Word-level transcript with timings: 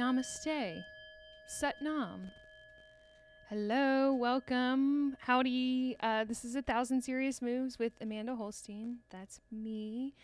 Namaste. 0.00 0.82
Satnam. 1.46 2.30
Hello, 3.50 4.14
welcome. 4.14 5.14
Howdy. 5.20 5.94
Uh, 6.00 6.24
this 6.24 6.42
is 6.42 6.54
A 6.54 6.62
Thousand 6.62 7.02
Serious 7.02 7.42
Moves 7.42 7.78
with 7.78 7.92
Amanda 8.00 8.32
Holstien. 8.32 9.00
That's 9.10 9.42
me. 9.52 10.14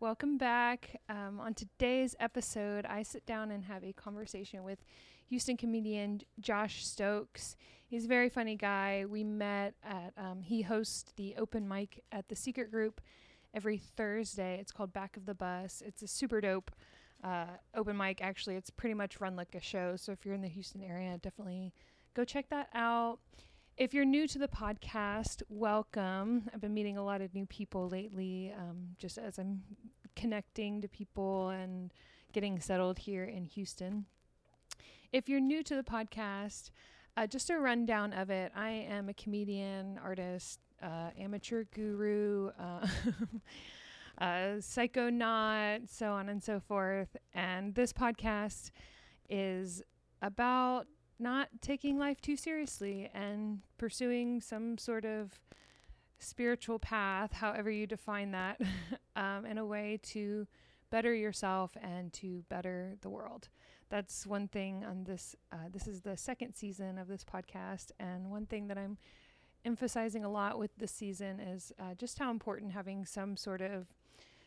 Welcome 0.00 0.38
back. 0.38 1.02
Um, 1.10 1.38
on 1.38 1.52
today's 1.52 2.16
episode, 2.18 2.86
I 2.86 3.02
sit 3.02 3.26
down 3.26 3.50
and 3.50 3.64
have 3.64 3.84
a 3.84 3.92
conversation 3.92 4.64
with 4.64 4.78
Houston 5.28 5.58
comedian 5.58 6.22
Josh 6.40 6.86
Stokes. 6.86 7.56
He's 7.86 8.06
a 8.06 8.08
very 8.08 8.30
funny 8.30 8.56
guy. 8.56 9.04
We 9.06 9.22
met 9.22 9.74
at, 9.84 10.14
um, 10.16 10.40
he 10.40 10.62
hosts 10.62 11.12
the 11.16 11.34
open 11.36 11.68
mic 11.68 12.02
at 12.10 12.30
the 12.30 12.36
Secret 12.36 12.70
Group 12.70 13.02
every 13.52 13.76
Thursday. 13.76 14.56
It's 14.58 14.72
called 14.72 14.94
Back 14.94 15.18
of 15.18 15.26
the 15.26 15.34
Bus. 15.34 15.82
It's 15.84 16.00
a 16.00 16.08
super 16.08 16.40
dope 16.40 16.70
uh, 17.22 17.46
open 17.74 17.96
mic. 17.96 18.20
Actually, 18.22 18.56
it's 18.56 18.70
pretty 18.70 18.94
much 18.94 19.20
run 19.20 19.36
like 19.36 19.54
a 19.54 19.60
show. 19.60 19.96
So 19.96 20.12
if 20.12 20.24
you're 20.24 20.34
in 20.34 20.42
the 20.42 20.48
Houston 20.48 20.82
area, 20.82 21.18
definitely 21.22 21.72
go 22.14 22.24
check 22.24 22.48
that 22.50 22.68
out. 22.74 23.18
If 23.76 23.92
you're 23.92 24.06
new 24.06 24.26
to 24.28 24.38
the 24.38 24.48
podcast, 24.48 25.42
welcome. 25.50 26.48
I've 26.54 26.62
been 26.62 26.72
meeting 26.72 26.96
a 26.96 27.04
lot 27.04 27.20
of 27.20 27.34
new 27.34 27.44
people 27.44 27.88
lately, 27.88 28.54
um, 28.56 28.96
just 28.98 29.18
as 29.18 29.38
I'm 29.38 29.62
connecting 30.14 30.80
to 30.80 30.88
people 30.88 31.50
and 31.50 31.92
getting 32.32 32.58
settled 32.58 32.98
here 32.98 33.24
in 33.24 33.44
Houston. 33.44 34.06
If 35.12 35.28
you're 35.28 35.40
new 35.40 35.62
to 35.62 35.76
the 35.76 35.82
podcast, 35.82 36.70
uh, 37.16 37.26
just 37.26 37.50
a 37.50 37.58
rundown 37.58 38.12
of 38.12 38.30
it. 38.30 38.52
I 38.54 38.70
am 38.70 39.08
a 39.08 39.14
comedian, 39.14 39.98
artist, 40.02 40.60
uh, 40.82 41.10
amateur 41.18 41.64
guru, 41.64 42.50
uh, 42.58 42.86
uh, 44.18 44.58
psychonaut, 44.60 45.88
so 45.88 46.12
on 46.12 46.28
and 46.28 46.42
so 46.42 46.60
forth. 46.60 47.16
And 47.34 47.74
this 47.74 47.92
podcast 47.92 48.70
is 49.28 49.82
about 50.22 50.86
not 51.18 51.48
taking 51.60 51.98
life 51.98 52.20
too 52.20 52.36
seriously 52.36 53.10
and 53.14 53.60
pursuing 53.78 54.40
some 54.40 54.78
sort 54.78 55.04
of 55.04 55.40
spiritual 56.18 56.78
path, 56.78 57.32
however 57.32 57.70
you 57.70 57.86
define 57.86 58.30
that, 58.32 58.60
um, 59.16 59.44
in 59.46 59.58
a 59.58 59.66
way 59.66 59.98
to 60.02 60.46
better 60.90 61.14
yourself 61.14 61.76
and 61.82 62.12
to 62.12 62.44
better 62.48 62.94
the 63.00 63.10
world. 63.10 63.48
That's 63.88 64.26
one 64.26 64.48
thing 64.48 64.84
on 64.84 65.04
this. 65.04 65.36
Uh, 65.52 65.68
this 65.72 65.86
is 65.86 66.00
the 66.00 66.16
second 66.16 66.54
season 66.54 66.98
of 66.98 67.06
this 67.08 67.24
podcast, 67.24 67.92
and 68.00 68.30
one 68.30 68.46
thing 68.46 68.66
that 68.68 68.78
I'm 68.78 68.98
emphasizing 69.64 70.24
a 70.24 70.30
lot 70.30 70.58
with 70.58 70.70
this 70.76 70.92
season 70.92 71.40
is 71.40 71.72
uh, 71.78 71.94
just 71.94 72.18
how 72.18 72.30
important 72.30 72.72
having 72.72 73.04
some 73.04 73.36
sort 73.36 73.60
of 73.60 73.86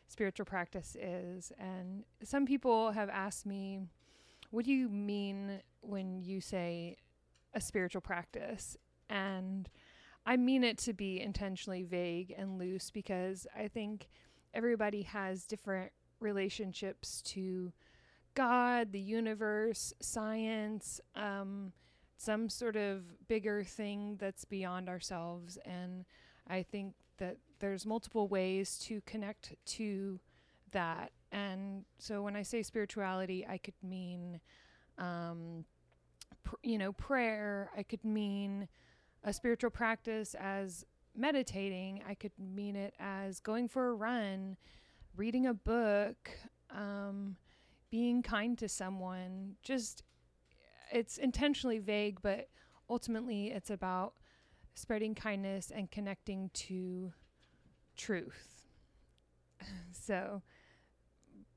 spiritual 0.09 0.45
practice 0.45 0.95
is. 0.99 1.51
And 1.57 2.03
some 2.23 2.45
people 2.45 2.91
have 2.91 3.09
asked 3.09 3.45
me, 3.45 3.79
what 4.51 4.65
do 4.65 4.73
you 4.73 4.89
mean 4.89 5.61
when 5.81 6.21
you 6.21 6.41
say 6.41 6.97
a 7.53 7.61
spiritual 7.61 8.01
practice? 8.01 8.75
And 9.09 9.69
I 10.25 10.37
mean 10.37 10.63
it 10.63 10.77
to 10.79 10.93
be 10.93 11.21
intentionally 11.21 11.83
vague 11.83 12.33
and 12.37 12.57
loose 12.59 12.91
because 12.91 13.47
I 13.57 13.67
think 13.67 14.09
everybody 14.53 15.03
has 15.03 15.45
different 15.45 15.91
relationships 16.19 17.21
to 17.21 17.71
God, 18.35 18.91
the 18.91 18.99
universe, 18.99 19.93
science, 20.01 20.99
um, 21.15 21.71
some 22.17 22.49
sort 22.49 22.75
of 22.75 23.27
bigger 23.27 23.63
thing 23.63 24.17
that's 24.19 24.45
beyond 24.45 24.89
ourselves. 24.89 25.57
And 25.65 26.05
I 26.47 26.63
think 26.63 26.95
that 27.19 27.37
there's 27.59 27.85
multiple 27.85 28.27
ways 28.27 28.77
to 28.79 29.01
connect 29.01 29.55
to 29.65 30.19
that. 30.71 31.11
And 31.31 31.85
so 31.97 32.21
when 32.23 32.35
I 32.35 32.43
say 32.43 32.63
spirituality, 32.63 33.45
I 33.47 33.57
could 33.57 33.75
mean, 33.83 34.39
um, 34.97 35.65
pr- 36.43 36.55
you 36.63 36.77
know, 36.77 36.91
prayer. 36.93 37.69
I 37.77 37.83
could 37.83 38.03
mean 38.03 38.67
a 39.23 39.33
spiritual 39.33 39.69
practice 39.69 40.35
as 40.35 40.85
meditating. 41.15 42.01
I 42.07 42.15
could 42.15 42.31
mean 42.37 42.75
it 42.75 42.93
as 42.99 43.39
going 43.39 43.67
for 43.67 43.89
a 43.89 43.93
run, 43.93 44.57
reading 45.15 45.45
a 45.45 45.53
book, 45.53 46.31
um, 46.71 47.35
being 47.91 48.23
kind 48.23 48.57
to 48.57 48.69
someone. 48.69 49.55
Just, 49.61 50.03
it's 50.91 51.17
intentionally 51.17 51.79
vague, 51.79 52.19
but 52.21 52.49
ultimately 52.89 53.47
it's 53.47 53.69
about 53.69 54.13
spreading 54.79 55.13
kindness 55.13 55.71
and 55.75 55.91
connecting 55.91 56.49
to 56.53 57.11
truth. 57.97 58.67
so 59.91 60.41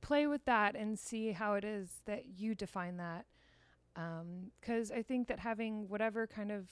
play 0.00 0.26
with 0.26 0.44
that 0.44 0.74
and 0.74 0.98
see 0.98 1.30
how 1.30 1.54
it 1.54 1.64
is 1.64 2.00
that 2.06 2.24
you 2.36 2.54
define 2.54 2.96
that. 2.96 3.26
Because 4.60 4.90
um, 4.90 4.96
I 4.96 5.02
think 5.02 5.28
that 5.28 5.38
having 5.38 5.88
whatever 5.88 6.26
kind 6.26 6.50
of 6.50 6.68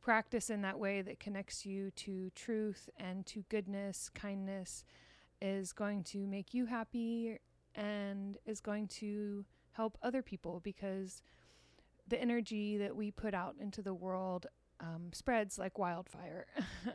practice 0.00 0.50
in 0.50 0.62
that 0.62 0.78
way 0.78 1.00
that 1.02 1.20
connects 1.20 1.64
you 1.64 1.92
to 1.92 2.30
truth 2.30 2.90
and 2.96 3.24
to 3.26 3.44
goodness, 3.48 4.10
kindness, 4.12 4.84
is 5.40 5.72
going 5.72 6.02
to 6.04 6.26
make 6.26 6.52
you 6.52 6.66
happy 6.66 7.38
and 7.74 8.38
is 8.44 8.60
going 8.60 8.88
to 8.88 9.44
help 9.72 9.96
other 10.02 10.22
people 10.22 10.60
because 10.60 11.22
the 12.08 12.20
energy 12.20 12.76
that 12.76 12.96
we 12.96 13.10
put 13.10 13.34
out 13.34 13.54
into 13.60 13.82
the 13.82 13.94
world 13.94 14.46
um, 14.82 15.10
spreads 15.12 15.58
like 15.58 15.78
wildfire. 15.78 16.46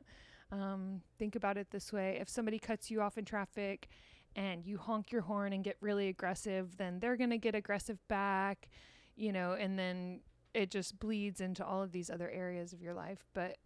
um, 0.52 1.02
think 1.18 1.36
about 1.36 1.58
it 1.58 1.72
this 1.72 1.92
way 1.92 2.18
if 2.22 2.30
somebody 2.30 2.59
cuts 2.59 2.92
you 2.92 3.02
off 3.02 3.18
in 3.18 3.25
traffic 3.25 3.88
and 4.36 4.66
you 4.66 4.78
honk 4.78 5.12
your 5.12 5.22
horn 5.22 5.53
and 5.53 5.64
get 5.64 5.78
really 5.81 6.09
aggressive, 6.09 6.78
then 6.78 7.00
they're 7.00 7.18
going 7.18 7.31
to 7.31 7.40
get 7.40 7.56
aggressive 7.56 7.98
back, 8.08 8.70
you 9.16 9.31
know, 9.31 9.53
and 9.53 9.80
then 9.80 10.20
it 10.53 10.70
just 10.70 11.00
bleeds 11.00 11.42
into 11.42 11.66
all 11.66 11.81
of 11.81 11.92
these 11.92 12.09
other 12.09 12.30
areas 12.30 12.72
of 12.72 12.81
your 12.81 12.94
life. 12.94 13.25
But 13.34 13.58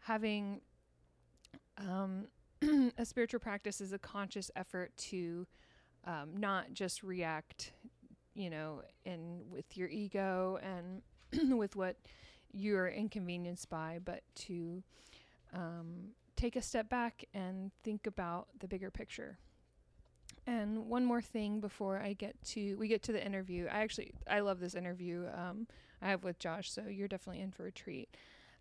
having 0.00 0.62
um, 1.78 2.26
a 2.98 3.04
spiritual 3.04 3.40
practice 3.40 3.80
is 3.80 3.92
a 3.92 3.98
conscious 3.98 4.50
effort 4.56 4.96
to 4.96 5.46
um, 6.04 6.36
not 6.36 6.72
just 6.72 7.02
react, 7.02 7.72
you 8.34 8.50
know, 8.50 8.82
in 9.04 9.42
with 9.50 9.76
your 9.76 9.88
ego 9.88 10.58
and 10.62 11.02
with 11.58 11.76
what 11.76 11.96
you're 12.56 12.88
inconvenienced 12.88 13.68
by, 13.68 13.98
but 14.04 14.22
to 14.34 14.82
um, 15.54 16.12
take 16.36 16.56
a 16.56 16.62
step 16.62 16.88
back 16.88 17.24
and 17.34 17.70
think 17.82 18.06
about 18.06 18.48
the 18.58 18.68
bigger 18.68 18.90
picture. 18.90 19.38
And 20.46 20.88
one 20.88 21.04
more 21.04 21.22
thing 21.22 21.60
before 21.60 21.98
I 21.98 22.12
get 22.12 22.36
to 22.52 22.76
we 22.76 22.88
get 22.88 23.02
to 23.04 23.12
the 23.12 23.24
interview. 23.24 23.66
I 23.66 23.80
actually 23.80 24.12
I 24.28 24.40
love 24.40 24.60
this 24.60 24.74
interview 24.74 25.26
um, 25.34 25.66
I 26.00 26.08
have 26.08 26.24
with 26.24 26.38
Josh, 26.38 26.70
so 26.70 26.82
you're 26.88 27.08
definitely 27.08 27.42
in 27.42 27.50
for 27.50 27.66
a 27.66 27.72
treat. 27.72 28.08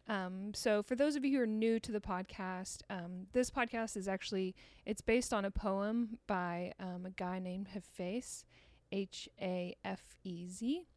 Um, 0.07 0.53
so 0.53 0.83
for 0.83 0.95
those 0.95 1.15
of 1.15 1.25
you 1.25 1.37
who 1.37 1.43
are 1.43 1.47
new 1.47 1.79
to 1.79 1.91
the 1.91 1.99
podcast, 1.99 2.81
um, 2.89 3.27
this 3.33 3.49
podcast 3.49 3.97
is 3.97 4.07
actually 4.07 4.55
it's 4.85 5.01
based 5.01 5.33
on 5.33 5.45
a 5.45 5.51
poem 5.51 6.17
by 6.27 6.73
um, 6.79 7.05
a 7.05 7.11
guy 7.11 7.39
named 7.39 7.69
Hafez, 7.75 8.45
H 8.91 9.29
A 9.41 9.75
F 9.83 10.15
E 10.23 10.47
Z, 10.47 10.87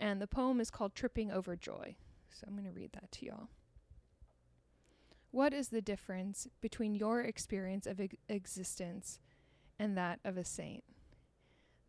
and 0.00 0.20
the 0.20 0.26
poem 0.26 0.60
is 0.60 0.70
called 0.70 0.94
"Tripping 0.94 1.30
Over 1.30 1.56
Joy." 1.56 1.96
So 2.44 2.50
I'm 2.50 2.56
going 2.56 2.70
to 2.70 2.78
read 2.78 2.92
that 2.92 3.10
to 3.12 3.26
y'all. 3.26 3.48
What 5.30 5.54
is 5.54 5.68
the 5.68 5.80
difference 5.80 6.46
between 6.60 6.94
your 6.94 7.22
experience 7.22 7.86
of 7.86 8.00
ex- 8.00 8.16
existence 8.28 9.18
and 9.78 9.96
that 9.96 10.20
of 10.26 10.36
a 10.36 10.44
saint? 10.44 10.84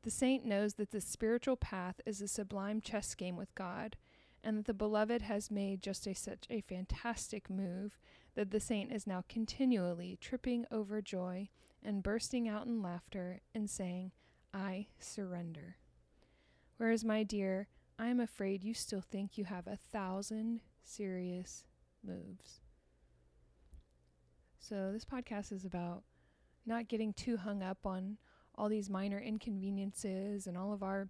The 0.03 0.11
saint 0.11 0.45
knows 0.45 0.75
that 0.75 0.91
the 0.91 1.01
spiritual 1.01 1.57
path 1.57 1.99
is 2.05 2.21
a 2.21 2.27
sublime 2.29 2.79
chess 2.79 3.13
game 3.15 3.35
with 3.35 3.53
God, 3.53 3.97
and 4.43 4.57
that 4.57 4.65
the 4.65 4.73
beloved 4.73 5.23
has 5.23 5.51
made 5.51 5.81
just 5.81 6.07
a, 6.07 6.13
such 6.13 6.45
a 6.49 6.61
fantastic 6.61 7.49
move 7.49 7.97
that 8.35 8.51
the 8.51 8.59
saint 8.61 8.93
is 8.93 9.05
now 9.05 9.25
continually 9.27 10.17
tripping 10.21 10.65
over 10.71 11.01
joy 11.01 11.49
and 11.83 12.01
bursting 12.01 12.47
out 12.47 12.65
in 12.65 12.81
laughter 12.81 13.41
and 13.53 13.69
saying, 13.69 14.11
I 14.53 14.87
surrender. 14.99 15.77
Whereas, 16.77 17.03
my 17.03 17.23
dear, 17.23 17.67
I 17.97 18.07
am 18.07 18.19
afraid 18.19 18.63
you 18.63 18.73
still 18.73 19.01
think 19.01 19.37
you 19.37 19.45
have 19.45 19.67
a 19.67 19.77
thousand 19.77 20.61
serious 20.83 21.63
moves. 22.05 22.59
So, 24.59 24.91
this 24.91 25.05
podcast 25.05 25.51
is 25.51 25.63
about 25.63 26.03
not 26.65 26.87
getting 26.87 27.13
too 27.13 27.37
hung 27.37 27.63
up 27.63 27.85
on 27.85 28.17
all 28.55 28.67
these 28.67 28.89
minor 28.89 29.19
inconveniences 29.19 30.47
and 30.47 30.57
all 30.57 30.73
of 30.73 30.83
our 30.83 31.07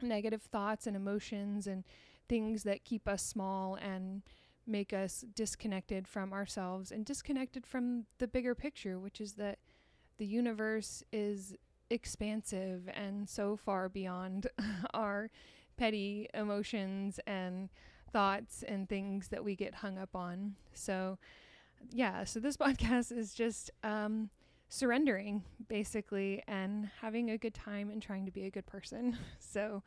negative 0.00 0.42
thoughts 0.42 0.86
and 0.86 0.94
emotions 0.94 1.66
and 1.66 1.84
things 2.28 2.62
that 2.64 2.84
keep 2.84 3.08
us 3.08 3.22
small 3.22 3.74
and 3.76 4.22
make 4.66 4.92
us 4.92 5.24
disconnected 5.34 6.06
from 6.06 6.32
ourselves 6.32 6.92
and 6.92 7.04
disconnected 7.04 7.66
from 7.66 8.04
the 8.18 8.28
bigger 8.28 8.54
picture, 8.54 8.98
which 8.98 9.20
is 9.20 9.32
that 9.34 9.58
the 10.18 10.26
universe 10.26 11.02
is 11.12 11.54
expansive 11.90 12.88
and 12.94 13.28
so 13.28 13.56
far 13.56 13.88
beyond 13.88 14.46
our 14.94 15.30
petty 15.76 16.28
emotions 16.34 17.18
and 17.26 17.68
thoughts 18.12 18.62
and 18.66 18.88
things 18.88 19.28
that 19.28 19.42
we 19.44 19.56
get 19.56 19.76
hung 19.76 19.98
up 19.98 20.14
on. 20.14 20.54
So, 20.74 21.18
yeah, 21.90 22.24
so 22.24 22.40
this 22.40 22.56
podcast 22.66 23.10
is 23.16 23.34
just 23.34 23.70
um, 23.82 24.30
surrendering 24.68 25.42
basically 25.68 26.42
and 26.46 26.90
having 27.00 27.30
a 27.30 27.38
good 27.38 27.54
time 27.54 27.90
and 27.90 28.00
trying 28.02 28.26
to 28.26 28.32
be 28.32 28.44
a 28.44 28.50
good 28.50 28.66
person. 28.66 29.16
so, 29.38 29.82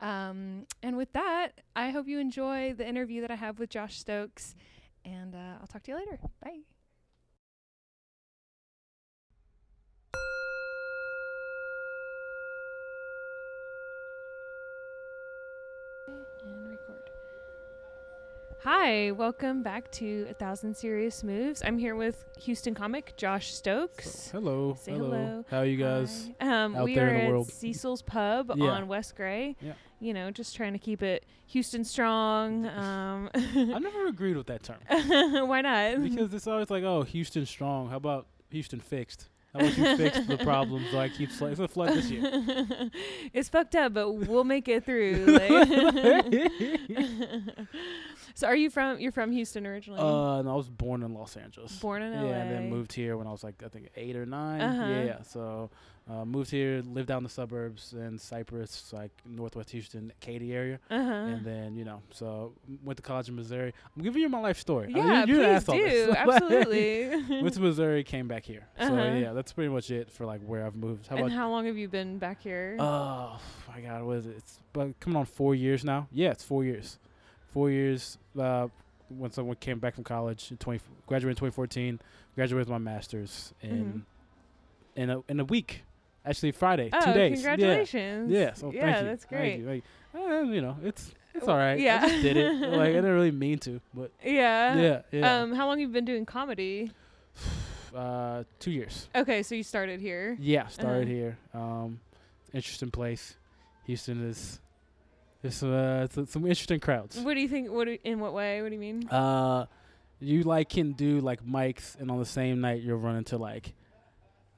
Um, 0.00 0.66
and 0.82 0.96
with 0.96 1.12
that, 1.12 1.60
I 1.76 1.90
hope 1.90 2.08
you 2.08 2.18
enjoy 2.20 2.72
the 2.72 2.88
interview 2.88 3.20
that 3.20 3.30
I 3.30 3.36
have 3.36 3.58
with 3.58 3.68
Josh 3.68 3.98
Stokes, 3.98 4.54
and 5.04 5.34
uh, 5.34 5.58
I'll 5.60 5.66
talk 5.66 5.82
to 5.84 5.90
you 5.92 5.98
later. 5.98 6.18
Bye. 6.42 6.79
Hi, 18.64 19.10
welcome 19.12 19.62
back 19.62 19.90
to 19.92 20.26
A 20.28 20.34
Thousand 20.34 20.76
Serious 20.76 21.24
Moves. 21.24 21.62
I'm 21.64 21.78
here 21.78 21.94
with 21.96 22.22
Houston 22.42 22.74
comic 22.74 23.16
Josh 23.16 23.54
Stokes. 23.54 24.30
Hello. 24.30 24.76
Say 24.78 24.92
hello. 24.92 25.06
hello. 25.10 25.44
How 25.50 25.58
are 25.58 25.64
you 25.64 25.78
guys? 25.78 26.28
Hi. 26.42 26.64
Um, 26.64 26.76
out 26.76 26.84
we 26.84 26.94
there 26.94 27.06
are 27.06 27.08
in 27.08 27.14
the 27.14 27.22
at 27.24 27.30
world? 27.30 27.50
Cecil's 27.50 28.02
Pub 28.02 28.52
Yeah. 28.56 28.66
on 28.66 28.86
West 28.86 29.16
Gray. 29.16 29.56
Yeah. 29.62 29.72
You 29.98 30.12
know, 30.12 30.30
just 30.30 30.54
trying 30.56 30.74
to 30.74 30.78
keep 30.78 31.02
it 31.02 31.24
Houston 31.46 31.84
strong. 31.84 32.66
Um, 32.66 33.30
I 33.34 33.78
never 33.78 34.06
agreed 34.08 34.36
with 34.36 34.46
that 34.48 34.62
term 34.62 34.78
why 35.48 35.62
not? 35.62 36.02
because 36.02 36.32
it's 36.34 36.46
always 36.46 36.68
like, 36.70 36.84
oh, 36.84 37.02
Houston 37.02 37.46
strong. 37.46 37.88
How 37.88 37.96
about 37.96 38.26
Houston 38.50 38.80
fixed? 38.80 39.29
How 39.52 39.60
about 39.60 39.76
you 39.76 39.96
fix 39.96 40.20
the 40.26 40.38
problems 40.38 40.90
so 40.92 40.98
I 41.00 41.08
keep 41.08 41.30
flood? 41.30 41.50
It's 41.52 41.60
a 41.60 41.66
flood 41.66 41.90
this 41.90 42.08
year. 42.10 42.22
it's 43.32 43.48
fucked 43.48 43.74
up, 43.74 43.94
but 43.94 44.12
we'll 44.12 44.44
make 44.44 44.68
it 44.68 44.84
through. 44.84 45.24
like- 45.26 46.52
so, 48.34 48.46
are 48.46 48.54
you 48.54 48.70
from? 48.70 49.00
You're 49.00 49.10
from 49.10 49.32
Houston 49.32 49.66
originally? 49.66 50.00
Uh, 50.00 50.38
and 50.38 50.48
I 50.48 50.54
was 50.54 50.68
born 50.68 51.02
in 51.02 51.14
Los 51.14 51.36
Angeles. 51.36 51.76
Born 51.80 52.02
in 52.02 52.12
yeah, 52.12 52.20
LA. 52.22 52.28
and 52.32 52.50
then 52.50 52.70
moved 52.70 52.92
here 52.92 53.16
when 53.16 53.26
I 53.26 53.32
was 53.32 53.42
like 53.42 53.62
I 53.64 53.68
think 53.68 53.88
eight 53.96 54.14
or 54.16 54.24
9 54.24 54.60
Uh-huh. 54.60 55.02
Yeah, 55.04 55.22
so 55.22 55.70
uh, 56.10 56.24
moved 56.24 56.50
here, 56.50 56.82
lived 56.84 57.06
down 57.06 57.22
the 57.22 57.28
suburbs 57.28 57.92
in 57.92 58.18
Cypress, 58.18 58.92
like 58.92 59.12
northwest 59.24 59.70
Houston, 59.70 60.12
Katy 60.20 60.52
area, 60.52 60.80
Uh 60.90 61.04
huh. 61.04 61.12
and 61.12 61.44
then 61.44 61.76
you 61.76 61.84
know, 61.84 62.02
so 62.10 62.52
went 62.82 62.96
to 62.96 63.02
college 63.02 63.28
in 63.28 63.36
Missouri. 63.36 63.72
I'm 63.96 64.02
giving 64.02 64.20
you 64.22 64.28
my 64.28 64.40
life 64.40 64.58
story. 64.58 64.86
I 64.86 64.92
mean, 64.92 65.06
Yeah, 65.06 65.24
you, 65.26 65.36
please 65.36 65.44
asked 65.46 65.68
all 65.68 65.76
this. 65.76 66.06
do. 66.06 66.12
Absolutely. 66.16 67.40
went 67.42 67.54
to 67.54 67.60
Missouri, 67.60 68.02
came 68.02 68.26
back 68.26 68.44
here. 68.44 68.66
So 68.78 68.84
Uh-huh. 68.86 69.14
yeah, 69.18 69.32
that's 69.32 69.52
pretty 69.52 69.68
much 69.70 69.90
it 69.90 70.10
for 70.10 70.26
like 70.26 70.40
where 70.42 70.66
I've 70.66 70.74
moved. 70.74 71.06
How 71.06 71.16
and 71.16 71.32
how 71.32 71.48
long 71.50 71.66
have 71.66 71.76
you 71.76 71.86
been 71.88 72.18
back 72.18 72.42
here? 72.42 72.76
Oh 72.80 73.38
my 73.68 73.80
God, 73.80 74.02
what 74.02 74.16
is 74.16 74.26
it? 74.26 74.34
It's 74.38 74.58
about 74.74 74.98
coming 75.00 75.16
on 75.16 75.26
four 75.26 75.54
years 75.54 75.84
now. 75.84 76.08
Yeah, 76.10 76.30
it's 76.30 76.42
four 76.44 76.64
years. 76.64 76.98
Four 77.52 77.70
years. 77.70 78.18
Uh, 78.38 78.68
when 79.08 79.30
someone 79.32 79.56
came 79.56 79.78
back 79.80 79.94
from 79.96 80.04
college 80.04 80.50
in 80.50 80.56
twenty, 80.56 80.80
graduated 81.06 81.36
in 81.36 81.50
2014, 81.50 82.00
graduated 82.36 82.68
with 82.68 82.68
my 82.70 82.78
master's 82.78 83.52
in 83.60 84.04
in 84.96 85.10
a 85.10 85.22
in 85.28 85.40
a 85.40 85.44
week. 85.44 85.82
Actually, 86.24 86.52
Friday, 86.52 86.90
oh, 86.92 87.04
two 87.04 87.12
days. 87.14 87.32
congratulations. 87.38 88.30
Yeah. 88.30 88.38
Yeah. 88.40 88.52
So 88.54 88.72
yeah, 88.72 88.80
thank 88.82 88.96
you. 88.98 89.04
that's 89.08 89.24
Thank 89.24 89.40
great. 89.42 89.58
you. 89.60 89.68
Like, 89.68 89.84
uh, 90.14 90.42
you 90.42 90.60
know, 90.60 90.76
it's 90.82 91.12
it's 91.34 91.48
all 91.48 91.56
right. 91.56 91.78
yeah. 91.78 92.00
I 92.02 92.08
just 92.08 92.22
did 92.22 92.36
it. 92.36 92.52
like 92.60 92.80
I 92.90 92.92
didn't 92.92 93.04
really 93.14 93.30
mean 93.30 93.58
to, 93.60 93.80
but 93.94 94.10
Yeah. 94.24 94.76
yeah, 94.78 95.02
yeah. 95.12 95.40
Um, 95.42 95.52
how 95.54 95.66
long 95.66 95.78
have 95.78 95.88
you 95.88 95.92
been 95.92 96.04
doing 96.04 96.26
comedy? 96.26 96.90
uh, 97.96 98.44
two 98.58 98.70
years. 98.70 99.08
Okay, 99.14 99.42
so 99.42 99.54
you 99.54 99.62
started 99.62 100.00
here. 100.00 100.36
Yeah, 100.40 100.66
started 100.68 101.02
Uh-huh. 101.04 101.10
here. 101.10 101.38
Um, 101.54 102.00
interesting 102.52 102.90
place. 102.90 103.36
Houston 103.86 104.28
is. 104.28 104.60
It's 105.42 105.62
uh, 105.62 106.02
it's, 106.04 106.18
it's 106.18 106.32
some 106.32 106.42
interesting 106.44 106.80
crowds. 106.80 107.18
What 107.18 107.32
do 107.34 107.40
you 107.40 107.48
think? 107.48 107.70
What 107.70 107.86
do, 107.86 107.96
in 108.04 108.20
what 108.20 108.34
way? 108.34 108.60
What 108.60 108.68
do 108.68 108.74
you 108.74 108.80
mean? 108.80 109.08
Uh, 109.08 109.64
you 110.20 110.42
like 110.42 110.68
can 110.68 110.92
do 110.92 111.20
like 111.20 111.42
mics, 111.46 111.98
and 111.98 112.10
on 112.10 112.18
the 112.18 112.26
same 112.26 112.60
night 112.60 112.82
you'll 112.82 112.98
run 112.98 113.16
into 113.16 113.38
like, 113.38 113.72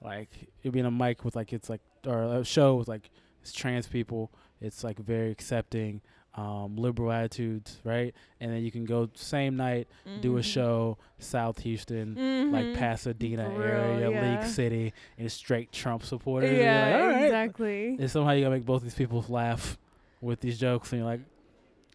like 0.03 0.31
you'll 0.63 0.73
be 0.73 0.81
in 0.81 0.87
a 0.87 0.91
mic 0.91 1.25
with 1.25 1.37
like 1.37 1.53
it's 1.53 1.71
like 1.71 1.81
or 2.07 2.23
a 2.41 2.45
show 2.45 2.75
with 2.77 2.89
like 2.89 3.11
it's 3.41 3.53
trans 3.53 3.87
people. 3.87 4.31
It's 4.61 4.85
like 4.85 4.99
very 4.99 5.31
accepting, 5.33 6.01
um, 6.37 6.77
liberal 6.77 7.11
attitudes, 7.11 7.81
right? 7.85 8.15
And 8.41 8.53
then 8.53 8.63
you 8.63 8.71
can 8.71 8.85
go 8.85 9.11
same 9.15 9.57
night 9.57 9.89
do 10.21 10.37
a 10.37 10.41
Mhm. 10.41 10.45
show 10.45 10.99
South 11.19 11.59
Houston, 11.61 12.15
Mhm. 12.15 12.53
like 12.53 12.75
Pasadena 12.79 13.49
real, 13.51 13.61
area, 13.63 14.11
yeah. 14.11 14.37
League 14.39 14.47
City, 14.49 14.93
and 15.19 15.31
straight 15.33 15.73
Trump 15.73 16.05
supporters. 16.05 16.57
Yeah, 16.57 17.11
like, 17.15 17.23
exactly. 17.25 17.97
And 17.99 18.09
somehow 18.11 18.33
you 18.33 18.43
gotta 18.45 18.55
make 18.55 18.65
both 18.65 18.83
these 18.85 18.95
people 18.95 19.25
laugh 19.29 19.77
with 20.21 20.39
these 20.41 20.59
jokes, 20.59 20.93
and 20.93 21.01
you're 21.01 21.09
like, 21.11 21.21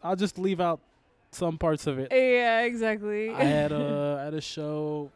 I'll 0.03 0.15
just 0.17 0.37
leave 0.37 0.59
out 0.59 0.81
some 1.31 1.57
parts 1.57 1.87
of 1.87 1.97
it. 1.99 2.09
Yeah, 2.11 2.61
exactly. 2.63 3.29
I 3.29 3.43
had 3.45 3.71
a 3.71 4.17
I 4.21 4.23
had 4.25 4.33
a 4.33 4.41
show 4.41 5.09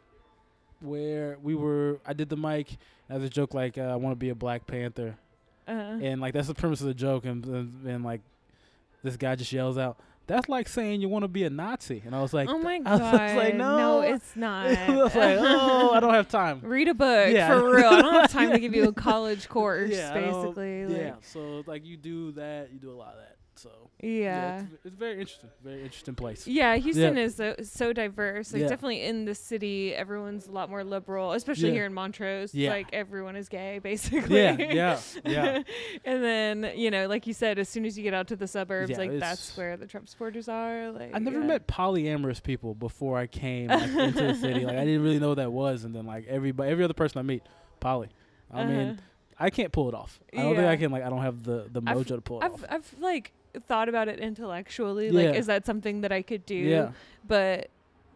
where 0.82 1.38
we 1.42 1.54
were 1.54 1.98
I 2.06 2.12
did 2.12 2.28
the 2.28 2.36
mic 2.36 2.76
as 3.08 3.22
a 3.22 3.28
joke 3.28 3.54
like 3.54 3.78
uh, 3.78 3.82
I 3.82 3.96
want 3.96 4.12
to 4.12 4.16
be 4.18 4.30
a 4.30 4.34
Black 4.34 4.66
Panther, 4.66 5.16
uh, 5.68 5.70
and 5.70 6.20
like 6.20 6.34
that's 6.34 6.48
the 6.48 6.54
premise 6.54 6.80
of 6.80 6.86
the 6.86 6.94
joke, 6.94 7.24
and 7.24 7.44
and, 7.46 7.86
and 7.86 8.04
like 8.04 8.20
this 9.02 9.16
guy 9.16 9.34
just 9.34 9.52
yells 9.52 9.78
out. 9.78 9.98
That's 10.28 10.48
like 10.48 10.68
saying 10.68 11.00
you 11.00 11.08
want 11.08 11.24
to 11.24 11.28
be 11.28 11.42
a 11.44 11.50
Nazi, 11.50 12.00
and 12.06 12.14
I 12.14 12.22
was 12.22 12.32
like, 12.32 12.48
oh 12.48 12.56
my 12.58 12.78
god!" 12.78 12.86
I 13.00 13.12
was 13.12 13.18
god! 13.32 13.36
like, 13.36 13.54
no, 13.56 13.76
no. 13.76 14.00
it's 14.02 14.36
not. 14.36 14.66
I 14.68 14.90
was 15.02 15.14
like, 15.14 15.36
oh, 15.40 15.90
I 15.92 16.00
don't 16.00 16.14
have 16.14 16.28
time. 16.28 16.60
Read 16.62 16.88
a 16.88 16.94
book 16.94 17.32
Yeah. 17.32 17.48
for 17.48 17.74
real. 17.74 17.88
I 17.88 18.00
don't 18.00 18.14
have 18.14 18.30
time 18.30 18.52
to 18.52 18.58
give 18.60 18.74
you 18.74 18.88
a 18.88 18.92
college 18.92 19.48
course. 19.48 19.90
Yeah, 19.90 20.12
I 20.14 20.20
basically, 20.20 20.96
Yeah, 20.96 21.14
so 21.22 21.64
like 21.66 21.84
you 21.84 21.96
do 21.96 22.32
that, 22.32 22.72
you 22.72 22.78
do 22.78 22.90
a 22.92 22.94
lot 22.94 23.14
of 23.14 23.18
that. 23.18 23.31
So 23.54 23.68
yeah. 24.02 24.60
it's, 24.62 24.86
it's 24.86 24.96
very 24.96 25.20
interesting, 25.20 25.50
very 25.62 25.82
interesting 25.82 26.14
place. 26.14 26.46
Yeah, 26.46 26.74
Houston 26.76 27.18
is 27.18 27.36
so, 27.36 27.54
so 27.62 27.92
diverse. 27.92 28.52
Like 28.52 28.62
Yeah. 28.62 28.68
definitely 28.68 29.02
in 29.02 29.26
the 29.26 29.34
city, 29.34 29.94
everyone's 29.94 30.46
a 30.46 30.52
lot 30.52 30.70
more 30.70 30.82
liberal, 30.82 31.32
especially 31.32 31.68
Yeah. 31.68 31.74
here 31.74 31.84
in 31.86 31.92
Montrose. 31.92 32.54
Yeah. 32.54 32.70
Like 32.70 32.88
everyone 32.92 33.36
is 33.36 33.48
gay, 33.50 33.78
basically. 33.82 34.36
Yeah, 34.36 34.56
yeah, 34.58 35.00
yeah. 35.24 35.62
and 36.04 36.24
then 36.24 36.72
you 36.76 36.90
know, 36.90 37.06
like 37.08 37.26
you 37.26 37.34
said, 37.34 37.58
as 37.58 37.68
soon 37.68 37.84
as 37.84 37.96
you 37.96 38.02
get 38.02 38.14
out 38.14 38.26
to 38.28 38.36
the 38.36 38.46
suburbs, 38.48 38.90
Yeah, 38.90 38.96
like 38.98 39.18
that's 39.18 39.54
where 39.56 39.76
the 39.76 39.86
Trump 39.86 40.08
supporters 40.08 40.48
are. 40.48 40.90
Like 40.90 41.10
I 41.14 41.18
never 41.18 41.40
yeah. 41.40 41.46
met 41.46 41.68
polyamorous 41.68 42.42
people 42.42 42.74
before 42.74 43.18
I 43.18 43.26
came 43.26 43.68
like, 43.68 43.82
into 43.90 44.26
the 44.28 44.34
city. 44.34 44.64
Like 44.64 44.76
I 44.78 44.84
didn't 44.86 45.02
really 45.02 45.18
know 45.18 45.28
what 45.28 45.36
that 45.36 45.52
was, 45.52 45.84
and 45.84 45.94
then 45.94 46.06
like 46.06 46.26
everybody, 46.26 46.70
every 46.70 46.84
other 46.84 46.94
person 46.94 47.18
I 47.18 47.22
meet, 47.22 47.42
poly. 47.80 48.08
I 48.50 48.64
mean, 48.64 48.88
Uh-huh. 48.88 49.00
I 49.38 49.50
can't 49.50 49.72
pull 49.72 49.88
it 49.88 49.94
off. 49.94 50.20
I 50.32 50.42
don't 50.42 50.54
think 50.54 50.68
I 50.68 50.76
can. 50.76 50.92
Like 50.92 51.02
I 51.02 51.08
don't 51.10 51.22
have 51.22 51.42
the 51.42 51.66
the 51.70 51.82
I've- 51.86 51.98
mojo 52.00 52.14
to 52.16 52.20
pull 52.20 52.40
it 52.40 52.44
I've 52.44 52.52
off. 52.54 52.64
I've 52.68 52.94
like 53.00 53.32
thought 53.66 53.88
about 53.88 54.08
it 54.08 54.18
intellectually. 54.20 55.10
Like, 55.10 55.34
is 55.36 55.46
that 55.46 55.66
something 55.66 56.00
that 56.02 56.12
I 56.12 56.22
could 56.22 56.46
do? 56.46 56.54
Yeah, 56.54 56.90
But 57.26 57.68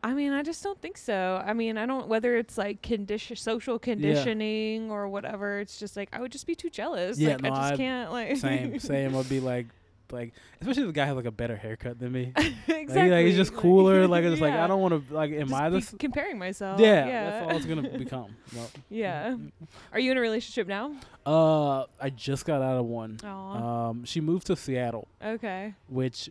I 0.04 0.12
mean, 0.14 0.32
I 0.32 0.42
just 0.42 0.62
don't 0.62 0.80
think 0.80 0.98
so. 0.98 1.42
I 1.44 1.52
mean, 1.52 1.76
I 1.76 1.84
don't 1.86 2.06
whether 2.06 2.36
it's 2.36 2.56
like 2.56 2.80
condition, 2.82 3.34
social 3.36 3.78
conditioning 3.78 4.90
or 4.90 5.08
whatever. 5.08 5.58
It's 5.58 5.78
just 5.80 5.96
like 5.96 6.08
I 6.12 6.20
would 6.20 6.30
just 6.32 6.46
be 6.46 6.54
too 6.54 6.70
jealous. 6.70 7.18
Yeah, 7.18 7.30
like 7.32 7.42
no, 7.42 7.48
I 7.52 7.52
just 7.52 7.72
I- 7.72 7.76
can't 7.76 8.12
like 8.12 8.36
same, 8.36 8.78
same. 8.78 9.16
I'd 9.16 9.28
be 9.28 9.40
like, 9.40 9.66
like 10.12 10.32
especially 10.60 10.82
if 10.82 10.86
the 10.88 10.92
guy 10.92 11.06
has 11.06 11.16
like 11.16 11.24
a 11.26 11.30
better 11.30 11.56
haircut 11.56 11.98
than 11.98 12.12
me. 12.12 12.32
Exactly. 12.68 13.04
he- 13.04 13.10
like 13.10 13.26
he's 13.26 13.36
just 13.36 13.52
cooler. 13.54 14.06
Like 14.06 14.22
it's 14.24 14.32
just 14.32 14.42
like. 14.42 14.54
I 14.54 14.66
don't 14.66 14.80
want 14.80 15.08
to 15.08 15.14
like. 15.14 15.32
Am 15.32 15.48
Just 15.48 15.60
I 15.60 15.68
this? 15.70 15.94
comparing 15.98 16.38
myself? 16.38 16.78
Yeah, 16.80 17.06
yeah. 17.06 17.30
that's 17.30 17.44
all 17.50 17.56
it's 17.56 17.66
gonna 17.66 17.98
become. 17.98 18.36
No. 18.54 18.66
yeah. 18.88 19.36
Are 19.92 19.98
you 19.98 20.12
in 20.12 20.16
a 20.18 20.20
relationship 20.20 20.68
now? 20.68 20.94
Uh, 21.26 21.84
I 22.00 22.10
just 22.10 22.44
got 22.44 22.62
out 22.62 22.78
of 22.78 22.86
one. 22.86 23.18
Oh. 23.24 23.28
Um, 23.28 24.04
she 24.04 24.20
moved 24.20 24.46
to 24.46 24.56
Seattle, 24.56 25.08
okay. 25.24 25.74
which 25.88 26.30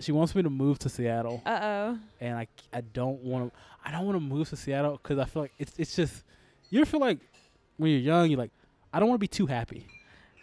she 0.00 0.12
wants 0.12 0.34
me 0.34 0.42
to 0.42 0.50
move 0.50 0.78
to 0.80 0.88
Seattle, 0.90 1.42
Uh 1.46 1.58
oh. 1.62 1.98
and 2.20 2.36
I 2.38 2.46
I 2.72 2.82
don't 2.82 3.22
want 3.22 3.52
to 3.52 3.58
I 3.84 3.90
don't 3.90 4.04
want 4.04 4.16
to 4.16 4.20
move 4.20 4.48
to 4.50 4.56
Seattle 4.56 4.98
because 5.02 5.18
I 5.18 5.24
feel 5.24 5.42
like 5.42 5.52
it's 5.58 5.72
it's 5.78 5.96
just 5.96 6.22
you 6.70 6.80
ever 6.82 6.90
feel 6.90 7.00
like 7.00 7.18
when 7.78 7.90
you're 7.92 8.00
young 8.00 8.28
you're 8.30 8.38
like 8.38 8.52
I 8.92 9.00
don't 9.00 9.08
want 9.08 9.18
to 9.18 9.24
be 9.24 9.28
too 9.28 9.46
happy 9.46 9.86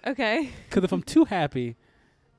Okay. 0.08 0.50
because 0.70 0.84
if 0.84 0.92
I'm 0.92 1.04
too 1.04 1.25
happy 1.25 1.75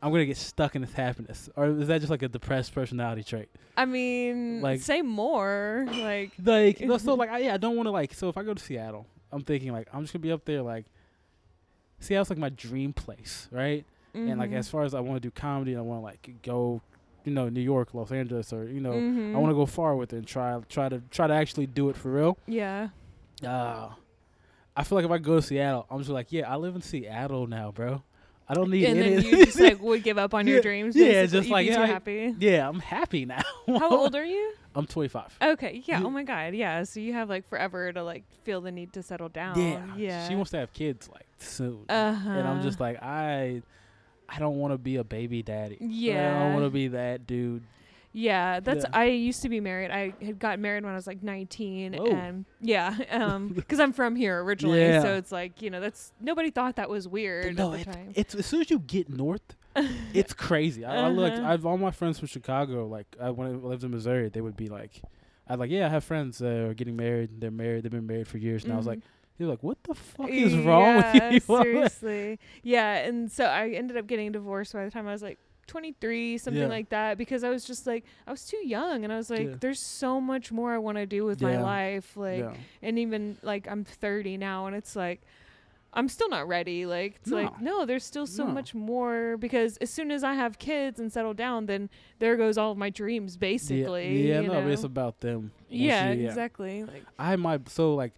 I'm 0.03 0.11
gonna 0.13 0.27
get 0.27 0.37
stuck 0.37 0.75
in 0.77 0.83
this 0.83 0.93
happiness 0.93 1.49
or 1.57 1.67
is 1.69 1.89
that 1.89 1.99
just 2.01 2.11
like 2.11 2.23
a 2.23 2.29
depressed 2.29 2.75
personality 2.75 3.23
trait? 3.25 3.49
I 3.77 3.85
mean, 3.87 4.61
Like- 4.61 4.81
say 4.81 5.03
more. 5.03 5.87
Like. 5.91 6.33
Like 6.45 6.81
no, 6.81 6.99
so 6.99 7.15
like 7.23 7.31
I, 7.31 7.39
yeah 7.39 7.55
I 7.55 7.57
don't 7.57 7.77
want 7.77 7.87
to 7.87 7.91
like 7.91 8.15
so 8.15 8.29
if 8.29 8.37
I 8.37 8.43
go 8.43 8.55
to 8.55 8.63
Seattle 8.63 9.07
I'm 9.33 9.43
thinking 9.43 9.73
like 9.73 9.89
I'm 9.93 10.03
just 10.03 10.13
gonna 10.13 10.23
be 10.23 10.33
up 10.33 10.45
there 10.45 10.63
like 10.63 10.85
Seattle's 12.01 12.31
like 12.31 12.39
my 12.39 12.51
dream 12.51 12.93
place 12.93 13.49
right 13.51 13.85
and 14.15 14.39
like 14.39 14.51
mhm. 14.51 14.57
as 14.57 14.69
far 14.69 14.83
as 14.85 14.95
I 14.95 15.01
want 15.01 15.21
to 15.21 15.29
do 15.29 15.31
comedy 15.31 15.77
I 15.77 15.81
want 15.83 16.01
to 16.01 16.05
like 16.05 16.43
go 16.43 16.81
you 17.25 17.33
know 17.33 17.49
New 17.51 17.61
York 17.61 17.93
Los 17.93 18.13
Angeles 18.13 18.53
or 18.53 18.65
you 18.65 18.81
know 18.81 18.93
Mhm. 18.93 19.35
I 19.35 19.39
want 19.39 19.51
to 19.51 19.55
go 19.57 19.67
far 19.67 19.95
with 19.97 20.13
it 20.13 20.17
and 20.19 20.27
try 20.27 20.59
try 20.69 20.89
to 20.89 21.03
try 21.11 21.27
to 21.27 21.35
actually 21.35 21.67
do 21.67 21.89
it 21.91 21.97
for 21.97 22.11
real. 22.13 22.39
Yeah. 22.47 22.89
Uh, 23.45 23.91
I 24.75 24.85
feel 24.85 24.97
like 24.97 25.05
if 25.05 25.11
I 25.11 25.19
go 25.19 25.37
to 25.37 25.43
Seattle, 25.43 25.87
I'm 25.91 25.99
just 25.99 26.09
like, 26.11 26.33
yeah, 26.33 26.51
I 26.51 26.57
live 26.57 26.75
in 26.75 26.81
Seattle 26.83 27.47
now, 27.47 27.71
bro. 27.73 28.03
I 28.49 28.55
don't 28.55 28.71
need 28.71 28.85
and 28.85 28.99
any. 28.99 29.17
then 29.17 29.25
you 29.25 29.45
just 29.45 29.59
like 29.59 29.81
would 29.83 30.03
give 30.05 30.19
up 30.19 30.33
on 30.35 30.47
your 30.47 30.57
Yeah, 30.59 30.63
dreams. 30.63 30.95
yeah, 30.97 31.23
just 31.27 31.49
You'd 31.49 31.53
like, 31.53 31.67
be 31.67 31.71
yeah, 31.71 31.77
too 31.77 31.83
I- 31.83 31.87
happy. 31.87 32.35
yeah, 32.39 32.69
I'm 32.69 32.79
happy 32.81 33.25
now. 33.27 33.43
How 33.67 33.91
old 33.99 34.15
are 34.15 34.25
you? 34.25 34.53
I'm 34.75 34.87
25. 34.87 35.39
Okay, 35.43 35.83
yeah. 35.87 36.01
Yeah. 36.01 36.07
Oh 36.07 36.11
my 36.11 36.23
god, 36.23 36.55
yeah. 36.55 36.83
So 36.85 37.01
you 37.01 37.13
have 37.15 37.29
like 37.29 37.49
forever 37.49 37.93
to 37.93 38.03
like 38.05 38.25
feel 38.45 38.61
the 38.61 38.71
need 38.71 38.93
to 38.93 39.03
settle 39.03 39.29
down. 39.31 39.59
Yeah, 39.61 39.85
yeah. 39.97 40.29
She 40.29 40.35
wants 40.37 40.51
to 40.53 40.59
have 40.59 40.73
kids 40.73 41.09
like 41.13 41.27
soon, 41.39 41.85
Uh 41.89 42.13
huh. 42.15 42.31
and 42.31 42.47
I'm 42.47 42.63
just 42.63 42.79
like, 42.79 43.03
I, 43.03 43.63
I 44.29 44.39
don't 44.39 44.57
want 44.59 44.75
to 44.75 44.79
be 44.79 44.97
a 44.97 45.05
baby 45.05 45.43
daddy. 45.43 45.79
Like, 45.81 46.17
I 46.19 46.39
don't 46.45 46.53
want 46.53 46.65
to 46.67 46.71
be 46.71 46.89
that 46.89 47.27
dude. 47.27 47.63
Yeah, 48.19 48.61
that's. 48.61 48.85
Yeah. 48.85 48.99
I 48.99 49.05
used 49.05 49.43
to 49.43 49.51
be 49.51 49.61
married. 49.61 49.91
I 49.91 50.15
had 50.25 50.39
got 50.39 50.59
married 50.59 50.85
when 50.85 50.93
I 50.95 50.97
was 50.97 51.07
like 51.07 51.23
19, 51.23 51.93
Whoa. 51.93 52.07
and 52.07 52.47
yeah, 52.63 52.97
um, 53.11 53.49
because 53.55 53.79
I'm 53.79 53.93
from 53.93 54.17
here 54.17 54.43
originally, 54.43 54.81
Yeah. 54.81 55.03
so 55.03 55.15
it's 55.17 55.31
like 55.31 55.61
you 55.61 55.69
know 55.69 55.81
that's 55.81 56.13
nobody 56.19 56.51
thought 56.51 56.77
that 56.77 56.89
was 56.89 57.07
weird 57.07 57.59
no, 57.59 57.75
at 57.75 57.81
it, 57.81 57.85
time. 57.93 58.13
it's 58.15 58.35
as 58.35 58.47
soon 58.47 58.63
as 58.63 58.71
you 58.71 58.79
get 58.79 59.11
north, 59.11 59.55
it's 60.15 60.33
crazy. 60.33 60.83
I, 60.83 61.07
I 61.07 61.09
look. 61.11 61.31
Uh-huh. 61.35 61.47
I've 61.47 61.67
all 61.67 61.77
my 61.77 61.91
friends 61.91 62.19
from 62.19 62.29
Chicago. 62.29 62.87
Like 62.87 63.07
I, 63.21 63.29
when 63.31 63.49
I 63.49 63.51
lived 63.51 63.85
in 63.85 63.91
Missouri, 63.91 64.31
they 64.31 64.41
would 64.41 64.57
be 64.57 64.69
like, 64.69 65.03
"I 65.47 65.57
like, 65.57 65.71
yeah, 65.71 65.85
I 65.85 65.91
have 65.91 66.03
friends 66.03 66.39
that 66.39 66.51
are 66.71 66.73
getting 66.75 66.97
married. 66.97 67.39
They're 67.39 67.51
married. 67.51 67.85
They've 67.85 67.93
been 67.93 68.07
married 68.07 68.29
for 68.29 68.39
years." 68.39 68.65
And 68.65 68.73
I 68.73 68.77
was 68.79 68.87
like, 68.87 69.01
Mhm. 69.01 69.03
"They 69.37 69.45
were 69.45 69.51
like, 69.51 69.63
what 69.63 69.77
the 69.85 69.95
fuck 69.95 70.31
is 70.31 70.57
wrong 70.57 70.97
with 70.97 71.15
Yeah, 71.15 71.31
you?" 71.33 71.41
seriously. 71.41 72.39
Yeah, 72.63 72.95
and 72.97 73.31
so 73.31 73.45
I 73.45 73.69
ended 73.73 73.99
up 73.99 74.07
getting 74.07 74.33
divorced 74.33 74.73
by 74.73 74.87
the 74.87 74.91
time 74.91 75.07
I 75.07 75.13
was 75.13 75.21
like 75.23 75.39
23, 75.67 76.39
something 76.39 76.63
Yeah. 76.63 76.69
like 76.69 76.89
that, 76.91 77.19
because 77.19 77.45
I 77.45 77.51
was 77.51 77.65
just 77.65 77.87
like 77.87 78.05
I 78.27 78.31
was 78.31 78.47
too 78.47 78.65
young, 78.67 79.05
and 79.05 79.13
I 79.13 79.17
was 79.17 79.31
like, 79.31 79.47
Yeah. 79.49 79.55
there's 79.61 79.81
so 79.81 80.21
much 80.21 80.53
more 80.53 80.73
I 80.73 80.79
want 80.79 80.99
to 80.99 81.07
do 81.07 81.25
with 81.25 81.41
my 81.41 81.61
life, 81.61 82.17
like, 82.17 82.41
yeah. 82.41 82.55
and 82.83 82.99
even 82.99 83.37
like 83.43 83.67
I'm 83.69 83.85
30 83.85 84.37
now, 84.37 84.67
and 84.67 84.77
it's 84.77 84.97
like. 84.97 85.21
I'm 85.95 86.11
still 86.11 86.29
not 86.29 86.47
ready. 86.47 86.85
Like 86.85 87.15
it's 87.23 87.31
like 87.31 87.59
No. 87.63 87.79
no, 87.79 87.87
there's 87.87 88.05
still 88.05 88.27
so 88.27 88.45
No. 88.45 88.53
much 88.53 88.75
more 88.75 89.39
because 89.39 89.79
as 89.79 89.89
soon 89.89 90.11
as 90.11 90.23
I 90.23 90.35
have 90.35 90.59
kids 90.59 91.01
and 91.01 91.11
settle 91.11 91.33
down, 91.33 91.65
then 91.65 91.89
there 92.19 92.37
goes 92.37 92.59
all 92.59 92.73
of 92.73 92.77
my 92.77 92.91
dreams 92.91 93.39
basically. 93.39 94.29
Yeah, 94.29 94.43
no, 94.43 94.61
but 94.61 94.71
it's 94.73 94.85
about 94.85 95.21
them. 95.21 95.53
Yeah, 95.71 96.13
you- 96.13 96.27
exactly. 96.27 96.85
Like 96.85 97.03
I 97.19 97.37
might 97.37 97.67
so 97.71 97.95
like 97.95 98.13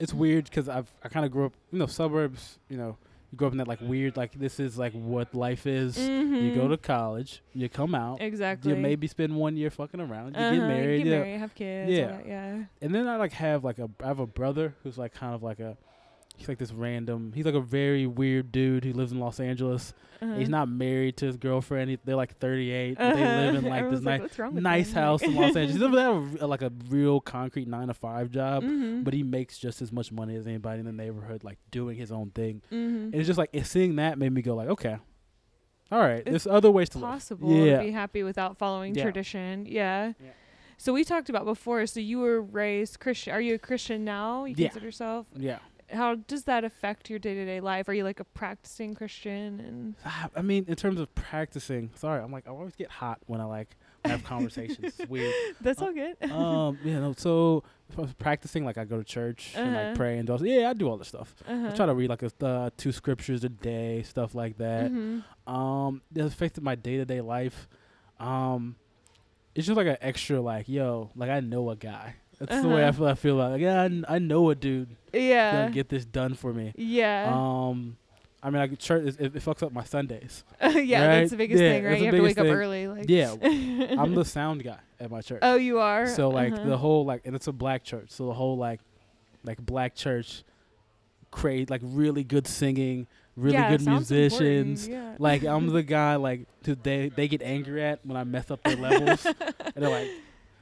it's 0.00 0.12
weird 0.12 0.46
because 0.46 0.68
I've 0.68 0.92
I 1.04 1.08
kind 1.08 1.24
of 1.24 1.30
grew 1.30 1.44
up 1.46 1.52
you 1.70 1.78
know 1.78 1.86
suburbs 1.86 2.58
you 2.68 2.76
know 2.76 2.96
you 3.30 3.38
grow 3.38 3.48
up 3.48 3.52
in 3.52 3.58
that 3.58 3.68
like 3.68 3.80
weird 3.80 4.16
like 4.16 4.32
this 4.32 4.58
is 4.58 4.76
like 4.76 4.92
what 4.92 5.34
life 5.34 5.66
is. 5.66 5.96
You 5.98 6.54
go 6.54 6.66
mhm. 6.66 6.70
to 6.70 6.76
college, 6.76 7.42
you 7.54 7.68
come 7.68 7.94
out, 7.94 8.20
exactly. 8.20 8.72
you 8.72 8.76
maybe 8.76 9.06
spend 9.06 9.36
one 9.36 9.56
year 9.56 9.70
fucking 9.70 10.00
around, 10.00 10.34
you 10.34 10.40
Uh-huh, 10.40 10.54
get 10.54 10.66
married, 10.66 11.04
get 11.04 11.10
yeah. 11.10 11.18
married, 11.18 11.38
have 11.38 11.54
kids. 11.54 11.90
Yeah. 11.92 12.06
that, 12.08 12.26
yeah. 12.26 12.64
and 12.80 12.94
then 12.94 13.06
I 13.06 13.16
like 13.16 13.32
have 13.32 13.62
like 13.64 13.78
a 13.78 13.88
I 14.02 14.08
have 14.08 14.18
a 14.20 14.26
brother 14.26 14.74
who's 14.82 14.98
like 14.98 15.14
kind 15.14 15.34
of 15.34 15.42
like 15.42 15.60
a 15.60 15.76
he's 16.40 16.48
like 16.48 16.58
this 16.58 16.72
random 16.72 17.32
he's 17.34 17.44
like 17.44 17.54
a 17.54 17.60
very 17.60 18.06
weird 18.06 18.50
dude 18.50 18.84
who 18.84 18.92
lives 18.92 19.12
in 19.12 19.20
Los 19.20 19.38
Angeles. 19.40 19.92
Uh-huh. 20.22 20.34
He's 20.34 20.48
not 20.50 20.68
married 20.68 21.16
to 21.18 21.26
his 21.26 21.36
girlfriend. 21.38 21.90
He, 21.90 21.98
they're 22.04 22.14
like 22.16 22.36
38. 22.38 22.98
They 22.98 23.04
Uh-huh. 23.04 23.14
live 23.18 23.54
in 23.54 23.64
like 23.70 23.90
this 23.90 24.00
Everyone's 24.00 24.02
nice 24.04 24.20
"What's 24.20 24.38
wrong 24.38 24.54
with 24.54 24.62
nice 24.62 24.92
house 24.92 25.22
in 25.22 25.34
Los 25.34 25.56
Angeles. 25.56 25.72
He 25.72 25.78
doesn't 25.78 25.96
have 25.96 26.42
a, 26.42 26.46
like 26.46 26.60
a 26.62 26.70
real 26.88 27.20
concrete 27.20 27.68
nine 27.68 27.86
to 27.88 27.94
five 27.94 28.30
job, 28.30 28.62
Mhm. 28.64 29.04
but 29.04 29.14
he 29.14 29.22
makes 29.22 29.56
just 29.58 29.80
as 29.80 29.92
much 29.92 30.12
money 30.12 30.34
as 30.36 30.46
anybody 30.46 30.80
in 30.80 30.86
the 30.86 30.92
neighborhood, 30.92 31.42
like 31.44 31.58
doing 31.70 31.96
his 31.96 32.10
own 32.12 32.30
thing. 32.32 32.60
Mhm. 32.70 33.04
And 33.04 33.14
it's 33.14 33.26
just 33.26 33.38
like 33.38 33.50
seeing 33.62 33.96
that 33.96 34.18
made 34.18 34.32
me 34.32 34.42
go 34.42 34.54
like, 34.54 34.68
okay, 34.68 34.96
all 35.92 36.00
right, 36.00 36.18
It's 36.18 36.30
there's 36.30 36.46
other 36.46 36.70
ways 36.70 36.88
to 36.90 36.98
live. 36.98 37.10
possible 37.10 37.50
Yeah. 37.66 37.78
to 37.78 37.84
be 37.84 37.90
happy 37.90 38.22
without 38.22 38.58
following 38.58 38.94
Yeah. 38.94 39.02
tradition. 39.04 39.66
Yeah. 39.66 40.12
Yeah. 40.22 40.30
So 40.76 40.92
we 40.92 41.02
talked 41.04 41.28
about 41.28 41.44
before. 41.44 41.84
So 41.86 41.98
you 42.00 42.18
were 42.20 42.40
raised 42.40 43.00
Christian. 43.00 43.34
Are 43.34 43.40
you 43.40 43.54
a 43.54 43.58
Christian 43.58 44.04
now? 44.04 44.44
You 44.44 44.54
Yeah. 44.56 44.68
consider 44.68 44.86
yourself? 44.86 45.26
Yeah, 45.36 45.58
How 45.92 46.14
does 46.14 46.44
that 46.44 46.64
affect 46.64 47.10
your 47.10 47.18
day 47.18 47.34
to 47.34 47.44
day 47.44 47.60
life? 47.60 47.88
Are 47.88 47.94
you 47.94 48.04
like 48.04 48.20
a 48.20 48.24
practicing 48.24 48.94
Christian? 48.94 49.60
And 49.60 49.94
I 50.36 50.42
mean, 50.42 50.64
in 50.68 50.76
terms 50.76 51.00
of 51.00 51.14
practicing, 51.14 51.90
sorry, 51.94 52.22
I'm 52.22 52.32
like 52.32 52.46
I 52.46 52.50
always 52.50 52.74
get 52.76 52.90
hot 52.90 53.18
when 53.26 53.40
I 53.40 53.44
like 53.44 53.76
have 54.04 54.24
conversations. 54.24 54.94
It's 54.98 55.10
weird. 55.10 55.34
that's 55.60 55.80
Uh, 55.82 55.84
all 55.86 55.92
good. 55.92 56.16
Um, 56.30 56.78
yeah, 56.84 57.00
no. 57.00 57.12
So 57.16 57.64
if 57.90 57.98
I 57.98 58.02
was 58.02 58.12
practicing, 58.14 58.64
like 58.64 58.78
I 58.78 58.84
go 58.84 58.96
to 58.98 59.04
church 59.04 59.52
and 59.56 59.74
Uh-huh. 59.76 59.86
like 59.88 59.94
pray 59.96 60.16
and 60.18 60.26
do 60.26 60.32
all, 60.32 60.46
yeah, 60.46 60.70
I 60.70 60.72
do 60.72 60.88
all 60.88 60.96
this 60.96 61.08
stuff. 61.08 61.34
uh-huh. 61.46 61.68
I 61.72 61.76
try 61.76 61.86
to 61.86 61.94
read 61.94 62.08
like 62.08 62.22
a, 62.22 62.32
uh, 62.46 62.70
two 62.76 62.92
scriptures 62.92 63.44
a 63.44 63.48
day, 63.50 64.02
stuff 64.02 64.34
like 64.34 64.56
that. 64.58 64.90
Mhm. 64.90 65.22
Um, 65.46 66.00
it 66.14 66.22
affected 66.24 66.62
my 66.64 66.76
day 66.76 66.96
to 66.96 67.04
day 67.04 67.20
life. 67.20 67.68
Um, 68.18 68.76
it's 69.54 69.66
just 69.66 69.76
like 69.76 69.86
an 69.88 69.96
extra 70.00 70.40
like, 70.40 70.68
yo, 70.68 71.10
like 71.16 71.28
I 71.30 71.40
know 71.40 71.68
a 71.70 71.76
guy. 71.76 72.14
That's 72.40 72.62
the 72.62 72.68
way 72.68 72.82
I 72.82 72.88
Uh-huh. 72.88 72.92
feel. 72.98 73.06
I 73.06 73.14
feel 73.14 73.34
like, 73.36 73.60
yeah, 73.60 73.82
I, 74.08 74.16
I 74.16 74.18
know 74.18 74.50
a 74.50 74.54
dude 74.54 74.88
Yeah. 75.12 75.52
gonna 75.62 75.70
get 75.72 75.88
this 75.88 76.04
done 76.04 76.34
for 76.34 76.52
me. 76.52 76.72
yeah. 76.76 77.30
Um, 77.32 77.96
I 78.42 78.48
mean, 78.48 78.58
like 78.60 78.78
church, 78.78 79.04
it, 79.18 79.20
it 79.20 79.34
fucks 79.44 79.62
up 79.62 79.70
my 79.72 79.84
Sundays. 79.84 80.44
yeah. 80.62 80.70
right? 80.72 80.82
That's 81.20 81.30
the 81.32 81.36
biggest 81.36 81.62
Yeah, 81.62 81.72
thing, 81.72 81.84
right? 81.84 81.98
You 81.98 82.06
have 82.06 82.14
to 82.14 82.22
wake 82.22 82.36
biggest 82.36 82.50
up 82.50 82.56
early. 82.56 82.88
Like. 82.88 83.04
Yeah, 83.08 83.34
I'm 83.42 84.14
the 84.14 84.24
sound 84.24 84.64
guy 84.64 84.78
at 84.98 85.10
my 85.10 85.20
church. 85.20 85.40
Oh, 85.42 85.56
you 85.56 85.78
are. 85.78 86.06
So 86.06 86.30
like 86.30 86.54
Uh-huh. 86.54 86.64
the 86.64 86.78
whole 86.78 87.04
like, 87.04 87.20
and 87.26 87.36
it's 87.36 87.46
a 87.48 87.52
black 87.52 87.84
church, 87.84 88.06
so 88.08 88.26
the 88.26 88.32
whole 88.34 88.56
like, 88.56 88.80
like 89.44 89.58
black 89.64 89.94
church, 89.94 90.42
create 91.30 91.68
like 91.70 91.82
really 91.84 92.24
good 92.24 92.46
singing, 92.46 93.06
really 93.36 93.54
Yeah, 93.58 93.70
good 93.76 93.86
musicians. 93.86 94.88
Yeah. 94.88 95.16
Like 95.18 95.44
I'm 95.44 95.66
the 95.68 95.82
guy 95.98 96.16
like 96.16 96.46
who 96.64 96.74
they 96.74 97.10
they 97.10 97.28
get 97.28 97.42
angry 97.42 97.84
at 97.84 98.04
when 98.06 98.16
I 98.16 98.24
mess 98.24 98.50
up 98.50 98.62
their 98.62 98.76
levels, 98.76 99.26
and 99.26 99.74
they're 99.76 99.90
like, 99.90 100.08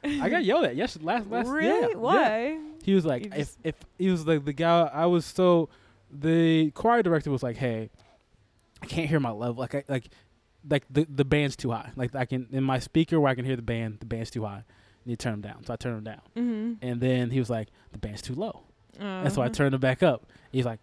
I 0.04 0.28
got 0.28 0.44
yelled 0.44 0.64
at. 0.64 0.76
Yes, 0.76 0.98
last 1.00 1.28
last 1.28 1.48
really? 1.48 1.66
yeah, 1.80 1.88
yeah. 1.88 1.96
Why? 1.96 2.58
He 2.82 2.94
was 2.94 3.04
like, 3.04 3.24
You 3.26 3.30
if 3.36 3.56
if 3.64 3.74
he 3.98 4.10
was 4.10 4.26
like 4.26 4.44
the 4.44 4.52
guy, 4.52 4.90
I 4.92 5.06
was 5.06 5.24
so. 5.24 5.68
The 6.10 6.70
choir 6.70 7.02
director 7.02 7.30
was 7.30 7.42
like, 7.42 7.56
hey, 7.58 7.90
I 8.82 8.86
can't 8.86 9.08
hear 9.08 9.20
my 9.20 9.30
level. 9.30 9.56
Like 9.60 9.74
I 9.74 9.84
like, 9.88 10.08
like 10.68 10.84
the 10.88 11.06
the 11.08 11.24
band's 11.24 11.54
too 11.56 11.70
high. 11.70 11.90
Like 11.96 12.14
I 12.14 12.24
can 12.24 12.46
in 12.50 12.64
my 12.64 12.78
speaker 12.78 13.20
where 13.20 13.30
I 13.30 13.34
can 13.34 13.44
hear 13.44 13.56
the 13.56 13.62
band, 13.62 13.98
the 14.00 14.06
band's 14.06 14.30
too 14.30 14.44
high. 14.44 14.64
You 15.04 15.10
need 15.10 15.18
to 15.18 15.22
turn 15.24 15.32
them 15.40 15.42
down. 15.42 15.64
So 15.64 15.74
I 15.74 15.76
turn 15.76 15.94
them 15.94 16.04
down. 16.04 16.20
Mm-hmm. 16.36 16.72
And 16.86 17.00
then 17.00 17.30
he 17.30 17.38
was 17.38 17.50
like, 17.50 17.68
the 17.92 17.98
band's 17.98 18.22
too 18.22 18.34
low. 18.34 18.62
And 18.98 19.30
so 19.32 19.42
I 19.42 19.46
Uh-huh. 19.46 19.54
turned 19.54 19.74
it 19.74 19.80
back 19.80 20.02
up. 20.02 20.26
He's 20.50 20.64
like, 20.64 20.80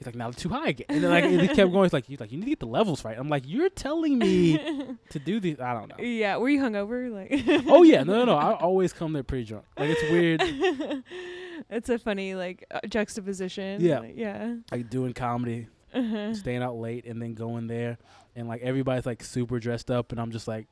he's 0.00 0.06
like, 0.06 0.16
now 0.16 0.28
it's 0.30 0.42
too 0.42 0.48
high 0.48 0.70
again. 0.70 0.86
And 0.88 1.04
then 1.04 1.10
like 1.10 1.24
he 1.24 1.46
kept 1.46 1.70
going. 1.70 1.84
He's 1.84 1.92
like, 1.92 2.06
he's 2.06 2.18
like, 2.18 2.32
you 2.32 2.38
need 2.38 2.46
to 2.46 2.50
get 2.50 2.58
the 2.60 2.66
levels 2.66 3.04
right. 3.04 3.16
I'm 3.16 3.28
like, 3.28 3.44
you're 3.46 3.68
telling 3.70 4.18
me 4.18 4.58
to 5.10 5.18
do 5.20 5.38
these. 5.38 5.60
I 5.60 5.72
don't 5.74 5.88
know. 5.88 6.02
Yeah, 6.04 6.38
were 6.38 6.48
you 6.48 6.60
hungover? 6.60 7.12
Like, 7.12 7.44
oh 7.68 7.82
yeah, 7.84 8.02
no, 8.02 8.18
no, 8.18 8.24
no. 8.24 8.34
I 8.36 8.54
always 8.54 8.92
come 8.92 9.12
there 9.12 9.22
pretty 9.22 9.44
drunk. 9.44 9.66
Like 9.78 9.90
it's 9.90 10.10
weird. 10.10 10.42
it's 11.70 11.88
a 11.88 11.98
funny 11.98 12.34
like 12.34 12.64
uh, 12.70 12.80
juxtaposition. 12.88 13.80
Yeah. 13.80 14.00
like, 14.00 14.14
yeah. 14.16 14.54
Like 14.72 14.90
doing 14.90 15.12
comedy, 15.12 15.68
Uh-huh. 15.94 16.34
staying 16.34 16.62
out 16.62 16.76
late, 16.76 17.04
and 17.06 17.20
then 17.20 17.34
going 17.34 17.66
there, 17.66 17.98
and 18.34 18.48
like 18.48 18.62
everybody's 18.62 19.06
like 19.06 19.22
super 19.22 19.58
dressed 19.60 19.90
up, 19.90 20.12
and 20.12 20.20
I'm 20.20 20.30
just 20.30 20.48
like 20.48 20.66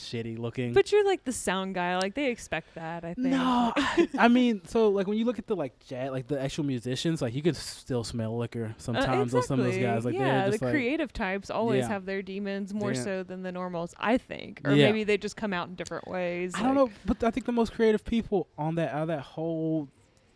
shitty 0.00 0.38
looking. 0.38 0.72
But 0.72 0.90
you're 0.90 1.04
like 1.04 1.24
the 1.24 1.32
sound 1.32 1.74
guy. 1.74 1.96
Like 1.98 2.14
they 2.14 2.30
expect 2.30 2.74
that. 2.74 3.04
I 3.04 3.14
think. 3.14 3.28
no, 3.28 3.72
I, 4.18 4.28
mean, 4.28 4.62
so 4.66 4.88
like 4.88 5.06
when 5.06 5.18
you 5.18 5.24
look 5.24 5.38
at 5.38 5.46
the 5.46 5.54
like 5.56 5.78
jazz, 5.86 6.10
like 6.10 6.26
the 6.26 6.40
actual 6.40 6.64
musicians, 6.64 7.22
like 7.22 7.34
you 7.34 7.42
can 7.42 7.54
still 7.54 8.04
smell 8.04 8.36
liquor 8.36 8.66
Uh, 8.70 8.72
sometimes 8.78 9.34
on 9.34 9.42
some 9.42 9.60
of 9.60 9.66
those 9.66 9.78
guys. 9.78 10.04
Like 10.04 10.14
yeah, 10.14 10.46
the 10.46 10.52
like, 10.52 10.60
creative 10.60 11.12
types 11.12 11.50
always 11.50 11.80
Yeah. 11.82 11.88
have 11.88 12.06
their 12.06 12.22
demons 12.22 12.72
more 12.74 12.92
Yeah. 12.92 13.02
so 13.04 13.22
than 13.22 13.42
the 13.42 13.52
normals, 13.52 13.94
I 13.98 14.16
think. 14.18 14.60
Or 14.64 14.72
Yeah. 14.72 14.86
maybe 14.86 15.04
they 15.04 15.18
just 15.18 15.36
come 15.36 15.52
out 15.52 15.68
in 15.68 15.74
different 15.74 16.08
ways. 16.08 16.52
I 16.56 16.62
don't 16.62 16.74
know, 16.74 16.90
but 17.04 17.22
I 17.22 17.30
think 17.30 17.46
the 17.46 17.52
most 17.52 17.72
creative 17.72 18.04
people 18.04 18.46
on 18.58 18.74
that 18.76 18.92
out 18.92 19.02
of 19.02 19.08
that 19.08 19.20
whole 19.22 19.88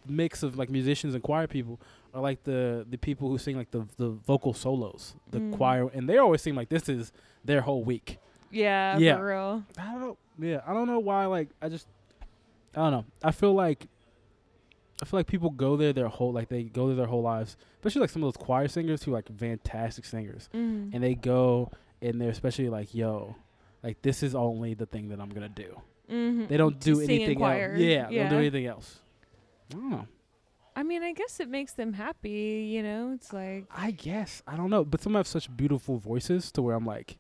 mix 0.06 0.42
of 0.42 0.59
like 0.59 0.68
musicians 0.68 1.14
and 1.14 1.23
choir 1.23 1.47
people 1.47 1.80
are 2.12 2.21
like 2.21 2.44
the 2.44 2.87
the 2.90 2.99
people 2.99 3.28
who 3.28 3.38
sing 3.38 3.56
like 3.56 3.71
the 3.71 3.87
the 3.97 4.11
vocal 4.11 4.52
solos, 4.52 5.14
the 5.30 5.38
Mm. 5.38 5.56
choir, 5.56 5.88
and 5.94 6.09
they 6.09 6.18
always 6.18 6.42
seem 6.42 6.54
like 6.54 6.68
this 6.68 6.88
is 6.88 7.11
their 7.44 7.62
whole 7.62 7.83
week. 7.85 8.18
Yeah, 8.54 8.99
Yeah. 8.99 9.16
for 9.16 9.26
real. 9.26 9.62
I 9.78 9.92
don't 9.92 10.00
know. 10.00 10.16
Yeah, 10.38 10.61
I 10.66 10.73
don't 10.73 10.87
know 10.87 10.99
why. 10.99 11.26
Like, 11.26 11.49
I 11.62 11.68
just, 11.68 11.87
I 12.75 12.78
don't 12.80 12.90
know. 12.92 13.04
I 13.23 13.30
feel 13.30 13.52
like, 13.54 13.87
I 15.02 15.04
feel 15.06 15.18
like 15.20 15.26
people 15.26 15.50
go 15.50 15.76
there 15.76 15.92
their 15.92 16.08
whole 16.08 16.32
like 16.32 16.49
they 16.49 16.62
go 16.64 16.87
there 16.87 16.96
their 16.96 17.06
whole 17.06 17.23
lives, 17.23 17.56
especially 17.78 18.00
like 18.02 18.11
some 18.11 18.23
of 18.23 18.32
those 18.32 18.42
choir 18.44 18.68
singers 18.68 19.02
who 19.02 19.12
are 19.12 19.16
like 19.16 19.28
fantastic 19.38 20.04
singers, 20.04 20.49
Mm. 20.54 20.94
and 20.94 21.02
they 21.02 21.14
go 21.14 21.70
and 22.00 22.20
they're 22.20 22.30
especially 22.30 22.68
like, 22.68 22.94
yo, 22.94 23.34
like 23.82 24.00
this 24.02 24.23
is 24.23 24.34
only 24.34 24.75
the 24.75 24.87
thing 24.87 25.08
that 25.08 25.20
I'm 25.20 25.30
gonna 25.30 25.49
do. 25.49 25.80
Mhm. 26.11 26.49
They 26.49 26.56
don't 26.56 26.78
do 26.80 26.94
Sing 26.96 27.11
anything 27.11 27.38
choir. 27.38 27.73
else. 27.73 27.80
Yeah, 27.80 28.08
they 28.08 28.16
don't 28.18 28.30
do 28.30 28.37
anything 28.38 28.66
else. 28.66 29.00
I 29.70 29.75
don't 29.75 29.90
know. 29.90 30.06
I 30.76 30.82
mean, 30.82 31.02
I 31.02 31.12
guess 31.12 31.38
it 31.40 31.49
makes 31.49 31.73
them 31.73 31.92
happy. 31.94 32.70
You 32.75 32.82
know, 32.82 33.12
it's 33.14 33.32
like 33.32 33.66
I 33.75 33.90
guess 33.90 34.42
I 34.46 34.56
don't 34.56 34.70
know, 34.70 34.84
but 34.84 35.00
some 35.00 35.14
have 35.14 35.26
such 35.26 35.54
beautiful 35.56 35.99
voices 35.99 36.50
to 36.52 36.62
where 36.62 36.75
I'm 36.76 36.87
like, 36.87 37.16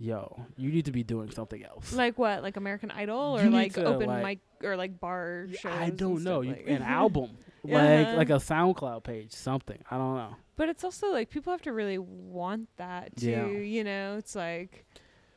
yo, 0.00 0.46
you 0.56 0.70
need 0.72 0.86
to 0.86 0.92
be 0.92 1.04
doing 1.04 1.30
something 1.30 1.62
else. 1.64 1.92
like 1.92 2.18
what, 2.18 2.42
like 2.42 2.56
American 2.56 2.90
Idol, 2.90 3.38
or 3.38 3.48
like 3.50 3.74
to, 3.74 3.84
open 3.84 4.06
like- 4.08 4.24
mic 4.24 4.38
or 4.64 4.76
like 4.76 4.98
bar 4.98 5.46
Yeah, 5.48 5.58
shows. 5.58 5.72
I 5.72 5.90
don't 5.90 6.24
know. 6.24 6.40
You, 6.40 6.50
like- 6.52 6.64
an 6.66 6.82
album, 7.00 7.30
like 7.62 8.06
Uh-huh. 8.06 8.16
like 8.16 8.30
a 8.30 8.34
SoundCloud 8.40 9.04
page, 9.04 9.32
something. 9.32 9.78
I 9.90 9.96
don't 9.98 10.16
know. 10.16 10.34
But 10.56 10.68
it's 10.70 10.82
also 10.84 11.12
like 11.12 11.30
people 11.30 11.52
have 11.52 11.62
to 11.62 11.72
really 11.72 11.98
want 11.98 12.68
that 12.78 13.16
too. 13.16 13.30
Yeah. 13.30 13.46
You 13.46 13.84
know, 13.84 14.16
it's 14.18 14.34
like, 14.34 14.84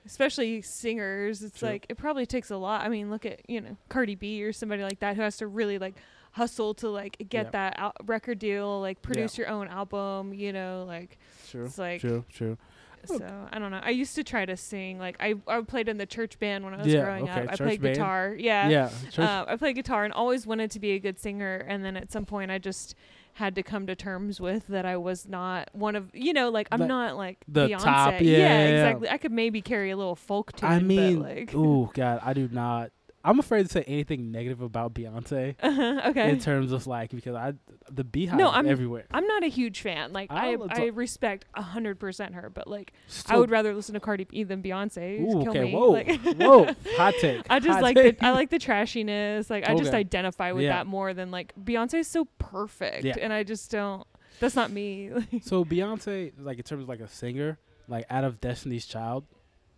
especially 0.05 0.61
singers. 0.61 1.41
It's 1.43 1.59
True. 1.59 1.69
like 1.69 1.85
it 1.89 1.97
probably 1.97 2.25
takes 2.25 2.49
a 2.51 2.57
lot. 2.57 2.81
I 2.85 2.89
mean, 2.89 3.09
look 3.09 3.25
at 3.25 3.49
you 3.49 3.61
know 3.61 3.77
Cardi 3.89 4.15
B 4.15 4.43
or 4.43 4.51
somebody 4.53 4.83
like 4.83 4.99
that 4.99 5.15
who 5.15 5.21
has 5.21 5.37
to 5.37 5.47
really 5.47 5.77
like 5.77 5.95
hustle 6.31 6.73
to 6.73 6.89
like 6.89 7.17
get 7.29 7.45
Yeah. 7.45 7.49
that 7.51 7.75
out 7.77 7.95
record 8.05 8.39
deal, 8.39 8.81
like 8.81 9.01
produce 9.01 9.37
your 9.37 9.47
own 9.47 9.67
album. 9.67 10.33
You 10.33 10.51
know, 10.51 10.83
like 10.87 11.17
True. 11.49 11.65
it's 11.65 11.77
like 11.77 12.01
true. 12.01 12.25
True. 12.29 12.57
So 13.05 13.47
I 13.51 13.59
don't 13.59 13.71
know. 13.71 13.81
I 13.83 13.89
used 13.89 14.15
to 14.15 14.23
try 14.23 14.45
to 14.45 14.55
sing. 14.57 14.97
Like 14.99 15.17
I 15.19 15.35
I 15.47 15.61
played 15.61 15.89
in 15.89 15.97
the 15.97 16.05
church 16.05 16.39
band 16.39 16.63
when 16.63 16.73
I 16.73 16.77
was 16.77 16.87
Yeah, 16.87 17.03
growing 17.03 17.23
okay, 17.29 17.41
up. 17.43 17.49
I 17.51 17.55
played 17.55 17.81
band. 17.81 17.95
guitar. 17.95 18.35
Yeah. 18.37 18.69
Yeah. 18.69 18.89
Uh, 19.17 19.45
I 19.47 19.55
played 19.57 19.75
guitar 19.75 20.03
and 20.03 20.13
always 20.13 20.45
wanted 20.47 20.71
to 20.71 20.79
be 20.79 20.91
a 20.91 20.99
good 20.99 21.19
singer. 21.19 21.65
And 21.67 21.83
then 21.83 21.95
at 21.97 22.11
some 22.11 22.25
point, 22.25 22.51
I 22.51 22.57
just 22.59 22.95
had 23.37 23.55
to 23.55 23.63
come 23.63 23.87
to 23.87 23.95
terms 23.95 24.39
with 24.39 24.67
that 24.67 24.85
I 24.85 24.95
was 24.95 25.27
not 25.27 25.67
one 25.73 25.95
of 25.95 26.11
you 26.13 26.33
know 26.33 26.49
like 26.49 26.67
I'm 26.71 26.81
Like, 26.81 26.87
not 26.87 27.17
like 27.17 27.37
the 27.47 27.67
Beyonce. 27.67 27.79
top, 27.83 28.13
yeah, 28.13 28.19
yeah, 28.19 28.37
yeah. 28.37 28.65
exactly. 28.67 29.09
I 29.09 29.17
could 29.17 29.31
maybe 29.31 29.61
carry 29.61 29.89
a 29.89 29.97
little 29.97 30.15
folk 30.15 30.55
tune. 30.55 30.69
I 30.69 30.79
mean, 30.79 31.19
but 31.21 31.29
like 31.37 31.55
ooh, 31.55 31.89
God, 31.95 32.19
I 32.23 32.33
do 32.33 32.47
not. 32.51 32.91
I'm 33.25 33.39
afraid 33.39 33.63
to 33.67 33.71
say 33.71 33.83
anything 33.87 34.31
negative 34.31 34.61
about 34.61 34.93
Beyonce 34.93 35.55
Uh-huh, 35.63 36.09
okay. 36.09 36.29
in 36.29 36.39
terms 36.39 36.71
of 36.73 36.85
like 36.87 37.11
because 37.11 37.35
I 37.35 37.53
the 37.91 38.03
beehive 38.03 38.37
No, 38.37 38.49
I'm- 38.49 38.67
everywhere. 38.67 39.05
I'm 39.11 39.25
not 39.25 39.43
a 39.43 39.47
huge 39.47 39.79
fan. 39.81 40.11
Like 40.11 40.29
I, 40.31 40.53
I'll- 40.53 40.67
I 40.69 40.87
respect 40.87 41.45
a 41.55 41.61
hundred 41.61 41.99
percent 41.99 42.33
her, 42.35 42.49
but 42.49 42.67
like 42.67 42.91
I 43.27 43.37
would 43.37 43.49
rather 43.49 43.73
listen 43.73 43.93
to 43.93 43.99
Cardi 44.01 44.25
B 44.25 44.43
than 44.43 44.61
Beyonce. 44.61 45.21
Ooh, 45.21 45.41
kill 45.43 45.49
okay, 45.51 45.63
me. 45.63 45.73
whoa, 45.73 45.87
Like, 45.91 46.19
whoa, 46.37 46.65
hot 46.97 47.13
take. 47.21 47.43
I 47.49 47.59
just 47.59 47.75
hot 47.75 47.81
like 47.81 47.95
take. 47.95 48.19
the 48.19 48.25
I 48.25 48.31
like 48.31 48.49
the 48.49 48.59
trashiness. 48.59 49.49
Like 49.49 49.69
I 49.69 49.75
just 49.75 49.93
identify 49.93 50.51
with 50.51 50.63
Yeah. 50.65 50.73
that 50.77 50.87
more 50.87 51.13
than 51.13 51.31
like 51.31 51.53
Beyonce 51.61 51.99
is 51.99 52.07
so 52.07 52.25
perfect, 52.39 53.05
Yeah. 53.05 53.15
and 53.21 53.31
I 53.31 53.43
just 53.43 53.71
don't. 53.71 54.05
That's 54.39 54.55
not 54.55 54.71
me. 54.71 55.11
So 55.43 55.63
Beyonce, 55.63 56.33
like 56.39 56.57
in 56.57 56.63
terms 56.63 56.83
of 56.83 56.89
like 56.89 56.99
a 56.99 57.07
singer, 57.07 57.57
like 57.87 58.05
out 58.09 58.23
of 58.25 58.41
Destiny's 58.41 58.85
Child, 58.85 59.25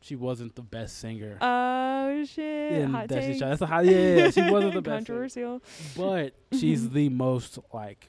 she 0.06 0.16
wasn't 0.16 0.56
the 0.56 0.62
best 0.62 1.00
singer. 1.00 1.38
oh 1.42 2.24
shit! 2.26 2.72
in 2.74 2.92
Hot 2.92 3.08
Destiny's. 3.08 3.40
Child. 3.40 3.52
That's 3.52 3.62
a 3.62 3.66
hot. 3.66 3.86
Yeah, 3.86 3.92
yeah, 3.92 4.16
yeah, 4.16 4.30
she 4.32 4.50
wasn't 4.52 4.74
the 4.76 4.82
best. 4.90 5.08
singer. 5.08 5.20
Controversial. 5.28 5.62
but 5.98 6.34
she's 6.60 6.90
the 6.92 7.10
most 7.10 7.58
like. 7.74 8.08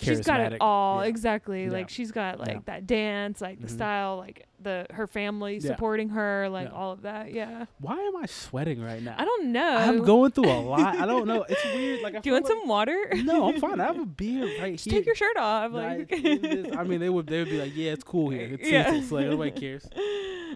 She's 0.00 0.20
got 0.20 0.40
it 0.40 0.58
all 0.60 1.02
Yeah. 1.02 1.08
exactly. 1.08 1.64
Yeah. 1.64 1.70
Like 1.70 1.88
she's 1.88 2.10
got 2.12 2.38
like 2.38 2.48
Yeah. 2.48 2.58
that 2.66 2.86
dance, 2.86 3.40
like 3.40 3.60
the 3.60 3.66
Mhm. 3.66 3.70
style, 3.70 4.16
like 4.16 4.46
the 4.60 4.86
her 4.92 5.06
family 5.06 5.60
supporting 5.60 6.08
her, 6.10 6.48
like 6.48 6.70
all 6.72 6.92
of 6.92 7.02
that. 7.02 7.32
Yeah. 7.32 7.66
Why 7.80 7.96
am 8.00 8.16
I 8.16 8.26
sweating 8.26 8.82
right 8.82 9.02
now? 9.02 9.14
I 9.18 9.24
don't 9.24 9.52
know. 9.52 9.76
I'm 9.76 10.02
going 10.04 10.30
through 10.32 10.50
a 10.50 10.60
lot. 10.60 10.96
I 10.96 11.06
don't 11.06 11.26
know. 11.26 11.44
It's 11.48 11.64
weird. 11.64 12.00
Like 12.02 12.14
I 12.16 12.20
Do 12.20 12.28
you 12.30 12.32
want 12.34 12.46
feel 12.46 12.58
some 12.60 12.68
water? 12.68 12.96
No, 13.24 13.48
I'm 13.48 13.60
fine. 13.60 13.80
I 13.80 13.84
have 13.84 13.98
a 13.98 14.06
beer 14.06 14.44
right 14.60 14.72
Just 14.72 14.84
here. 14.86 14.94
take 15.00 15.06
your 15.06 15.14
shirt 15.14 15.36
off. 15.36 15.72
Like. 15.72 16.08
is- 16.10 16.74
I 16.76 16.82
mean, 16.84 17.00
they 17.00 17.08
would 17.10 17.26
they 17.26 17.38
would 17.40 17.50
be 17.50 17.60
like, 17.60 17.76
yeah, 17.76 17.92
it's 17.92 18.04
cool 18.04 18.30
here. 18.30 18.56
It's 18.60 18.68
Yeah. 18.70 18.90
like 19.10 19.26
nobody 19.26 19.50
cares. 19.50 19.88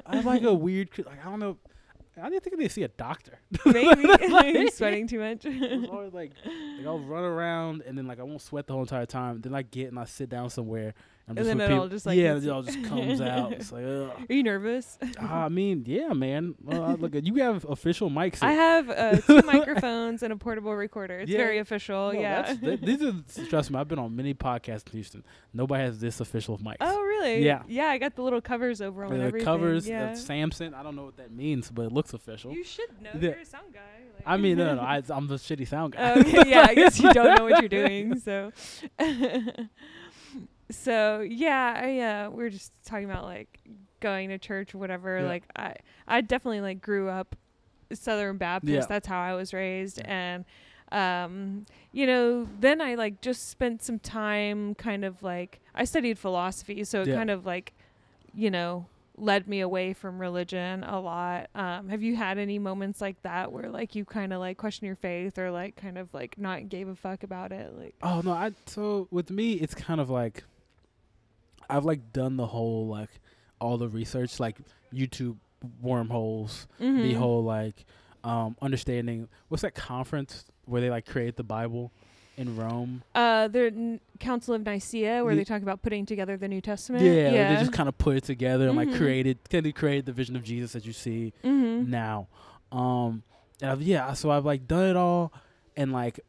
I 0.06 0.16
have 0.16 0.26
like 0.26 0.42
a 0.42 0.54
weird, 0.54 0.88
like 0.98 1.24
I 1.24 1.28
don't 1.28 1.38
know. 1.40 1.58
I 2.22 2.28
didn't 2.30 2.44
think 2.44 2.58
they 2.58 2.68
see 2.68 2.82
a 2.82 2.88
doctor. 2.88 3.38
Maybe 3.66 4.06
Like- 4.06 4.54
you're 4.54 4.68
sweating 4.70 5.06
too 5.08 5.18
much. 5.20 5.46
I 5.46 5.86
always 5.90 6.12
like, 6.12 6.32
like 6.44 6.86
I'll 6.86 6.98
run 7.00 7.24
around 7.24 7.82
and 7.86 7.96
then 7.96 8.06
like 8.06 8.20
I 8.20 8.22
won't 8.22 8.42
sweat 8.42 8.66
the 8.66 8.72
whole 8.72 8.82
entire 8.82 9.06
time. 9.06 9.40
Then 9.40 9.54
I 9.54 9.62
get 9.62 9.88
and 9.88 9.98
I 9.98 10.04
sit 10.04 10.28
down 10.28 10.50
somewhere. 10.50 10.94
And, 11.28 11.38
I'm 11.38 11.46
And 11.50 11.60
then 11.60 11.70
it 11.72 11.74
all 11.78 11.88
just, 11.88 12.06
like, 12.06 12.16
yeah, 12.16 12.36
it 12.36 12.48
all 12.48 12.62
just 12.62 12.82
comes 12.84 13.20
out. 13.20 13.52
It's 13.52 13.70
like, 13.70 13.84
ugh. 13.86 14.10
Are 14.28 14.32
you 14.32 14.42
nervous? 14.42 14.98
Ah, 15.20 15.44
I 15.44 15.48
mean, 15.50 15.84
yeah, 15.86 16.14
man. 16.14 16.54
Well, 16.62 16.82
I 16.82 16.94
look, 16.94 17.14
at 17.14 17.26
you 17.26 17.34
have 17.36 17.64
official 17.68 18.08
mics. 18.10 18.42
I 18.42 18.52
have 18.52 18.88
uh, 18.88 19.16
two 19.26 19.42
microphones 19.42 20.22
and 20.22 20.32
a 20.32 20.36
portable 20.36 20.74
recorder. 20.74 21.18
It's 21.20 21.30
Yeah. 21.30 21.36
very 21.38 21.58
official. 21.58 22.12
No, 22.14 22.18
yeah. 22.20 22.54
th- 22.54 22.80
these 22.80 23.02
are 23.02 23.14
trust 23.48 23.70
me. 23.70 23.78
I've 23.78 23.88
been 23.88 23.98
on 23.98 24.16
many 24.16 24.32
podcasts 24.32 24.86
in 24.86 24.92
Houston. 24.92 25.22
Nobody 25.52 25.84
has 25.84 26.00
this 26.00 26.20
official 26.20 26.54
of 26.54 26.60
mics. 26.62 26.76
oh 26.80 27.02
really? 27.02 27.44
Yeah. 27.44 27.62
Yeah, 27.68 27.88
I 27.88 27.98
got 27.98 28.14
the 28.16 28.22
little 28.22 28.40
covers 28.40 28.80
over 28.80 29.04
on 29.04 29.16
the 29.18 29.24
everything. 29.24 29.44
covers, 29.44 29.86
uh, 29.86 29.90
Yeah. 29.90 30.14
Samson. 30.14 30.72
I 30.72 30.82
don't 30.82 30.96
know 30.96 31.04
what 31.04 31.16
that 31.18 31.30
means, 31.32 31.70
but 31.70 31.82
it 31.86 31.92
looks 31.92 32.14
official. 32.14 32.52
You 32.52 32.64
should 32.64 32.90
know. 33.02 33.10
Yeah. 33.14 33.20
You're 33.30 33.38
a 33.40 33.44
sound 33.44 33.72
guy. 33.72 33.80
like- 34.14 34.22
I 34.26 34.36
mean, 34.38 34.56
no, 34.58 34.74
no, 34.76 34.80
I, 34.94 35.02
I'm 35.10 35.26
the 35.26 35.34
shitty 35.36 35.68
sound 35.68 35.92
guy. 35.94 36.18
Okay, 36.20 36.48
yeah, 36.50 36.66
I 36.68 36.74
guess 36.74 36.98
you 36.98 37.12
don't 37.12 37.36
know 37.36 37.44
what 37.44 37.60
you're 37.60 37.68
doing. 37.68 38.18
So, 38.18 38.50
so 40.70 41.20
yeah, 41.20 41.80
I 41.82 42.00
uh, 42.00 42.30
we 42.30 42.42
were 42.42 42.50
just 42.50 42.72
talking 42.84 43.04
about 43.10 43.24
like 43.24 43.58
going 44.00 44.28
to 44.28 44.38
church 44.38 44.74
or 44.74 44.78
whatever. 44.78 45.20
Yeah. 45.20 45.26
Like 45.28 45.44
I, 45.56 45.74
I 46.06 46.20
definitely 46.20 46.60
like 46.60 46.80
grew 46.80 47.08
up 47.08 47.36
Southern 47.92 48.36
Baptist. 48.36 48.72
Yeah. 48.72 48.86
That's 48.86 49.06
how 49.08 49.20
I 49.20 49.34
was 49.34 49.52
raised, 49.54 50.00
and 50.04 50.44
um, 50.92 51.66
you 51.92 52.06
know, 52.06 52.46
then 52.60 52.80
I 52.80 52.94
like 52.94 53.20
just 53.20 53.48
spent 53.48 53.82
some 53.82 53.98
time 53.98 54.74
kind 54.74 55.04
of 55.04 55.22
like 55.22 55.60
I 55.74 55.84
studied 55.84 56.18
philosophy, 56.18 56.84
so 56.84 57.02
it 57.02 57.08
Yeah. 57.08 57.14
kind 57.16 57.30
of 57.30 57.46
like, 57.46 57.72
you 58.34 58.50
know. 58.50 58.86
led 59.20 59.48
me 59.48 59.58
away 59.58 59.92
from 59.92 60.20
religion 60.20 60.84
a 60.84 61.00
lot. 61.00 61.48
Um, 61.52 61.88
have 61.88 62.04
you 62.04 62.14
had 62.14 62.38
any 62.38 62.56
moments 62.60 63.00
like 63.00 63.20
that 63.24 63.50
where 63.50 63.68
like 63.68 63.96
you 63.96 64.04
kind 64.04 64.32
of 64.32 64.38
like 64.38 64.58
question 64.58 64.86
your 64.86 64.94
faith 64.94 65.36
or 65.40 65.50
like 65.50 65.74
kind 65.74 65.98
of 65.98 66.14
like 66.14 66.38
not 66.38 66.68
gave 66.68 66.86
a 66.86 66.94
fuck 66.94 67.24
about 67.24 67.50
it? 67.50 67.76
Like, 67.76 67.96
Oh 68.00 68.20
no, 68.24 68.30
I 68.30 68.52
so 68.66 69.08
with 69.10 69.28
me 69.32 69.54
it's 69.54 69.74
kind 69.74 70.00
of 70.00 70.08
like 70.08 70.44
I've 71.70 71.84
like 71.84 72.12
done 72.12 72.36
the 72.36 72.46
whole 72.46 72.86
like 72.88 73.10
all 73.60 73.76
the 73.78 73.88
research 73.88 74.38
like 74.40 74.56
YouTube 74.94 75.36
wormholes, 75.82 76.66
the 76.78 76.84
Mhm. 76.84 77.16
whole 77.16 77.42
like 77.44 77.84
um 78.24 78.56
understanding 78.60 79.28
what's 79.48 79.62
that 79.62 79.74
conference 79.74 80.44
where 80.64 80.80
they 80.80 80.90
like 80.90 81.06
create 81.06 81.36
the 81.36 81.42
Bible 81.44 81.92
in 82.36 82.56
Rome? 82.56 83.02
uh, 83.14 83.48
the 83.48 83.66
N- 83.66 84.00
Council 84.20 84.54
of 84.54 84.64
Nicaea 84.64 85.24
where 85.24 85.32
Ye- 85.32 85.38
they 85.40 85.44
talk 85.44 85.62
about 85.62 85.82
putting 85.82 86.04
together 86.06 86.36
the 86.36 86.48
New 86.48 86.60
Testament. 86.60 87.04
Yeah, 87.04 87.24
like, 87.30 87.32
they 87.48 87.56
just 87.60 87.72
kind 87.72 87.88
of 87.88 87.96
put 87.98 88.16
it 88.16 88.24
together 88.24 88.68
and 88.68 88.76
like 88.76 88.88
Mhm. 88.88 88.96
created 88.96 89.38
kind 89.50 89.66
of 89.66 89.74
created 89.74 90.06
the 90.06 90.12
vision 90.12 90.36
of 90.36 90.42
Jesus 90.44 90.72
that 90.72 90.84
you 90.86 90.92
see 90.92 91.32
mm-hmm. 91.44 91.90
now. 91.90 92.28
Um 92.72 93.22
and 93.60 93.70
I've, 93.72 93.82
yeah, 93.82 94.12
so 94.12 94.30
I've 94.30 94.44
like 94.44 94.68
done 94.68 94.88
it 94.90 94.96
all 94.96 95.32
and 95.76 95.92
like 95.92 96.20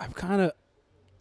I've 0.00 0.14
kind 0.14 0.40
of 0.42 0.52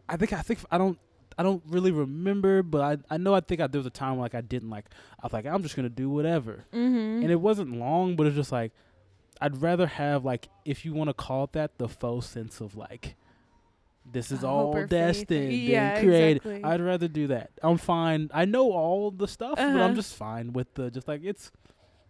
I 0.10 0.17
think 0.17 0.34
I 0.34 0.41
think 0.41 0.60
I 0.72 0.78
don't 0.78 0.98
I 1.38 1.44
don't 1.44 1.63
really 1.67 1.91
remember, 1.91 2.62
but 2.63 2.82
I 2.82 3.15
I 3.15 3.17
know 3.17 3.34
I 3.34 3.39
think 3.41 3.62
I 3.62 3.67
there 3.67 3.80
was 3.80 3.86
a 3.86 3.89
time 3.91 4.17
like 4.20 4.36
I 4.36 4.41
didn't 4.41 4.70
like 4.70 4.86
I 5.22 5.26
was 5.26 5.34
like 5.34 5.46
I'm 5.46 5.63
just 5.63 5.76
gonna 5.76 5.89
do 5.89 6.10
whatever, 6.10 6.65
Mm-hmm. 6.74 7.24
and 7.24 7.32
it 7.32 7.39
wasn't 7.41 7.76
long, 7.78 8.15
but 8.15 8.28
it's 8.28 8.36
just 8.36 8.52
like 8.52 8.72
I'd 9.39 9.62
rather 9.62 9.88
have 9.88 10.24
like 10.26 10.50
if 10.65 10.86
you 10.86 10.94
want 10.94 11.10
to 11.10 11.13
call 11.13 11.46
it 11.46 11.54
that 11.54 11.78
the 11.78 11.88
faux 11.88 12.28
sense 12.28 12.62
of 12.62 12.76
like 12.76 13.15
this 14.12 14.32
is 14.32 14.44
all 14.44 14.74
destined 14.88 15.54
Yeah, 15.54 15.91
and 15.96 16.06
created. 16.08 16.38
exactly. 16.38 16.63
I'd 16.63 16.82
rather 16.82 17.08
do 17.08 17.28
that. 17.28 17.52
I'm 17.63 17.78
fine. 17.78 18.30
I 18.34 18.46
know 18.46 18.72
all 18.72 19.12
the 19.12 19.28
stuff, 19.28 19.56
but 19.56 19.65
Uh-huh. 19.67 19.84
I'm 19.84 19.96
just 19.96 20.15
fine 20.15 20.54
with 20.54 20.74
the 20.74 20.89
just 20.91 21.08
like 21.08 21.22
it's. 21.24 21.52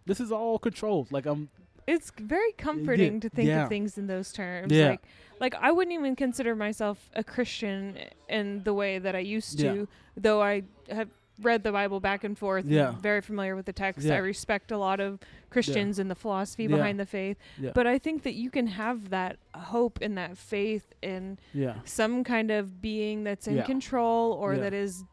This 0.04 0.18
is 0.18 0.32
all 0.32 0.58
controlled. 0.58 1.12
Like 1.12 1.26
I'm. 1.26 1.48
It's 1.86 2.12
very 2.18 2.52
comforting 2.52 3.20
to 3.20 3.28
think 3.28 3.48
yeah. 3.48 3.64
of 3.64 3.68
things 3.68 3.98
in 3.98 4.06
those 4.06 4.32
terms. 4.32 4.72
Yeah. 4.72 4.90
Like, 4.90 5.02
like 5.40 5.54
I 5.56 5.72
wouldn't 5.72 5.94
even 5.94 6.14
consider 6.16 6.54
myself 6.54 7.08
a 7.14 7.24
Christian 7.24 7.98
in 8.28 8.62
the 8.64 8.72
way 8.74 8.98
that 8.98 9.14
I 9.16 9.20
used 9.20 9.60
Yeah. 9.60 9.72
to, 9.72 9.88
though 10.16 10.42
I 10.42 10.62
have 10.90 11.08
read 11.40 11.64
the 11.64 11.72
Bible 11.72 11.98
back 11.98 12.22
and 12.24 12.38
forth. 12.38 12.64
and 12.64 12.72
Yeah. 12.72 12.92
very 12.92 13.20
familiar 13.20 13.56
with 13.56 13.66
the 13.66 13.72
text. 13.72 14.06
Yeah. 14.06 14.14
I 14.14 14.18
respect 14.18 14.70
a 14.70 14.78
lot 14.78 15.00
of 15.00 15.18
Christians 15.50 15.98
and 15.98 16.08
the 16.10 16.14
philosophy 16.14 16.64
Yeah. 16.64 16.76
behind 16.76 17.00
the 17.00 17.06
faith. 17.06 17.36
Yeah. 17.58 17.72
But 17.74 17.86
I 17.86 17.98
think 17.98 18.22
that 18.22 18.34
you 18.34 18.50
can 18.50 18.68
have 18.68 19.08
that 19.10 19.38
hope 19.54 19.98
and 20.00 20.16
that 20.18 20.36
faith 20.38 20.94
in 21.02 21.38
yeah. 21.52 21.76
some 21.84 22.22
kind 22.22 22.50
of 22.50 22.80
being 22.80 23.24
that's 23.24 23.48
in 23.48 23.56
Yeah. 23.56 23.64
control 23.64 24.32
or 24.34 24.54
Yeah. 24.54 24.60
that 24.60 24.74
is 24.74 25.04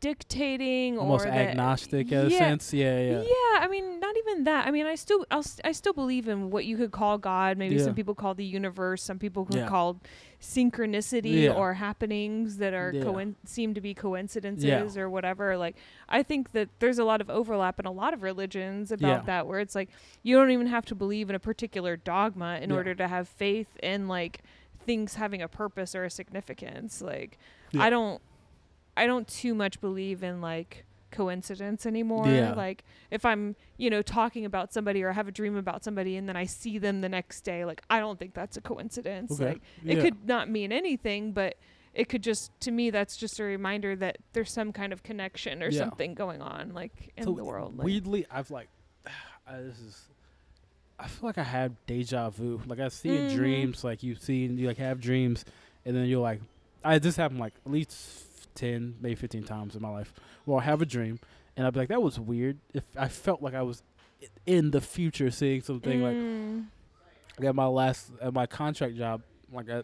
dictating 0.00 0.98
Almost 0.98 1.24
or 1.26 1.30
that- 1.30 1.48
agnostic 1.50 2.12
in 2.12 2.26
a 2.26 2.28
yeah, 2.28 2.38
sense. 2.38 2.72
Yeah. 2.74 3.00
Yeah. 3.00 3.20
yeah, 3.22 3.58
I 3.60 3.68
mean, 3.70 4.00
not 4.00 4.14
even 4.18 4.44
that. 4.44 4.66
I 4.66 4.70
mean, 4.70 4.86
I 4.86 4.94
still, 4.96 5.24
I'll, 5.30 5.42
st- 5.42 5.62
I 5.64 5.72
still 5.72 5.92
believe 5.92 6.28
in 6.28 6.50
what 6.50 6.64
you 6.66 6.76
could 6.76 6.92
call 6.92 7.18
God. 7.18 7.56
Maybe 7.58 7.76
Yeah. 7.76 7.84
some 7.84 7.94
people 7.94 8.14
call 8.14 8.34
the 8.34 8.44
universe. 8.44 9.02
Some 9.02 9.18
people 9.18 9.44
could 9.46 9.56
Yeah. 9.56 9.68
call 9.68 10.00
synchronicity 10.40 11.44
Yeah. 11.44 11.52
or 11.52 11.74
happenings 11.74 12.58
that 12.58 12.74
are 12.74 12.92
coin- 12.92 13.36
seem 13.44 13.74
to 13.74 13.80
be 13.80 13.94
coincidences 13.94 14.96
or 14.96 15.08
whatever. 15.08 15.56
Like, 15.56 15.76
I 16.08 16.22
think 16.22 16.52
that 16.52 16.68
there's 16.80 16.98
a 16.98 17.04
lot 17.04 17.20
of 17.20 17.30
overlap 17.30 17.80
in 17.80 17.86
a 17.86 17.92
lot 17.92 18.14
of 18.14 18.22
religions 18.22 18.92
about 18.92 19.26
that, 19.26 19.46
where 19.46 19.60
it's 19.60 19.74
like 19.74 19.88
you 20.22 20.36
don't 20.36 20.50
even 20.50 20.66
have 20.66 20.84
to 20.86 20.94
believe 20.94 21.28
in 21.30 21.34
a 21.36 21.40
particular 21.40 21.96
dogma 21.96 22.58
in 22.62 22.70
order 22.70 22.94
to 22.94 23.08
have 23.08 23.26
faith 23.28 23.76
in 23.82 24.06
like 24.08 24.42
things 24.84 25.14
having 25.14 25.40
a 25.40 25.48
purpose 25.48 25.94
or 25.94 26.04
a 26.04 26.10
significance. 26.10 27.00
Like. 27.02 27.38
I 27.76 27.90
don't, 27.90 28.22
I 28.96 29.06
don't 29.06 29.26
too 29.26 29.54
much 29.54 29.80
believe 29.80 30.22
in 30.22 30.40
like 30.40 30.84
coincidence 31.10 31.86
anymore. 31.86 32.26
Yeah. 32.28 32.54
Like 32.54 32.84
if 33.10 33.24
I'm, 33.24 33.54
you 33.76 33.88
know, 33.90 34.02
talking 34.02 34.44
about 34.44 34.72
somebody 34.72 35.02
or 35.02 35.10
I 35.10 35.12
have 35.12 35.28
a 35.28 35.32
dream 35.32 35.56
about 35.56 35.84
somebody 35.84 36.16
and 36.16 36.28
then 36.28 36.36
I 36.36 36.44
see 36.44 36.78
them 36.78 37.00
the 37.00 37.08
next 37.08 37.42
day, 37.42 37.64
like 37.64 37.82
I 37.88 38.00
don't 38.00 38.18
think 38.18 38.34
that's 38.34 38.56
a 38.56 38.60
coincidence. 38.60 39.32
Okay. 39.32 39.44
Like 39.44 39.60
it 39.86 40.00
could 40.00 40.26
not 40.26 40.50
mean 40.50 40.72
anything, 40.72 41.32
but 41.32 41.56
it 41.94 42.08
could 42.08 42.22
just 42.22 42.50
to 42.60 42.72
me 42.72 42.90
that's 42.90 43.16
just 43.16 43.38
a 43.38 43.44
reminder 43.44 43.94
that 43.96 44.18
there's 44.32 44.52
some 44.52 44.72
kind 44.72 44.92
of 44.92 45.02
connection 45.04 45.62
or 45.62 45.68
Yeah. 45.70 45.80
something 45.80 46.14
going 46.14 46.42
on 46.42 46.72
like 46.74 47.12
in 47.16 47.24
So 47.24 47.32
the 47.34 47.44
world. 47.44 47.76
Like, 47.78 47.84
Weirdly, 47.84 48.26
I've 48.30 48.50
like, 48.50 48.68
I, 49.46 49.60
this 49.60 49.78
is. 49.80 50.00
I 50.98 51.08
feel 51.08 51.28
like 51.28 51.38
I 51.38 51.42
have 51.44 51.72
deja 51.86 52.30
vu. 52.30 52.60
Like 52.66 52.78
I 52.80 52.88
see 52.88 53.16
in 53.16 53.24
Mhm. 53.26 53.34
dreams, 53.34 53.84
like 53.84 54.02
you 54.02 54.14
see, 54.14 54.46
you 54.46 54.66
like 54.68 54.78
have 54.78 55.00
dreams, 55.00 55.44
and 55.84 55.94
then 55.94 56.06
you're 56.06 56.20
like, 56.22 56.40
I 56.84 56.98
this 56.98 57.16
happened 57.16 57.40
like 57.40 57.52
at 57.66 57.70
least 57.72 58.26
ten, 58.54 58.96
maybe 59.00 59.14
fifteen 59.14 59.42
times 59.44 59.74
in 59.76 59.82
my 59.82 59.90
life. 59.90 60.12
Well, 60.46 60.58
I 60.58 60.64
have 60.64 60.80
a 60.82 60.86
dream, 60.86 61.18
and 61.56 61.66
I'd 61.66 61.72
be 61.72 61.80
like, 61.80 61.88
that 61.88 62.02
was 62.02 62.18
weird. 62.20 62.58
If 62.72 62.84
I 62.96 63.08
felt 63.08 63.42
like 63.42 63.54
I 63.54 63.62
was 63.62 63.82
in 64.46 64.70
the 64.70 64.80
future 64.80 65.30
seeing 65.30 65.60
something 65.62 66.02
like 66.02 66.16
Mm, 66.16 66.66
like 67.38 67.48
at 67.48 67.54
my 67.54 67.66
last 67.66 68.10
at 68.22 68.32
my 68.32 68.46
contract 68.46 68.96
job, 68.96 69.22
like 69.52 69.68
I, 69.68 69.82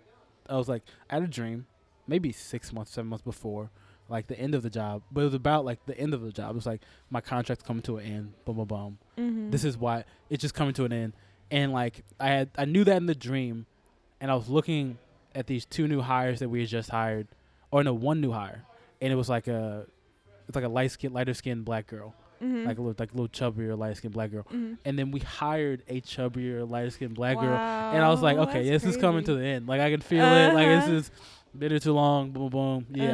I 0.48 0.56
was 0.56 0.68
like 0.68 0.82
I 1.10 1.14
had 1.14 1.22
a 1.24 1.28
dream, 1.28 1.66
maybe 2.06 2.32
six 2.32 2.72
months, 2.72 2.92
seven 2.92 3.08
months 3.10 3.24
before, 3.24 3.70
like 4.08 4.28
the 4.28 4.38
end 4.38 4.54
of 4.54 4.62
the 4.62 4.70
job. 4.70 5.02
But 5.12 5.22
it 5.22 5.24
was 5.24 5.34
about 5.34 5.64
like 5.64 5.84
the 5.86 5.98
end 5.98 6.14
of 6.14 6.22
the 6.22 6.32
job. 6.32 6.50
It 6.52 6.54
was 6.54 6.66
like 6.66 6.80
my 7.10 7.20
contract's 7.20 7.64
coming 7.64 7.82
to 7.82 7.98
an 7.98 8.06
end. 8.06 8.32
Boom, 8.44 8.56
boom, 8.56 8.66
boom. 8.66 8.98
mhm. 9.18 9.50
This 9.50 9.64
is 9.64 9.76
why 9.76 10.04
it's 10.30 10.40
just 10.40 10.54
coming 10.54 10.74
to 10.74 10.84
an 10.84 10.92
end. 10.92 11.12
And 11.50 11.72
like 11.72 12.04
I 12.20 12.28
had, 12.28 12.50
I 12.56 12.64
knew 12.64 12.84
that 12.84 12.96
in 12.96 13.06
the 13.06 13.14
dream, 13.14 13.66
and 14.20 14.30
I 14.30 14.34
was 14.36 14.48
looking 14.48 14.98
at 15.34 15.46
these 15.48 15.64
two 15.66 15.86
new 15.88 16.00
hires 16.00 16.38
that 16.38 16.48
we 16.48 16.60
had 16.60 16.68
just 16.68 16.90
hired, 16.90 17.26
or 17.70 17.82
no, 17.84 17.92
one 17.94 18.20
new 18.20 18.32
hire, 18.32 18.64
and 19.00 19.12
it 19.12 19.16
was 19.16 19.28
like 19.28 19.46
a, 19.48 19.86
it's 20.48 20.54
like 20.56 20.64
a 20.64 20.68
light 20.68 20.90
skin, 20.90 21.12
lighter 21.12 21.34
skinned 21.34 21.64
black 21.64 21.86
girl, 21.86 22.14
Mhm. 22.42 22.66
like 22.66 22.78
a 22.78 22.80
little 22.82 22.96
like 22.98 23.12
a 23.12 23.16
little 23.16 23.28
chubbier 23.28 23.76
light 23.78 23.96
skinned 23.96 24.14
black 24.14 24.30
girl. 24.30 24.44
Mhm. 24.52 24.78
And 24.84 24.98
then 24.98 25.10
we 25.10 25.20
hired 25.20 25.82
a 25.88 26.00
chubbier 26.00 26.68
light 26.68 26.92
skinned 26.92 27.14
black 27.14 27.36
girl, 27.38 27.54
and 27.56 28.02
I 28.02 28.08
was 28.08 28.22
like, 28.22 28.36
okay, 28.38 28.68
this 28.68 28.84
is 28.84 28.96
coming 28.96 29.24
to 29.24 29.34
the 29.34 29.44
end. 29.44 29.66
Like 29.68 29.80
I 29.80 29.90
can 29.90 30.00
feel 30.00 30.24
it. 30.24 30.54
Like 30.54 30.66
Uh-huh. 30.66 30.86
this 30.86 31.04
is 31.06 31.10
been 31.56 31.70
here 31.70 31.80
too 31.80 31.92
long. 31.92 32.30
Boom, 32.30 32.48
boom. 32.48 32.86
Yeah. 32.90 33.12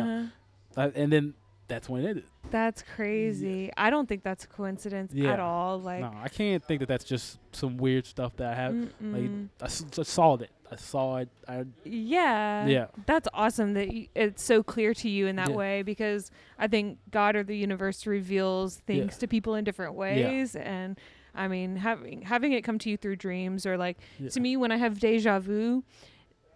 Uh-huh. 0.76 0.82
Uh, 0.82 0.90
and 0.94 1.10
then 1.12 1.34
that's 1.68 1.88
when 1.88 2.04
it 2.04 2.08
ended. 2.08 2.24
That's 2.50 2.82
crazy. 2.82 3.70
I 3.76 3.88
don't 3.90 4.06
think 4.08 4.22
that's 4.22 4.44
a 4.44 4.46
coincidence 4.46 5.12
Yeah. 5.14 5.32
at 5.32 5.40
all. 5.40 5.80
Like, 5.80 6.00
no, 6.02 6.12
I 6.22 6.28
can't 6.28 6.62
think 6.62 6.80
that 6.80 6.86
that's 6.86 7.04
just 7.04 7.38
some 7.52 7.76
weird 7.78 8.04
stuff 8.06 8.36
that 8.36 8.52
I 8.52 8.54
have. 8.54 8.74
Like 8.74 8.90
mm-mm. 9.02 9.48
I 9.60 9.64
s- 9.64 9.84
just 9.90 10.10
saw 10.12 10.34
it. 10.34 10.50
I 10.70 10.76
saw 10.76 11.18
it. 11.18 11.28
I 11.46 11.64
yeah, 11.84 12.66
yeah. 12.66 12.86
That's 13.06 13.28
awesome 13.32 13.74
that 13.74 13.88
y- 13.88 14.08
it's 14.14 14.42
so 14.42 14.62
clear 14.62 14.94
to 14.94 15.08
you 15.08 15.26
in 15.26 15.36
that 15.36 15.50
Yeah. 15.50 15.56
way 15.56 15.82
because 15.82 16.30
I 16.58 16.66
think 16.66 16.98
God 17.10 17.36
or 17.36 17.44
the 17.44 17.56
universe 17.56 18.06
reveals 18.06 18.78
things 18.86 19.16
to 19.18 19.28
people 19.28 19.54
in 19.54 19.64
different 19.64 19.94
ways, 19.94 20.56
and 20.56 20.98
I 21.34 21.48
mean 21.48 21.76
having 21.76 22.22
having 22.22 22.52
it 22.52 22.62
come 22.62 22.78
to 22.80 22.90
you 22.90 22.96
through 22.96 23.16
dreams 23.16 23.64
or 23.66 23.76
like 23.76 23.98
yeah. 24.18 24.28
to 24.30 24.40
me 24.40 24.56
when 24.56 24.72
I 24.72 24.76
have 24.76 24.98
deja 24.98 25.38
vu. 25.38 25.84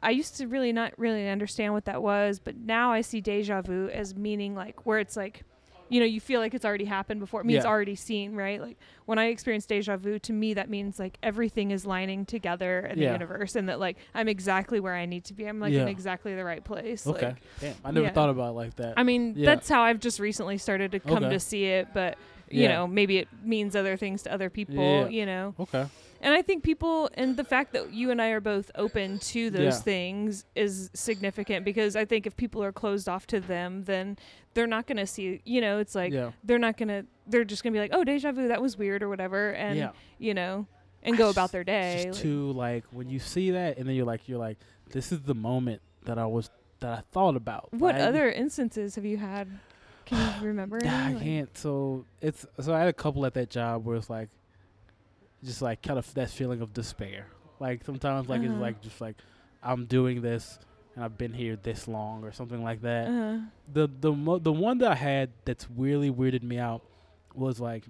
I 0.03 0.11
used 0.13 0.39
to 0.39 0.47
really 0.47 0.73
not 0.73 0.99
really 0.99 1.29
understand 1.29 1.75
what 1.75 1.85
that 1.85 2.03
was, 2.03 2.41
but 2.41 2.57
now 2.57 2.91
I 2.91 3.03
see 3.03 3.21
deja 3.21 3.61
vu 3.61 3.89
as 3.91 4.15
meaning 4.17 4.55
like 4.55 4.87
where 4.87 4.99
it's 4.99 5.15
like, 5.15 5.45
you 5.91 6.01
know, 6.01 6.07
you 6.07 6.21
feel 6.21 6.41
like 6.41 6.55
it's 6.55 6.65
already 6.65 6.87
happened 6.87 7.21
before. 7.21 7.41
It 7.41 7.47
means 7.47 7.65
Yeah. 7.65 7.71
already 7.71 7.97
seen, 7.97 8.35
right? 8.35 8.61
Like 8.63 8.79
when 9.07 9.19
I 9.19 9.27
experience 9.27 9.67
deja 9.67 9.97
vu, 9.97 10.19
to 10.21 10.33
me 10.33 10.55
that 10.55 10.71
means 10.71 10.99
like 10.99 11.19
everything 11.23 11.73
is 11.73 11.85
lining 11.85 12.25
together 12.25 12.87
in 12.87 12.99
Yeah. 12.99 13.09
the 13.09 13.13
universe, 13.15 13.57
and 13.57 13.69
that 13.69 13.81
like 13.81 13.97
I'm 14.15 14.29
exactly 14.29 14.81
where 14.81 14.95
I 14.95 15.05
need 15.05 15.25
to 15.25 15.35
be. 15.35 15.45
I'm 15.47 15.61
like 15.61 15.73
Yeah. 15.73 15.83
in 15.83 15.89
exactly 15.89 16.35
the 16.35 16.45
right 16.45 16.65
place. 16.65 17.07
Okay. 17.07 17.27
Like, 17.27 17.37
Damn. 17.61 17.75
I 17.85 17.91
never 17.91 18.09
thought 18.11 18.31
about 18.31 18.51
it 18.51 18.55
like 18.57 18.77
that. 18.77 18.95
I 18.97 19.03
mean, 19.03 19.35
that's 19.35 19.69
how 19.69 19.83
I've 19.83 20.01
just 20.01 20.21
recently 20.21 20.57
started 20.59 20.93
to 20.93 21.01
come 21.01 21.25
Okay. 21.25 21.35
to 21.35 21.41
see 21.41 21.65
it, 21.67 21.89
but 21.93 22.17
you 22.51 22.63
Yeah. 22.63 22.69
know, 22.69 22.87
maybe 22.87 23.19
it 23.19 23.29
means 23.45 23.75
other 23.77 23.97
things 23.97 24.23
to 24.25 24.33
other 24.33 24.51
people. 24.51 24.75
Yeah. 24.75 25.09
You 25.09 25.27
know. 25.27 25.55
okay. 25.61 25.87
And 26.23 26.35
I 26.35 26.43
think 26.43 26.63
people 26.63 27.09
and 27.15 27.37
the 27.39 27.45
fact 27.45 27.73
that 27.73 27.95
you 27.95 28.11
and 28.11 28.21
I 28.21 28.29
are 28.29 28.41
both 28.41 28.71
open 28.75 29.19
to 29.21 29.49
those 29.49 29.77
Yeah. 29.77 29.81
things 29.81 30.45
is 30.55 30.91
significant 30.93 31.65
because 31.65 31.97
I 31.97 32.05
think 32.05 32.27
if 32.27 32.37
people 32.37 32.63
are 32.63 32.73
closed 32.73 33.09
off 33.09 33.27
to 33.29 33.41
them, 33.41 33.85
then 33.85 34.19
they're 34.53 34.67
not 34.67 34.87
going 34.87 34.99
to 34.99 35.07
see, 35.07 35.41
you 35.47 35.63
know, 35.63 35.79
it's 35.79 35.95
like 35.95 36.13
they're 36.45 36.59
not 36.59 36.77
going 36.77 36.89
to 36.89 37.07
they're 37.27 37.45
just 37.45 37.63
going 37.63 37.73
to 37.73 37.77
be 37.77 37.81
like, 37.81 37.93
"Oh, 37.95 38.03
deja 38.05 38.33
vu, 38.33 38.49
that 38.49 38.61
was 38.61 38.77
weird" 38.77 39.03
or 39.03 39.09
whatever 39.09 39.53
and 39.53 39.91
you 40.19 40.35
know, 40.35 40.67
and 41.03 41.15
I 41.15 41.19
go 41.19 41.27
just- 41.29 41.37
about 41.39 41.53
their 41.53 41.65
day. 41.65 42.03
just 42.07 42.19
like- 42.19 42.23
too 42.23 42.53
like 42.53 42.85
when 42.91 43.09
you 43.09 43.19
see 43.19 43.53
that 43.53 43.79
and 43.79 43.89
then 43.89 43.95
you're 43.95 44.05
like 44.05 44.29
you're 44.29 44.39
like 44.39 44.59
this 44.91 45.13
is 45.13 45.21
the 45.23 45.35
moment 45.35 45.81
that 46.05 46.19
I 46.19 46.27
was 46.27 46.51
that 46.81 46.99
I 46.99 47.03
thought 47.13 47.37
about. 47.37 47.73
what 47.73 47.95
Like, 47.95 48.03
other 48.05 48.31
instances 48.31 48.95
have 48.97 49.05
you 49.07 49.17
had? 49.17 49.49
Can 50.11 50.41
you 50.43 50.47
remember? 50.49 50.77
any? 50.79 50.89
I 50.89 51.13
Like- 51.13 51.23
can't. 51.23 51.57
So 51.59 52.05
it's 52.21 52.45
so 52.61 52.75
I 52.75 52.79
had 52.81 52.89
a 52.89 52.93
couple 52.93 53.25
at 53.27 53.35
that 53.35 53.51
job 53.51 53.85
where 53.85 53.97
it's 53.97 54.11
like, 54.11 54.29
just 55.45 55.63
like 55.63 55.83
kind 55.83 55.99
of 55.99 56.13
that 56.15 56.31
feeling 56.31 56.61
of 56.61 56.73
despair. 56.75 57.27
Like 57.59 57.85
sometimes 57.85 58.29
like 58.29 58.43
it's 58.43 58.51
Uh-huh. 58.51 58.61
like 58.61 58.81
just 58.83 59.01
like 59.01 59.17
I'm 59.63 59.87
doing 59.87 60.21
this 60.23 60.59
and 60.95 61.05
I've 61.05 61.17
been 61.17 61.33
here 61.33 61.57
this 61.57 61.87
long 61.89 62.25
or 62.25 62.33
something 62.33 62.63
like 62.63 62.83
that. 62.83 63.09
Uh-huh. 63.09 63.39
The 63.73 63.89
the 64.01 64.13
mo- 64.13 64.39
the 64.39 64.53
one 64.53 64.79
that 64.79 64.91
I 64.93 64.95
had 64.97 65.31
that's 65.45 65.67
really 65.71 66.11
weirded 66.11 66.43
me 66.43 66.59
out 66.59 66.83
was 67.35 67.61
like, 67.61 67.85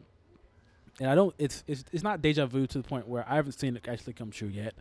and 1.01 1.09
I 1.11 1.15
don't. 1.15 1.35
It's 1.39 1.65
it's 1.67 1.85
it's 1.93 2.03
not 2.03 2.21
deja 2.23 2.47
vu 2.47 2.67
to 2.67 2.79
the 2.79 2.87
point 2.89 3.09
where 3.09 3.25
I 3.29 3.37
haven't 3.37 3.53
seen 3.53 3.77
it 3.77 3.89
actually 3.89 4.13
come 4.13 4.31
true 4.31 4.49
yet, 4.49 4.75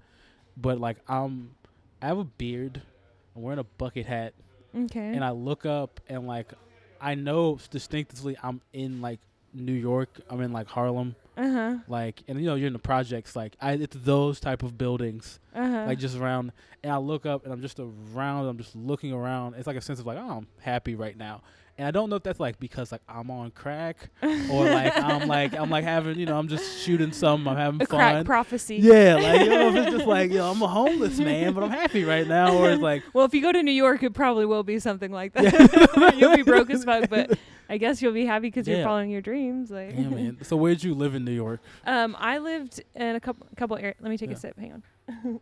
but 0.57 0.79
like 0.79 0.97
I'm, 1.07 1.55
I 2.01 2.07
have 2.07 2.17
a 2.17 2.23
beard, 2.25 2.81
I'm 3.35 3.41
wearing 3.43 3.59
a 3.59 3.63
bucket 3.63 4.05
hat, 4.05 4.33
Okay. 4.75 5.13
and 5.15 5.23
I 5.23 5.29
look 5.31 5.65
up 5.65 6.01
and 6.09 6.27
like 6.27 6.51
I 7.01 7.15
know 7.15 7.59
distinctively 7.69 8.37
I'm 8.43 8.61
in 8.73 9.01
like 9.01 9.19
New 9.53 9.73
York. 9.73 10.09
I'm 10.29 10.41
in 10.41 10.53
like 10.53 10.67
Harlem, 10.67 11.15
uh-huh. 11.37 11.77
like 11.87 12.21
and 12.27 12.39
you 12.39 12.45
know 12.45 12.55
you're 12.55 12.67
in 12.67 12.73
the 12.73 12.79
projects. 12.79 13.35
Like 13.35 13.55
I, 13.61 13.73
it's 13.73 13.97
those 13.99 14.39
type 14.39 14.61
of 14.63 14.77
buildings, 14.77 15.39
Uh-huh. 15.55 15.85
like 15.87 15.97
just 15.99 16.17
around. 16.17 16.51
And 16.83 16.91
I 16.93 16.97
look 16.97 17.25
up 17.25 17.43
and 17.45 17.51
I'm 17.53 17.61
just 17.61 17.79
around. 17.79 18.47
I'm 18.47 18.57
just 18.57 18.75
looking 18.75 19.11
around. 19.11 19.55
It's 19.55 19.67
like 19.67 19.75
a 19.77 19.81
sense 19.81 19.99
of 19.99 20.05
like 20.05 20.17
oh 20.19 20.37
I'm 20.37 20.47
happy 20.61 20.95
right 20.95 21.17
now. 21.17 21.41
And 21.79 21.87
I 21.87 21.91
don't 21.91 22.09
know 22.09 22.17
if 22.17 22.23
that's 22.23 22.41
like 22.41 22.59
because 22.59 22.91
like 22.91 23.01
I'm 23.07 23.31
on 23.31 23.51
crack 23.51 24.09
or 24.21 24.65
like 24.65 24.95
I'm 24.97 25.29
like 25.29 25.53
I'm 25.55 25.69
like 25.69 25.85
having 25.85 26.19
you 26.19 26.25
know 26.25 26.37
I'm 26.37 26.49
just 26.49 26.79
shooting 26.81 27.13
some. 27.13 27.47
I'm 27.47 27.55
having 27.55 27.81
a 27.81 27.85
fun. 27.85 27.97
crack 27.97 28.25
prophecy. 28.25 28.75
yeah, 28.75 29.15
like 29.15 29.39
you 29.41 29.49
know 29.49 29.69
if 29.69 29.75
it's 29.77 29.91
just 29.95 30.05
like 30.05 30.29
you 30.31 30.39
know 30.39 30.51
I'm 30.51 30.61
a 30.61 30.67
homeless 30.67 31.17
man, 31.19 31.53
but 31.53 31.63
I'm 31.63 31.71
happy 31.71 32.03
right 32.03 32.27
now. 32.27 32.53
Or 32.57 32.69
it's 32.69 32.81
like 32.81 33.03
Well, 33.13 33.25
if 33.25 33.33
you 33.33 33.41
go 33.41 33.51
to 33.53 33.63
New 33.63 33.71
York, 33.71 34.03
it 34.03 34.13
probably 34.13 34.45
will 34.45 34.63
be 34.63 34.77
something 34.79 35.09
like 35.11 35.31
that. 35.33 36.15
you'll 36.19 36.35
be 36.35 36.43
broke 36.43 36.69
as 36.69 36.83
fuck, 36.83 37.09
but 37.09 37.39
I 37.69 37.77
guess 37.77 38.01
you'll 38.01 38.11
be 38.13 38.25
happy 38.25 38.47
because 38.47 38.67
Yeah. 38.67 38.77
you're 38.77 38.85
following 38.85 39.09
your 39.09 39.21
dreams. 39.21 39.71
Like, 39.71 39.95
damn 39.95 40.09
man. 40.13 40.37
So 40.43 40.57
where'd 40.57 40.83
you 40.83 40.93
live 40.93 41.15
in 41.15 41.23
New 41.23 41.31
York? 41.31 41.61
um, 41.85 42.13
I 42.19 42.39
lived 42.39 42.83
in 42.93 43.15
a 43.15 43.21
couple 43.21 43.47
couple 43.55 43.77
areas. 43.77 43.95
Let 44.01 44.09
me 44.09 44.17
take 44.17 44.31
Yeah. 44.31 44.35
a 44.35 44.39
sip. 44.39 44.59
Hang 44.59 44.83
on. 45.23 45.39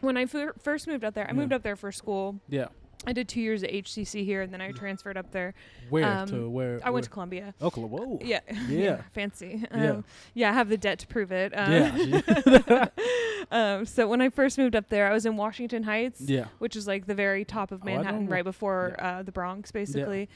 when 0.00 0.16
I 0.16 0.24
fir- 0.26 0.54
first 0.62 0.86
moved 0.86 1.04
up 1.04 1.12
there, 1.14 1.24
I 1.24 1.28
Yeah. 1.28 1.34
moved 1.34 1.52
up 1.52 1.62
there 1.62 1.76
for 1.76 1.92
school. 1.92 2.40
Yeah. 2.48 2.68
I 3.06 3.12
did 3.12 3.28
two 3.28 3.40
years 3.40 3.62
at 3.62 3.70
HCC 3.70 4.24
here, 4.24 4.42
and 4.42 4.52
then 4.52 4.60
I 4.60 4.72
transferred 4.72 5.16
up 5.16 5.30
there. 5.30 5.54
Where 5.88 6.04
Um, 6.04 6.28
to 6.28 6.50
where? 6.50 6.80
I 6.82 6.90
went 6.90 7.04
to? 7.04 7.10
Columbia. 7.10 7.54
Oklahoma. 7.62 7.96
Whoa. 7.96 8.18
Yeah, 8.24 8.40
Yeah. 8.68 9.02
fancy. 9.14 9.64
Yeah. 9.72 9.90
Um, 9.90 10.04
yeah, 10.34 10.50
I 10.50 10.52
have 10.52 10.68
the 10.68 10.76
debt 10.76 10.98
to 11.00 11.06
prove 11.06 11.30
it. 11.30 11.52
Um, 11.56 11.72
Yeah. 11.72 12.86
um, 13.50 13.86
so 13.86 14.08
when 14.08 14.20
I 14.20 14.28
first 14.30 14.58
moved 14.58 14.74
up 14.74 14.88
there, 14.88 15.08
I 15.08 15.12
was 15.12 15.26
in 15.26 15.36
Washington 15.36 15.84
Heights. 15.84 16.20
yeah. 16.20 16.46
which 16.58 16.74
is 16.76 16.86
like 16.86 17.06
the 17.06 17.14
very 17.14 17.44
top 17.44 17.70
of 17.72 17.82
Oh, 17.82 17.86
Manhattan, 17.86 18.26
know. 18.26 18.32
right 18.32 18.44
before 18.44 18.96
uh, 18.98 19.22
the 19.22 19.32
Bronx, 19.32 19.70
basically. 19.70 20.28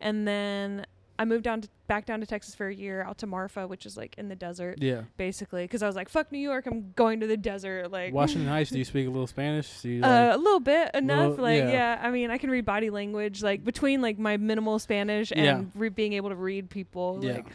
And 0.00 0.28
then 0.28 0.86
I 1.20 1.24
moved 1.24 1.44
down 1.44 1.60
to 1.60 1.68
back 1.86 2.06
down 2.06 2.20
to 2.20 2.26
Texas 2.26 2.54
for 2.54 2.68
a 2.68 2.74
year, 2.74 3.02
out 3.02 3.18
to 3.18 3.26
Marfa, 3.26 3.66
which 3.66 3.84
is 3.84 3.96
like 3.96 4.14
in 4.16 4.28
the 4.28 4.36
desert, 4.36 4.78
Yeah. 4.80 5.02
basically, 5.16 5.64
because 5.64 5.82
I 5.82 5.86
was 5.86 5.96
like, 5.96 6.08
"Fuck 6.08 6.30
New 6.32 6.38
York, 6.38 6.66
I'm 6.66 6.92
going 6.96 7.20
to 7.20 7.26
the 7.26 7.36
desert." 7.36 7.90
Like 7.90 8.14
Washington 8.14 8.48
Heights. 8.54 8.70
Do 8.70 8.78
you 8.78 8.84
speak 8.84 9.06
a 9.06 9.10
little 9.10 9.26
Spanish? 9.26 9.82
Do 9.82 9.88
you, 9.90 10.02
Uh, 10.02 10.30
a 10.34 10.38
little 10.38 10.60
bit 10.60 10.90
enough, 10.94 11.30
Little- 11.30 11.44
like 11.44 11.58
yeah. 11.64 11.70
yeah. 11.72 12.00
I 12.02 12.10
mean, 12.10 12.30
I 12.30 12.38
can 12.38 12.48
read 12.50 12.64
body 12.64 12.90
language, 12.90 13.42
like 13.42 13.64
between 13.64 14.00
like 14.00 14.18
my 14.18 14.36
minimal 14.36 14.78
Spanish 14.78 15.30
and 15.32 15.44
Yeah. 15.44 15.62
re- 15.74 15.88
being 15.90 16.14
able 16.14 16.30
to 16.30 16.36
read 16.36 16.70
people. 16.70 17.20
Yeah. 17.22 17.34
Like, 17.34 17.46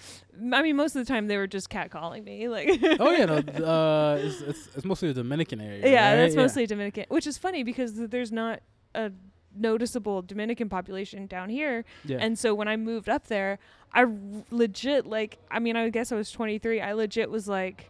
I 0.54 0.62
mean, 0.62 0.76
most 0.76 0.96
of 0.96 1.06
the 1.06 1.12
time 1.12 1.28
they 1.28 1.38
were 1.38 1.48
just 1.48 1.70
catcalling 1.70 2.24
me, 2.24 2.48
like. 2.50 2.68
oh 3.00 3.12
yeah. 3.12 3.26
No. 3.26 3.36
Uh, 3.66 4.18
it's, 4.22 4.42
it's 4.42 4.68
it's 4.76 4.86
mostly 4.86 5.08
the 5.08 5.16
Dominican 5.24 5.60
area. 5.60 5.82
Yeah, 5.90 6.10
right? 6.12 6.16
that's 6.18 6.36
mostly 6.36 6.68
Dominican, 6.68 7.06
which 7.10 7.26
is 7.26 7.38
funny 7.38 7.64
because 7.64 7.94
th- 7.96 8.10
there's 8.10 8.32
not 8.32 8.60
a 8.94 9.12
noticeable 9.58 10.22
Dominican 10.22 10.70
population 10.70 11.26
down 11.28 11.50
here. 11.50 11.86
Yeah. 12.04 12.18
And 12.20 12.38
so 12.38 12.54
when 12.54 12.68
I 12.68 12.76
moved 12.78 13.10
up 13.10 13.28
there, 13.28 13.60
I 13.94 14.04
r- 14.04 14.12
legit 14.52 15.06
like 15.06 15.38
I 15.50 15.60
mean, 15.60 15.76
I 15.76 15.90
guess 15.90 16.12
I 16.12 16.16
was 16.16 16.32
23. 16.32 16.82
I 16.82 16.94
legit 16.94 17.30
was 17.32 17.48
like 17.48 17.90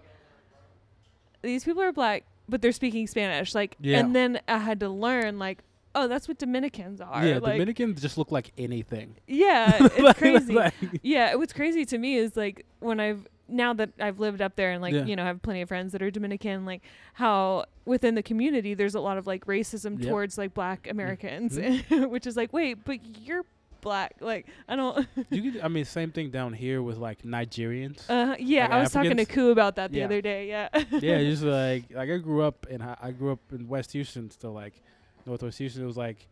these 1.42 1.64
people 1.64 1.82
are 1.84 1.92
black, 1.92 2.24
but 2.50 2.62
they're 2.62 2.72
speaking 2.72 3.08
Spanish. 3.08 3.54
Like 3.56 3.76
Yeah. 3.80 4.00
and 4.00 4.16
then 4.16 4.40
I 4.48 4.58
had 4.60 4.80
to 4.82 4.90
learn 4.90 5.40
like 5.40 5.60
oh, 5.98 6.10
that's 6.10 6.28
what 6.28 6.38
Dominicans 6.38 7.00
are. 7.00 7.26
yeah. 7.26 7.36
like 7.38 7.54
Dominicans 7.54 8.02
just 8.02 8.18
look 8.18 8.30
like 8.30 8.52
anything. 8.58 9.16
yeah, 9.28 9.78
it's 9.80 10.20
crazy. 10.20 10.54
Like- 10.56 10.74
Yeah, 11.02 11.36
what's 11.36 11.54
crazy 11.54 11.86
to 11.86 11.98
me 11.98 12.18
is 12.18 12.36
like 12.36 12.66
when 12.80 13.00
I've 13.00 13.26
now 13.48 13.74
that 13.74 13.92
I've 14.00 14.20
lived 14.20 14.42
up 14.42 14.56
there 14.58 14.72
and 14.72 14.82
like 14.82 14.94
Yeah. 14.94 15.06
you 15.06 15.16
know 15.16 15.24
have 15.24 15.42
plenty 15.42 15.62
of 15.62 15.70
friends 15.70 15.94
that 15.94 16.02
are 16.02 16.12
Dominican, 16.12 16.66
like 16.66 16.82
how 17.14 17.66
within 17.86 18.16
the 18.16 18.24
community 18.24 18.74
there's 18.74 18.96
a 18.96 19.00
lot 19.00 19.18
of 19.18 19.28
like 19.28 19.46
racism 19.46 20.00
Yep. 20.00 20.10
towards 20.10 20.38
like 20.38 20.54
Black 20.54 20.88
Americans, 20.90 21.58
Mhm. 21.58 22.10
which 22.10 22.26
is 22.28 22.36
like 22.36 22.52
wait, 22.54 22.84
but 22.86 23.00
you're 23.22 23.46
black. 23.82 24.16
Like 24.20 24.48
I 24.68 24.76
don't. 24.76 25.08
you 25.30 25.52
could, 25.52 25.62
I 25.62 25.68
mean, 25.68 25.86
same 25.86 26.12
thing 26.12 26.32
down 26.32 26.54
here 26.54 26.82
with 26.82 26.98
like 26.98 27.22
Nigerians. 27.24 28.02
Uh, 28.10 28.36
yeah, 28.40 28.64
Like 28.64 28.72
I 28.72 28.80
was 28.82 28.92
talking 28.92 29.12
to 29.12 29.22
Africans? 29.22 29.36
Koo 29.36 29.52
about 29.52 29.76
that 29.76 29.92
the 29.92 30.00
Yeah. 30.00 30.06
other 30.06 30.22
day. 30.22 30.48
Yeah. 30.48 30.70
yeah, 30.92 31.20
just 31.30 31.44
like 31.44 31.86
like 31.94 32.10
I 32.10 32.18
grew 32.18 32.42
up 32.42 32.66
in 32.70 32.82
I 32.82 33.12
grew 33.12 33.32
up 33.32 33.40
in 33.52 33.68
West 33.68 33.92
Houston, 33.92 34.32
so 34.32 34.52
like 34.52 34.82
Northwest 35.28 35.58
Houston. 35.60 35.84
It 35.84 35.88
was 35.88 35.98
like 35.98 36.28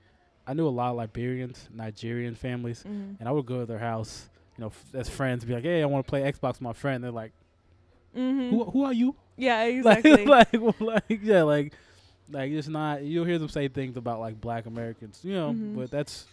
I 0.48 0.54
knew 0.54 0.68
a 0.68 0.70
lot 0.70 0.90
of 0.92 0.98
Liberians, 0.98 1.70
Nigerian 1.74 2.36
families, 2.36 2.84
Mhm. 2.84 3.18
and 3.20 3.30
I 3.30 3.32
would 3.32 3.46
go 3.46 3.60
to 3.60 3.66
their 3.66 3.80
house, 3.80 4.30
you 4.58 4.62
know, 4.64 4.68
f- 4.68 4.86
as 4.96 5.08
friends, 5.10 5.46
be 5.46 5.54
like, 5.54 5.64
"Hey, 5.64 5.82
I 5.82 5.86
want 5.86 6.06
to 6.06 6.10
play 6.10 6.22
Xbox 6.30 6.54
with 6.54 6.62
my 6.62 6.74
friend." 6.74 7.02
They're 7.04 7.12
like, 7.12 7.32
Mhm. 8.16 8.50
"Who 8.52 8.64
who 8.66 8.84
are 8.84 8.94
you?" 8.94 9.16
Yeah, 9.38 9.64
Like, 9.84 10.06
exactly. 10.06 10.26
like, 10.38 10.54
well, 10.54 10.76
like, 10.80 11.20
yeah, 11.24 11.42
like, 11.44 11.74
like 12.30 12.52
it's 12.52 12.68
not. 12.68 13.04
You'll 13.04 13.26
hear 13.26 13.40
them 13.40 13.50
say 13.50 13.68
things 13.68 13.98
about 13.98 14.20
like 14.20 14.40
Black 14.40 14.66
Americans, 14.66 15.20
you 15.24 15.34
know, 15.34 15.54
Mhm. 15.54 15.76
but 15.76 15.90
that's, 15.92 16.26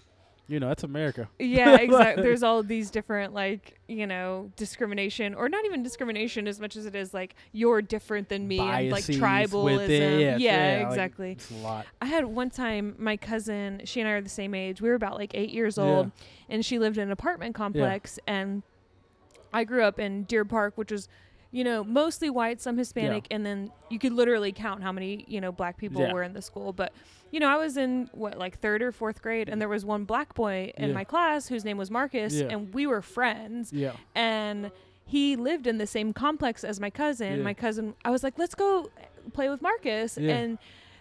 you 0.48 0.60
know, 0.60 0.68
that's 0.68 0.82
America. 0.82 1.28
yeah, 1.38 1.76
exactly. 1.80 2.22
There's 2.22 2.42
all 2.42 2.62
these 2.62 2.90
different 2.90 3.32
like 3.32 3.78
you 3.88 4.06
know 4.06 4.50
discrimination, 4.56 5.34
or 5.34 5.48
not 5.48 5.64
even 5.64 5.82
discrimination 5.82 6.46
as 6.46 6.60
much 6.60 6.76
as 6.76 6.84
it 6.86 6.94
is 6.94 7.14
like 7.14 7.34
you're 7.52 7.80
different 7.80 8.28
than 8.28 8.46
me, 8.46 8.58
and 8.58 8.90
like 8.90 9.04
tribalism. 9.04 9.88
it, 9.88 10.20
yeah, 10.20 10.36
yeah, 10.36 10.36
yeah, 10.38 10.78
like, 10.78 10.86
exactly. 10.88 11.32
It's 11.32 11.50
a 11.50 11.54
lot. 11.54 11.86
I 12.02 12.06
had 12.06 12.24
one 12.26 12.50
time 12.50 12.94
my 12.98 13.16
cousin, 13.16 13.80
she 13.84 14.00
and 14.00 14.08
I 14.08 14.12
are 14.12 14.20
the 14.20 14.28
same 14.28 14.54
age. 14.54 14.80
We 14.82 14.88
were 14.90 14.94
about 14.96 15.16
like 15.16 15.34
eight 15.34 15.50
years 15.50 15.78
Yeah. 15.78 15.84
old, 15.84 16.10
and 16.50 16.64
she 16.66 16.78
lived 16.78 16.98
in 16.98 17.04
an 17.04 17.12
apartment 17.12 17.54
complex. 17.54 18.18
And 18.26 18.62
I 19.52 19.64
grew 19.64 19.82
up 19.82 19.98
in 19.98 20.24
Deer 20.24 20.44
Park, 20.44 20.74
which 20.76 20.92
was 20.92 21.08
you 21.52 21.64
know, 21.64 21.82
mostly 21.82 22.30
white, 22.30 22.60
some 22.60 22.78
Hispanic, 22.78 23.26
and 23.30 23.44
then 23.44 23.72
you 23.88 23.98
could 23.98 24.12
literally 24.12 24.52
count 24.52 24.82
how 24.82 24.92
many, 24.92 25.24
you 25.26 25.40
know, 25.40 25.50
black 25.50 25.76
people 25.76 26.00
Yeah. 26.00 26.12
were 26.12 26.22
in 26.22 26.32
the 26.32 26.42
school. 26.42 26.72
But, 26.72 26.92
you 27.32 27.40
know, 27.40 27.48
I 27.48 27.56
was 27.56 27.76
in 27.76 28.08
what, 28.12 28.38
like 28.38 28.58
third 28.60 28.82
or 28.82 28.92
fourth 28.92 29.20
grade, 29.20 29.48
and 29.48 29.60
there 29.60 29.68
was 29.68 29.84
one 29.84 30.04
black 30.04 30.34
boy 30.34 30.72
in 30.76 30.90
Yeah. 30.90 30.94
my 30.94 31.02
class 31.04 31.48
whose 31.48 31.64
name 31.64 31.76
was 31.76 31.90
Marcus, 31.90 32.34
Yeah. 32.34 32.46
and 32.50 32.72
we 32.72 32.86
were 32.86 33.02
friends. 33.02 33.72
Yeah. 33.72 33.92
And 34.14 34.70
he 35.04 35.34
lived 35.34 35.66
in 35.66 35.78
the 35.78 35.88
same 35.88 36.12
complex 36.12 36.62
as 36.62 36.78
my 36.78 36.88
cousin. 36.90 37.38
Yeah. 37.38 37.42
My 37.42 37.54
cousin, 37.54 37.94
I 38.04 38.10
was 38.10 38.22
like, 38.22 38.38
let's 38.38 38.54
go 38.54 38.88
play 39.32 39.48
with 39.48 39.60
Marcus. 39.60 40.16
Yeah. 40.16 40.32
And 40.36 40.58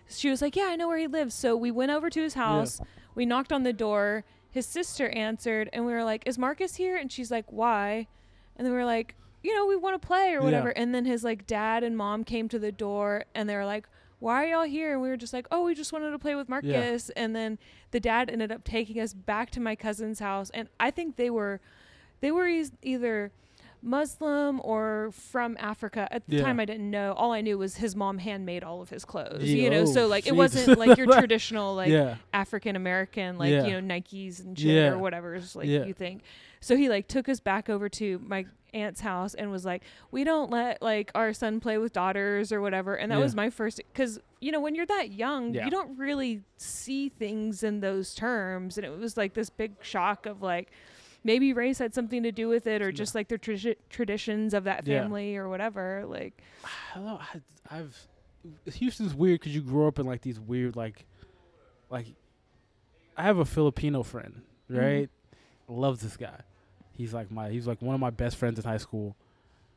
she 0.08 0.32
was 0.32 0.42
like, 0.42 0.56
yeah, 0.56 0.66
I 0.70 0.76
know 0.76 0.88
where 0.88 0.98
he 0.98 1.06
lives. 1.06 1.36
So 1.36 1.56
we 1.56 1.70
went 1.70 1.92
over 1.92 2.10
to 2.10 2.22
his 2.24 2.34
house. 2.34 2.82
We 3.14 3.28
knocked 3.28 3.54
on 3.54 3.62
the 3.62 3.74
door. 3.74 4.24
His 4.50 4.66
sister 4.66 5.10
answered, 5.10 5.70
and 5.74 5.86
we 5.86 5.92
were 5.92 6.04
like, 6.04 6.24
is 6.26 6.40
Marcus 6.40 6.76
here? 6.78 6.98
And 6.98 7.12
she's 7.12 7.30
like, 7.30 7.46
why? 7.52 8.08
And 8.58 8.66
then 8.66 8.72
we 8.74 8.80
were 8.80 8.86
like, 8.86 9.14
you 9.44 9.54
know, 9.56 9.66
we 9.66 9.76
want 9.76 10.00
to 10.02 10.06
play 10.06 10.30
or 10.30 10.40
Yeah. 10.40 10.40
whatever. 10.40 10.70
And 10.70 10.94
then 10.94 11.06
his 11.06 11.24
like 11.24 11.48
dad 11.48 11.84
and 11.84 11.96
mom 11.98 12.24
came 12.24 12.50
to 12.50 12.60
the 12.60 12.72
door 12.72 13.26
and 13.34 13.50
they 13.50 13.56
were 13.56 13.66
like, 13.66 13.88
why 14.20 14.44
are 14.44 14.48
y'all 14.48 14.64
here? 14.66 14.92
And 14.92 15.02
we 15.02 15.08
were 15.08 15.16
just 15.16 15.32
like, 15.32 15.48
oh, 15.50 15.64
we 15.64 15.74
just 15.74 15.94
wanted 15.94 16.12
to 16.12 16.20
play 16.20 16.36
with 16.36 16.50
Marcus. 16.50 17.10
And 17.12 17.34
then 17.34 17.58
the 17.92 18.02
dad 18.02 18.30
ended 18.30 18.52
up 18.52 18.66
taking 18.66 19.00
us 19.00 19.14
back 19.14 19.50
to 19.52 19.62
my 19.62 19.76
cousin's 19.78 20.20
house. 20.20 20.50
And 20.54 20.68
I 20.78 20.92
think 20.92 21.16
they 21.16 21.30
were, 21.30 21.62
they 22.20 22.30
were 22.32 22.46
eas- 22.48 22.74
either 22.82 23.32
Muslim 23.82 24.60
or 24.64 25.10
from 25.14 25.56
Africa. 25.60 26.08
At 26.12 26.28
the 26.28 26.38
Yeah. 26.38 26.44
time, 26.44 26.60
I 26.60 26.66
didn't 26.66 26.90
know. 26.90 27.14
All 27.14 27.32
I 27.32 27.42
knew 27.42 27.58
was 27.58 27.76
his 27.78 27.96
mom 27.96 28.18
handmade 28.18 28.64
all 28.64 28.82
of 28.82 28.90
his 28.90 29.06
clothes. 29.06 29.44
Yeah, 29.44 29.64
You 29.64 29.70
know, 29.70 29.82
oh, 29.82 29.86
so 29.86 30.04
oh, 30.06 30.08
like 30.08 30.28
it 30.28 30.36
wasn't 30.36 30.78
like 30.78 30.98
your 30.98 31.08
traditional 31.20 31.76
like 31.76 31.90
yeah. 31.90 32.16
African 32.34 32.76
American, 32.76 33.38
like 33.38 33.52
you 33.52 33.80
know 33.80 33.82
Nikes 33.82 34.44
and 34.44 34.58
shit 34.58 34.92
or 34.92 34.98
whatever, 34.98 35.40
like 35.56 35.68
you 35.68 35.94
think. 35.94 36.24
So 36.62 36.76
he 36.76 36.90
like 36.90 37.08
took 37.08 37.30
us 37.30 37.40
back 37.40 37.70
over 37.70 37.88
to 37.90 38.20
my 38.26 38.46
aunt's 38.74 39.00
house 39.00 39.34
and 39.34 39.50
was 39.50 39.66
like, 39.66 39.82
"We 40.12 40.24
don't 40.26 40.52
let 40.52 40.82
like 40.82 41.10
our 41.16 41.32
son 41.34 41.60
play 41.60 41.78
with 41.78 41.94
daughters 41.94 42.52
or 42.52 42.60
whatever." 42.62 42.96
And 42.96 43.12
that 43.12 43.20
was 43.20 43.34
my 43.34 43.50
first 43.50 43.82
because 43.94 44.20
you 44.42 44.52
know 44.52 44.60
when 44.60 44.76
you're 44.76 44.86
that 44.88 45.12
young, 45.12 45.54
you 45.54 45.70
don't 45.70 45.98
really 45.98 46.42
see 46.58 47.08
things 47.10 47.64
in 47.64 47.80
those 47.80 48.14
terms, 48.14 48.78
and 48.78 48.86
it 48.86 48.98
was 48.98 49.16
like 49.16 49.34
this 49.34 49.50
big 49.50 49.72
shock 49.82 50.26
of 50.26 50.42
like. 50.42 50.70
Maybe 51.24 51.52
race 51.54 51.80
had 51.80 51.94
something 51.94 52.24
to 52.24 52.32
do 52.32 52.48
with 52.48 52.66
it, 52.68 52.82
or 52.82 52.86
Yeah. 52.90 52.92
just 52.96 53.14
like 53.16 53.28
the 53.28 53.38
tradi- 53.38 53.76
traditions 53.90 54.54
of 54.54 54.64
that 54.66 54.88
Yeah. 54.88 55.02
family, 55.02 55.36
or 55.36 55.50
whatever. 55.50 56.06
Like, 56.08 56.42
I 56.96 57.00
know. 57.00 57.20
I, 57.22 57.78
I've 57.78 58.08
Houston's 58.76 59.14
weird 59.14 59.42
because 59.42 59.54
you 59.54 59.62
grow 59.62 59.88
up 59.88 60.00
in 60.00 60.06
like 60.06 60.22
these 60.22 60.40
weird 60.40 60.76
like 60.78 61.06
like 61.90 62.08
I 63.18 63.24
have 63.24 63.38
a 63.38 63.46
Filipino 63.46 64.02
friend, 64.04 64.42
Mhm. 64.72 64.78
right? 64.78 65.10
Loves 65.68 66.02
this 66.02 66.16
guy. 66.16 66.40
He's 66.94 67.14
like 67.14 67.30
my 67.32 67.50
he's 67.50 67.68
like 67.68 67.82
one 67.82 67.94
of 67.96 68.00
my 68.02 68.10
best 68.12 68.38
friends 68.38 68.58
in 68.58 68.64
high 68.66 68.78
school, 68.78 69.16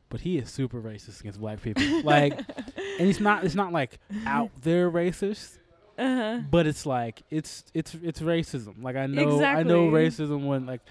but 0.09 0.21
he 0.21 0.37
is 0.37 0.49
super 0.49 0.81
racist 0.81 1.19
against 1.19 1.39
black 1.41 1.61
people. 1.61 1.83
like, 2.03 2.37
and 2.37 3.07
he's 3.07 3.19
not 3.19 3.43
it's 3.43 3.55
not 3.55 3.71
like 3.73 3.99
out 4.25 4.49
there 4.61 4.89
racist, 4.89 5.57
uh 5.97 6.15
huh, 6.15 6.39
but 6.49 6.65
it's 6.67 6.85
like 6.85 7.21
it's 7.29 7.65
it's 7.73 7.95
it's 8.01 8.21
racism. 8.21 8.81
Like 8.81 8.95
I 8.95 9.07
know 9.07 9.43
I 9.43 9.63
know 9.63 9.87
racism 9.89 10.45
when 10.47 10.65
like 10.65 10.81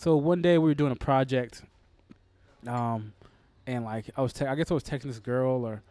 so 0.00 0.16
one 0.16 0.40
day 0.42 0.56
we 0.58 0.68
were 0.70 0.74
doing 0.74 0.92
a 0.92 0.96
project 0.96 1.62
um 2.66 3.12
and 3.66 3.84
like 3.84 4.10
I 4.16 4.22
was 4.22 4.32
te- 4.32 4.46
I 4.46 4.54
guess 4.54 4.70
I 4.70 4.74
was 4.74 4.84
texting 4.84 5.04
this 5.04 5.18
girl 5.18 5.64
or 5.64 5.82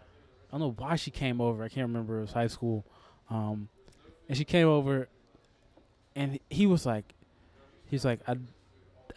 I 0.51 0.57
don't 0.57 0.61
know 0.61 0.75
why 0.77 0.95
she 0.95 1.11
came 1.11 1.39
over. 1.39 1.63
I 1.63 1.69
can't 1.69 1.87
remember. 1.87 2.17
It 2.17 2.21
was 2.21 2.31
high 2.31 2.47
school. 2.47 2.85
Um 3.29 3.69
and 4.27 4.37
she 4.37 4.43
came 4.45 4.67
over 4.67 5.07
and 6.15 6.39
he 6.49 6.65
was 6.65 6.85
like 6.85 7.13
he's 7.85 8.03
like 8.03 8.19
I 8.27 8.35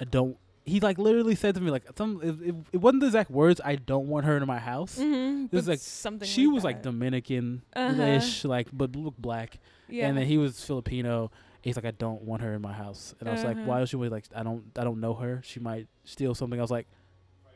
I 0.00 0.04
don't 0.04 0.36
he 0.64 0.78
like 0.80 0.98
literally 0.98 1.34
said 1.34 1.54
to 1.56 1.60
me 1.60 1.70
like 1.70 1.84
some 1.96 2.20
it, 2.22 2.48
it, 2.48 2.54
it 2.74 2.76
wasn't 2.78 3.00
the 3.00 3.06
exact 3.06 3.30
words 3.30 3.60
I 3.64 3.76
don't 3.76 4.06
want 4.08 4.26
her 4.26 4.36
in 4.36 4.46
my 4.46 4.58
house. 4.58 4.98
mm-hmm. 4.98 5.46
This 5.50 5.62
is 5.62 5.68
like- 5.68 5.78
something. 5.80 6.28
She 6.28 6.46
like 6.46 6.54
was 6.54 6.64
like 6.64 6.76
that. 6.82 6.90
Dominican 6.90 7.62
Uh-huh. 7.74 8.02
ish, 8.02 8.44
like 8.44 8.68
but 8.72 8.94
looked 8.94 9.20
black. 9.20 9.58
yeah. 9.88 10.06
And 10.06 10.16
then 10.16 10.26
he 10.26 10.38
was 10.38 10.62
Filipino. 10.64 11.30
He's 11.62 11.76
like, 11.76 11.84
I 11.84 11.92
don't 11.92 12.22
want 12.22 12.42
her 12.42 12.52
in 12.54 12.60
my 12.60 12.72
house. 12.72 13.14
And 13.20 13.28
I 13.28 13.32
was 13.32 13.44
like, 13.44 13.56
why 13.64 13.78
don't 13.78 13.90
you? 13.92 14.02
Like, 14.08 14.24
I 14.34 14.42
don't, 14.42 14.64
I 14.76 14.82
don't 14.84 15.00
know 15.00 15.14
her. 15.14 15.40
She 15.44 15.60
might 15.60 15.86
steal 16.04 16.34
something. 16.34 16.58
I 16.58 16.62
was 16.62 16.70
like, 16.72 16.86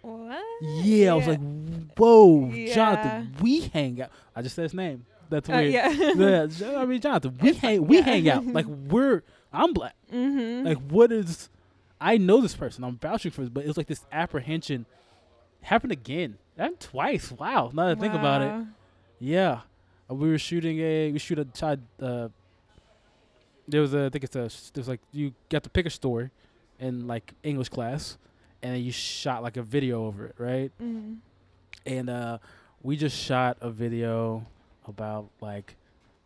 what? 0.03 0.43
yeah. 0.63 1.11
I 1.13 1.15
was 1.15 1.27
like, 1.27 1.41
whoa. 1.97 2.51
Jonathan, 2.73 3.35
we 3.43 3.63
hang 3.63 4.01
out. 4.01 4.11
I 4.35 4.43
just 4.43 4.55
said 4.55 4.63
his 4.63 4.75
name. 4.75 5.05
That's 5.29 5.49
Uh, 5.51 5.55
weird. 5.55 5.73
yeah. 5.73 5.89
yeah. 6.17 6.47
Jo- 6.47 6.77
I 6.81 6.87
mean, 6.87 7.01
Jonathan, 7.01 7.37
we 7.41 7.53
hang, 7.55 7.85
we 7.87 7.97
Yeah. 7.99 8.03
hang 8.05 8.29
out. 8.29 8.47
Like 8.47 8.67
we're, 8.89 9.23
I'm 9.53 9.73
black. 9.73 9.95
mm-hmm. 10.13 10.67
Like 10.67 10.79
what 10.89 11.11
is? 11.11 11.49
I 12.01 12.17
know 12.19 12.41
this 12.41 12.55
person. 12.55 12.85
I'm 12.85 12.99
vouching 12.99 13.33
for 13.33 13.41
this, 13.41 13.51
but 13.51 13.65
it 13.65 13.67
was 13.69 13.77
like 13.77 13.89
this 13.89 14.05
apprehension. 14.13 14.87
Happened 15.63 15.91
again. 15.93 16.39
Happened 16.57 16.79
twice. 16.79 17.33
Wow. 17.33 17.71
Now 17.75 17.87
that 17.89 17.99
I 17.99 18.01
think 18.01 18.15
about 18.15 18.43
it. 18.43 18.67
Yeah, 19.19 19.63
uh, 20.09 20.15
we 20.15 20.31
were 20.31 20.39
shooting 20.39 20.79
a 20.79 21.11
we 21.11 21.19
shoot 21.19 21.39
a 21.41 21.45
child. 21.47 21.81
Uh, 22.01 22.29
there 23.69 23.81
was 23.81 23.95
a 23.95 24.07
I 24.07 24.09
think 24.09 24.25
it's 24.25 24.37
a 24.37 24.51
there's 24.73 24.89
like 24.89 25.01
you 25.13 25.33
got 25.49 25.63
to 25.65 25.71
pick 25.71 25.87
a 25.87 25.91
story, 25.91 26.31
in 26.79 27.07
like 27.07 27.33
English 27.43 27.69
class, 27.69 28.19
and 28.63 28.75
then 28.75 28.83
you 28.83 28.93
shot 28.93 29.43
like 29.43 29.57
a 29.57 29.63
video 29.63 30.05
over 30.07 30.27
it, 30.27 30.35
right? 30.39 30.73
Mm-hmm. 30.83 31.15
And 31.87 32.11
uh, 32.11 32.39
we 32.83 32.97
just 32.97 33.17
shot 33.17 33.57
a 33.61 33.71
video 33.71 34.45
about 34.87 35.29
like 35.41 35.77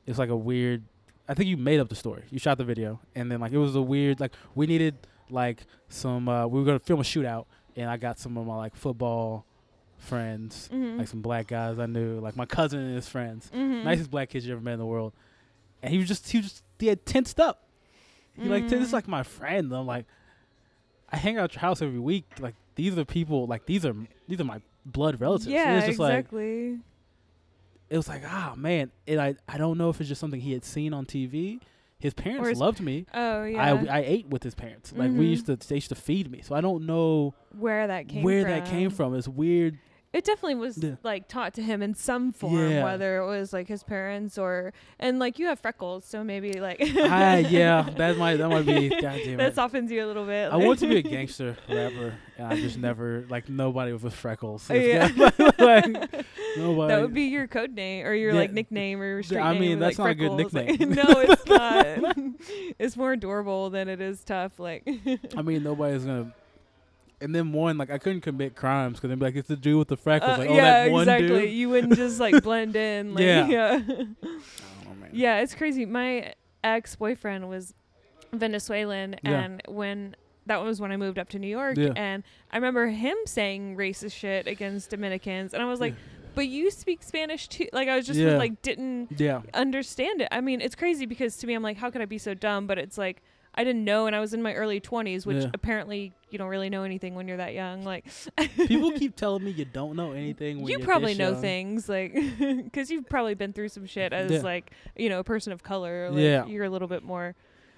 it's 0.07 0.19
like 0.19 0.31
a 0.31 0.37
weird. 0.37 0.83
I 1.29 1.35
think 1.35 1.49
you 1.49 1.57
made 1.57 1.79
up 1.79 1.89
the 1.89 1.95
story. 1.95 2.25
You 2.31 2.39
shot 2.39 2.59
the 2.59 2.65
video, 2.65 3.01
and 3.15 3.31
then 3.31 3.41
like 3.41 3.53
it 3.53 3.59
was 3.59 3.77
a 3.77 3.83
weird 3.83 4.21
like 4.21 4.33
we 4.55 4.67
needed 4.67 4.97
like 5.29 5.65
some. 5.89 6.29
Uh, 6.29 6.47
we 6.47 6.59
were 6.59 6.65
gonna 6.65 6.79
film 6.79 7.01
a 7.01 7.05
shootout, 7.05 7.47
and 7.77 7.89
I 7.89 7.97
got 7.97 8.19
some 8.19 8.37
of 8.37 8.47
my 8.47 8.57
like 8.57 8.75
football 8.75 9.45
friends, 9.99 10.69
Mm-hmm. 10.73 10.99
like 10.99 11.09
some 11.09 11.21
black 11.21 11.47
guys 11.47 11.79
I 11.79 11.87
knew, 11.87 12.21
like 12.21 12.35
my 12.37 12.47
cousin 12.47 12.81
and 12.81 12.97
his 12.97 13.09
friends 13.09 13.51
mm-hmm. 13.55 13.85
nicest 13.85 14.11
black 14.11 14.31
kids 14.31 14.47
you 14.47 14.53
ever 14.53 14.61
met 14.63 14.73
in 14.73 14.79
the 14.79 14.87
world. 14.87 15.13
And 15.83 15.93
he 15.93 15.99
was 15.99 16.09
just 16.09 16.31
he 16.31 16.39
was 16.39 16.49
just 16.49 16.63
he 16.81 16.87
had 16.89 17.05
tensed 17.07 17.39
up. 17.41 17.65
He 18.35 18.49
like 18.49 18.69
this 18.69 18.79
Mm. 18.81 18.83
is 18.83 18.93
like 18.93 19.07
my 19.09 19.23
friend. 19.23 19.73
I'm 19.73 19.87
like, 19.87 20.07
I 21.11 21.17
hang 21.17 21.37
out 21.39 21.45
at 21.45 21.55
your 21.55 21.61
house 21.61 21.83
every 21.83 21.99
week. 21.99 22.25
Like 22.39 22.55
these 22.77 22.97
are 22.97 23.05
people. 23.05 23.47
Like 23.47 23.67
these 23.67 23.85
are 23.85 23.95
these 24.29 24.41
are 24.41 24.45
my 24.45 24.61
blood 24.87 25.21
relatives. 25.21 25.47
Yeah, 25.49 25.77
was 25.77 25.85
just 25.85 25.99
like 25.99 26.15
exactly. 26.15 26.79
it 27.91 27.97
was 27.97 28.09
like 28.09 28.23
ah 28.27 28.55
man. 28.57 28.91
And 29.07 29.21
I 29.21 29.35
I 29.49 29.59
don't 29.59 29.77
know 29.79 29.91
if 29.91 30.01
it's 30.01 30.09
just 30.09 30.21
something 30.21 30.41
he 30.41 30.53
had 30.53 30.65
seen 30.65 30.95
on 30.95 31.07
TV. 31.07 31.61
His 31.99 32.15
parents 32.15 32.49
his- 32.49 32.59
loved 32.59 32.81
me. 32.81 33.05
oh 33.13 33.45
yeah. 33.45 33.63
I 33.91 33.99
I 33.99 34.03
ate 34.07 34.27
with 34.29 34.43
his 34.43 34.55
parents. 34.55 34.93
Like 34.97 35.11
we 35.11 35.27
Mhm. 35.27 35.31
used 35.31 35.47
to 35.47 35.57
they 35.57 35.75
used 35.75 35.91
to 35.91 35.95
feed 35.95 36.31
me. 36.31 36.41
So 36.43 36.55
I 36.55 36.61
don't 36.63 36.87
know 36.87 37.35
where 37.59 37.87
that 37.89 38.09
came 38.09 38.23
where 38.23 38.43
from. 38.43 38.51
that 38.53 38.65
came 38.67 38.91
from. 38.91 39.15
It's 39.15 39.29
weird. 39.29 39.79
It 40.13 40.25
definitely 40.25 40.57
was 40.57 40.77
Yeah. 40.79 40.97
like 41.05 41.29
taught 41.29 41.55
to 41.55 41.63
him 41.63 41.83
in 41.83 41.95
some 41.95 42.33
form, 42.33 42.69
Yeah. 42.69 42.83
whether 42.83 43.19
it 43.19 43.27
was 43.27 43.53
like 43.53 43.69
his 43.69 43.85
parents 43.85 44.39
or 44.39 44.73
and 44.99 45.21
like 45.21 45.39
you 45.39 45.47
have 45.47 45.61
freckles, 45.61 46.05
so 46.05 46.25
maybe 46.25 46.55
like 46.55 46.79
ah 46.97 47.37
yeah, 47.37 47.89
that 47.97 48.17
might 48.19 48.37
that 48.39 48.49
might 48.49 48.67
be. 48.67 48.89
God 49.01 49.01
damn 49.25 49.37
that 49.37 49.51
it. 49.51 49.55
softens 49.55 49.89
you 49.91 50.05
a 50.05 50.09
little 50.09 50.27
bit. 50.27 50.51
I 50.53 50.57
like- 50.57 50.67
want 50.67 50.79
to 50.81 50.89
be 50.89 50.97
a 50.97 51.03
gangster 51.17 51.57
rapper, 51.69 52.15
and 52.39 52.47
I 52.49 52.57
just 52.57 52.77
never 52.77 53.25
like 53.31 53.49
nobody 53.49 53.93
with 53.93 54.13
freckles. 54.13 54.69
Oh, 54.69 54.75
yeah. 54.75 55.11
like, 55.59 55.87
nobody. 56.57 56.89
that 56.93 57.01
would 57.03 57.15
be 57.15 57.27
your 57.27 57.47
code 57.47 57.75
name 57.75 58.05
or 58.05 58.13
your 58.13 58.33
Yeah. 58.33 58.39
like 58.41 58.53
nickname 58.53 59.01
or 59.01 59.07
your 59.07 59.23
street 59.23 59.39
I 59.39 59.53
name. 59.53 59.61
mean, 59.61 59.79
that's 59.79 59.97
like, 59.97 60.19
not 60.19 60.27
a 60.27 60.37
good 60.37 60.51
Freckles. 60.51 60.79
Nickname. 60.81 60.91
no, 60.91 61.21
it's 61.21 61.47
not. 61.47 62.17
it's 62.81 62.97
more 62.97 63.13
adorable 63.13 63.71
than 63.71 63.89
it 63.89 64.01
is 64.01 64.25
tough. 64.25 64.59
Like, 64.59 64.83
I 65.37 65.43
mean, 65.43 65.63
nobody's 65.63 66.05
gonna. 66.05 66.33
And 67.23 67.35
then 67.35 67.53
one, 67.53 67.77
like 67.77 67.91
I 67.91 67.99
couldn't 67.99 68.23
commit 68.23 68.57
crimes 68.57 68.97
because 68.97 69.11
they'd 69.11 69.19
be 69.19 69.25
like, 69.27 69.37
"It's 69.37 69.49
the 69.49 69.57
dude 69.57 69.79
with 69.79 69.89
the 69.89 69.97
freckles." 69.97 70.33
uh, 70.33 70.39
like, 70.39 70.49
oh, 70.51 70.55
yeah, 70.55 70.85
that 70.85 70.91
one 70.93 71.03
exactly. 71.03 71.29
dude. 71.29 71.51
You 71.51 71.69
wouldn't 71.69 71.95
just 71.97 72.19
like 72.19 72.43
blend 72.43 72.77
in. 72.77 73.15
Like, 73.15 73.25
Yeah. 73.25 73.47
yeah. 73.47 73.77
Man. 74.23 75.11
Yeah, 75.13 75.41
it's 75.41 75.55
crazy. 75.55 75.85
My 75.87 76.33
ex 76.65 76.97
boyfriend 76.97 77.49
was 77.49 77.75
Venezuelan, 78.33 79.17
Yeah. 79.23 79.41
and 79.41 79.63
when 79.69 80.17
that 80.47 80.63
was 80.63 80.81
when 80.81 80.91
I 80.93 80.97
moved 80.97 81.19
up 81.19 81.29
to 81.31 81.39
New 81.39 81.47
York, 81.49 81.77
Yeah. 81.77 81.93
and 81.97 82.23
I 82.51 82.57
remember 82.57 82.87
him 82.89 83.17
saying 83.27 83.77
racist 83.77 84.13
shit 84.13 84.47
against 84.47 84.91
Dominicans, 84.91 85.53
and 85.55 85.63
I 85.63 85.67
was 85.67 85.81
like, 85.81 85.95
"But 86.35 86.49
you 86.49 86.71
speak 86.71 87.03
Spanish 87.03 87.49
too?" 87.49 87.69
Like 87.73 87.89
I 87.89 87.97
was 87.97 88.07
just 88.07 88.19
Yeah. 88.19 88.37
like 88.37 88.63
didn't 88.63 89.09
Yeah, 89.21 89.43
understand 89.55 90.23
it. 90.23 90.29
I 90.33 90.41
mean, 90.41 90.61
it's 90.61 90.75
crazy 90.75 91.07
because 91.07 91.37
to 91.39 91.47
me, 91.47 91.55
I'm 91.55 91.63
like, 91.63 91.77
how 91.77 91.91
could 91.91 92.01
I 92.01 92.07
be 92.07 92.19
so 92.19 92.35
dumb? 92.35 92.67
But 92.67 92.79
it's 92.79 92.97
like. 92.99 93.23
I 93.55 93.65
didn't 93.65 93.85
know, 93.85 94.07
and 94.07 94.15
I 94.15 94.21
was 94.21 94.33
in 94.33 94.43
my 94.43 94.55
early 94.55 94.81
20s, 94.81 95.27
which 95.27 95.43
Yeah. 95.43 95.51
apparently 95.53 96.13
you 96.31 96.39
don't 96.39 96.49
really 96.49 96.71
know 96.71 96.85
anything 96.85 97.15
when 97.17 97.27
you're 97.27 97.39
that 97.39 97.53
young. 97.53 97.83
Like, 97.83 98.05
people 98.57 98.93
keep 98.99 99.17
telling 99.17 99.43
me 99.45 99.51
you 99.51 99.65
don't 99.65 99.97
know 99.97 100.13
anything. 100.13 100.59
When 100.61 100.71
you 100.71 100.79
you're 100.79 100.87
probably 100.87 101.15
know 101.15 101.33
young. 101.33 101.41
things, 101.41 101.89
like, 101.89 102.15
because 102.39 102.91
you've 102.91 103.09
probably 103.09 103.35
been 103.35 103.53
through 103.53 103.69
some 103.71 103.87
shit 103.87 104.13
as 104.13 104.31
Yeah. 104.31 104.39
like, 104.41 104.71
you 104.97 105.09
know, 105.09 105.19
a 105.19 105.25
person 105.25 105.53
of 105.53 105.63
color. 105.65 106.11
Like, 106.11 106.21
Yeah. 106.21 106.47
you're 106.47 106.65
a 106.65 106.71
little 106.71 106.89
bit 106.89 107.03
more. 107.03 107.35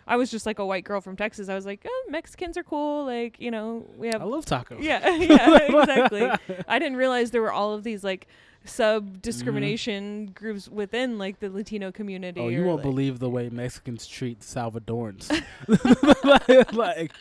I 0.06 0.16
was 0.16 0.30
just 0.30 0.46
like 0.46 0.58
a 0.58 0.66
white 0.66 0.84
girl 0.84 1.00
from 1.00 1.16
Texas. 1.16 1.48
I 1.48 1.54
was 1.54 1.64
like, 1.64 1.86
oh, 1.86 2.06
Mexicans 2.10 2.58
are 2.58 2.64
cool. 2.64 3.06
Like, 3.06 3.40
you 3.40 3.50
know, 3.52 3.86
we 3.96 4.08
have. 4.08 4.20
I 4.20 4.24
love 4.24 4.44
tacos. 4.44 4.82
Yeah, 4.82 5.08
yeah, 5.14 5.58
exactly. 5.80 6.28
I 6.68 6.78
didn't 6.80 6.96
realize 6.98 7.30
there 7.30 7.40
were 7.40 7.52
all 7.52 7.72
of 7.72 7.84
these 7.84 8.02
like 8.04 8.26
sub 8.64 9.20
discrimination 9.22 10.26
groups 10.34 10.68
within 10.68 11.18
like 11.18 11.40
the 11.40 11.48
Latino 11.50 11.90
community. 11.92 12.40
Mm-hmm. 12.40 12.46
Oh, 12.46 12.50
you 12.50 12.64
won't 12.64 12.76
like- 12.76 12.82
believe 12.90 13.18
the 13.18 13.30
way 13.30 13.48
Mexicans 13.48 14.06
treat 14.06 14.40
Salvadorans. 14.40 15.28
like, 16.74 17.12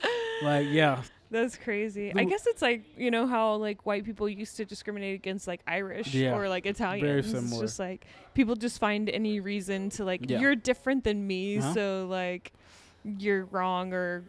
like, 0.44 0.68
yeah, 0.70 1.02
That's 1.30 1.58
crazy. 1.58 2.12
I 2.16 2.24
guess 2.26 2.46
it's 2.48 2.62
like 2.62 2.84
you 2.98 3.10
know 3.12 3.26
how 3.28 3.56
like 3.56 3.86
white 3.86 4.04
people 4.06 4.28
used 4.30 4.58
to 4.58 4.66
discriminate 4.66 5.16
against 5.16 5.48
like 5.48 5.62
Irish 5.68 6.14
Yeah. 6.14 6.36
or 6.36 6.50
like 6.50 6.66
Italians. 6.66 7.26
It's 7.34 7.40
similar. 7.40 7.62
just 7.64 7.80
like 7.80 8.06
people 8.34 8.56
just 8.56 8.80
find 8.80 9.10
any 9.10 9.40
reason 9.40 9.90
to 9.92 10.06
like 10.06 10.30
Yeah. 10.30 10.40
you're 10.40 10.56
different 10.56 11.04
than 11.04 11.26
me, 11.26 11.58
Uh-huh. 11.58 11.74
so 11.74 12.08
like 12.10 12.52
you're 13.04 13.46
wrong 13.46 13.94
or 13.94 14.24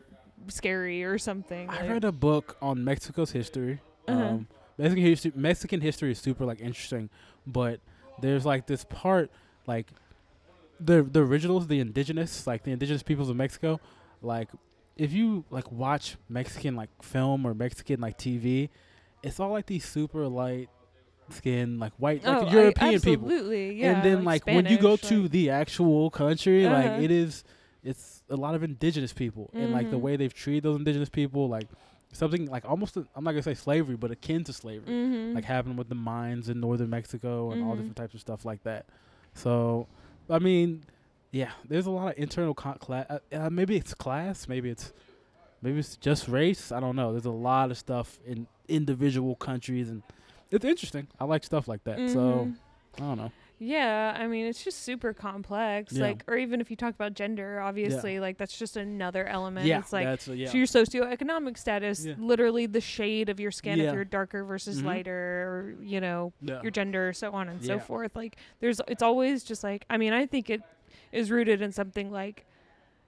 scary 0.49 1.05
or 1.05 1.19
something. 1.19 1.69
I 1.69 1.81
like- 1.83 1.91
read 1.91 2.05
a 2.05 2.13
book 2.13 2.57
on 2.63 2.85
Mexico's 2.85 3.33
history. 3.33 3.81
Uh-huh. 4.09 4.21
Um, 4.23 4.47
Mexican 4.79 5.05
history, 5.05 5.33
Mexican 5.35 5.81
history 5.81 6.11
is 6.13 6.19
super 6.19 6.45
like 6.45 6.61
interesting, 6.61 7.11
but 7.47 7.81
there's 8.21 8.45
like 8.47 8.67
this 8.67 8.85
part 8.85 9.31
like 9.67 9.89
the 10.81 11.03
the 11.03 11.21
originals, 11.21 11.67
the 11.69 11.81
indigenous, 11.81 12.47
like 12.47 12.65
the 12.65 12.73
indigenous 12.73 13.03
peoples 13.03 13.29
of 13.29 13.37
Mexico, 13.37 13.81
like 14.23 14.49
if 14.97 15.13
you 15.13 15.45
like 15.51 15.71
watch 15.73 16.17
Mexican 16.29 16.77
like 16.77 16.91
film 17.03 17.47
or 17.47 17.55
Mexican 17.55 18.01
like 18.01 18.19
TV, 18.19 18.69
it's 19.23 19.39
all 19.41 19.51
like 19.51 19.67
these 19.67 19.85
super 19.85 20.27
light 20.29 20.69
skin 21.31 21.79
like 21.79 21.93
white 21.99 22.25
like 22.25 22.43
oh, 22.43 22.47
I- 22.47 22.53
European 22.53 23.01
people. 23.01 23.25
absolutely, 23.27 23.75
yeah. 23.75 23.93
and 23.93 24.05
then 24.05 24.25
like, 24.25 24.45
when 24.47 24.67
you 24.67 24.77
go 24.79 24.97
Spanish, 24.97 25.23
to 25.23 25.29
the 25.29 25.51
actual 25.51 26.11
country, 26.11 26.67
Uh-huh. 26.67 26.75
like 26.75 27.03
it 27.03 27.11
is, 27.11 27.45
it's 27.85 28.23
a 28.29 28.37
lot 28.37 28.55
of 28.55 28.63
indigenous 28.63 29.13
people, 29.13 29.49
and 29.55 29.73
like 29.73 29.91
the 29.91 29.97
Mhm. 29.97 30.01
way 30.03 30.17
they've 30.17 30.35
treated 30.35 30.65
those 30.65 30.77
indigenous 30.77 31.09
people, 31.09 31.49
like 31.49 31.69
something 32.13 32.47
like 32.47 32.65
almost 32.65 32.97
i 32.97 33.03
I'm 33.17 33.25
not 33.25 33.33
gonna 33.33 33.43
say 33.43 33.55
slavery, 33.55 33.97
but 33.97 34.11
akin 34.11 34.45
to 34.45 34.53
slavery, 34.53 34.93
Mhm. 34.93 35.35
like 35.35 35.45
happening 35.45 35.77
with 35.77 35.89
the 35.89 35.95
mines 35.95 36.49
in 36.49 36.61
northern 36.61 36.91
Mexico 36.91 37.51
and 37.53 37.63
all 37.63 37.73
Mhm. 37.73 37.79
different 37.79 37.97
types 37.97 38.15
of 38.15 38.21
stuff 38.21 38.45
like 38.45 38.63
that. 38.65 38.87
So, 39.35 39.87
I 40.29 40.39
mean, 40.39 40.85
yeah, 41.31 41.53
there's 41.67 41.87
a 41.87 41.91
lot 41.91 42.13
of 42.13 42.19
internal 42.19 42.55
con- 42.55 42.79
class. 42.79 43.07
Uh, 43.09 43.19
uh, 43.33 43.51
maybe 43.51 43.77
it's 43.77 43.95
class, 43.95 44.47
maybe 44.49 44.69
it's 44.71 44.93
maybe 45.63 45.79
it's 45.79 45.97
just 45.97 46.29
race. 46.29 46.71
I 46.73 46.81
don't 46.81 46.97
know. 46.97 47.13
There's 47.13 47.25
a 47.25 47.31
lot 47.31 47.71
of 47.71 47.79
stuff 47.79 48.19
in 48.27 48.47
individual 48.69 49.37
countries, 49.37 49.89
and 49.89 50.03
it's 50.51 50.65
interesting. 50.65 51.07
I 51.21 51.25
like 51.25 51.45
stuff 51.45 51.67
like 51.69 51.85
that. 51.85 52.11
So 52.11 52.47
Mhm. 52.47 52.57
I 52.97 53.01
don't 53.01 53.17
know. 53.19 53.33
Yeah, 53.65 54.17
I 54.19 54.27
mean, 54.27 54.47
it's 54.47 54.65
just 54.65 54.83
super 54.83 55.13
complex. 55.13 55.93
Yeah. 55.93 56.03
Like, 56.07 56.25
or 56.27 56.37
even 56.37 56.61
if 56.61 56.69
you 56.71 56.77
talk 56.77 56.95
about 56.95 57.15
gender, 57.15 57.61
obviously, 57.61 58.19
like 58.19 58.37
that's 58.39 58.57
just 58.59 58.77
another 58.77 59.25
element. 59.27 59.67
yeah, 59.67 59.79
it's 59.79 59.93
like 59.93 60.05
that's 60.05 60.29
uh, 60.29 60.33
yeah. 60.33 60.49
so 60.51 60.57
your 60.59 60.67
socioeconomic 60.67 61.57
status, 61.57 62.05
Yeah. 62.05 62.15
literally 62.19 62.67
the 62.67 62.81
shade 62.81 63.29
of 63.29 63.39
your 63.39 63.51
skin 63.53 63.79
Yeah. 63.79 63.89
if 63.89 63.95
you're 63.95 64.05
darker 64.05 64.45
versus 64.45 64.83
Mhm. 64.83 64.87
lighter, 64.87 65.13
or 65.15 65.77
you 65.83 66.01
know 66.01 66.33
yeah. 66.43 66.61
your 66.63 66.71
gender, 66.73 67.13
so 67.13 67.31
on 67.33 67.49
and 67.49 67.65
so 67.65 67.79
forth. 67.79 68.17
Like, 68.17 68.37
there's 68.61 68.81
it's 68.89 69.03
always 69.03 69.45
just 69.45 69.63
like 69.63 69.85
I 69.89 69.97
mean, 69.97 70.13
I 70.13 70.27
think 70.27 70.51
it 70.51 70.63
is 71.13 71.31
rooted 71.31 71.63
in 71.63 71.71
something 71.73 72.11
like 72.11 72.45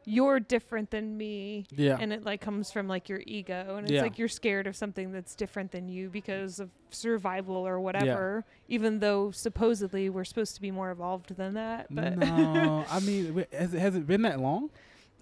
you're 0.07 0.39
different 0.41 0.91
than 0.91 1.17
me 1.17 1.65
yeah. 1.71 1.97
and 2.01 2.13
it 2.13 2.25
like 2.25 2.41
comes 2.41 2.71
from 2.71 2.87
like 2.89 3.09
your 3.09 3.23
ego 3.27 3.77
and 3.77 3.85
it's 3.85 3.93
Yeah. 3.93 4.03
like 4.03 4.19
you're 4.19 4.29
scared 4.29 4.67
of 4.67 4.77
something 4.77 5.13
that's 5.13 5.35
different 5.35 5.73
than 5.73 5.89
you 5.89 6.11
because 6.11 6.61
of 6.61 6.71
survival 6.91 7.57
or 7.57 7.81
whatever 7.81 8.45
even 8.69 8.99
though 9.01 9.31
supposedly 9.31 10.11
we're 10.11 10.25
supposed 10.25 10.55
to 10.57 10.61
be 10.61 10.71
more 10.71 10.91
evolved 10.91 11.35
than 11.37 11.55
that 11.55 11.87
but 11.91 12.19
no, 12.19 12.85
I 12.91 13.01
mean, 13.01 13.45
has 13.53 13.73
it, 13.75 13.81
has 13.81 13.97
it 13.97 14.07
been 14.07 14.23
that 14.23 14.41
long? 14.41 14.71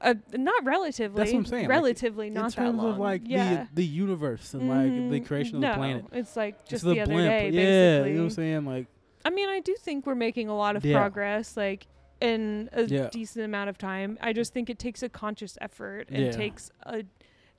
uh, 0.01 0.15
not 0.33 0.65
relatively 0.65 1.17
That's 1.17 1.33
what 1.33 1.39
I'm 1.39 1.47
saying, 1.47 1.63
like, 1.65 1.71
relatively 1.71 2.27
in 2.27 2.35
not 2.35 2.53
terms 2.53 2.77
that 2.77 2.83
long 2.83 2.93
of 2.95 2.99
like 2.99 3.23
yeah 3.25 3.67
the 3.75 3.83
the 3.83 3.87
universe 3.87 4.53
and 4.53 4.69
like 4.69 4.91
the 5.11 5.21
Mhm. 5.21 5.27
creation 5.27 5.57
of 5.57 5.63
the 5.63 5.73
planet. 5.75 6.05
it's 6.13 6.35
like 6.37 6.57
It's 6.63 6.71
just 6.71 6.85
the 6.85 6.95
the, 6.95 7.01
other 7.03 7.13
blimp. 7.13 7.29
day 7.31 7.51
yeah, 7.51 8.05
you 8.07 8.15
know 8.15 8.19
what 8.23 8.25
I'm 8.25 8.31
saying? 8.31 8.67
Like, 8.67 8.87
I 9.25 9.31
mean, 9.31 9.49
I 9.49 9.61
do 9.61 9.77
think 9.79 10.05
we're 10.05 10.17
making 10.17 10.49
a 10.49 10.57
lot 10.57 10.75
of 10.75 10.85
Yeah. 10.85 10.99
progress, 10.99 11.57
like 11.57 11.87
in 12.23 12.69
a 12.73 12.85
Yeah. 12.85 13.09
decent 13.11 13.45
amount 13.45 13.69
of 13.69 13.77
time. 13.77 14.17
I 14.21 14.33
just 14.33 14.53
think 14.55 14.71
it 14.71 14.79
takes 14.79 15.03
a 15.03 15.09
conscious 15.09 15.59
effort 15.61 16.09
and 16.09 16.27
Yeah. 16.27 16.31
takes 16.31 16.71
a 16.85 17.05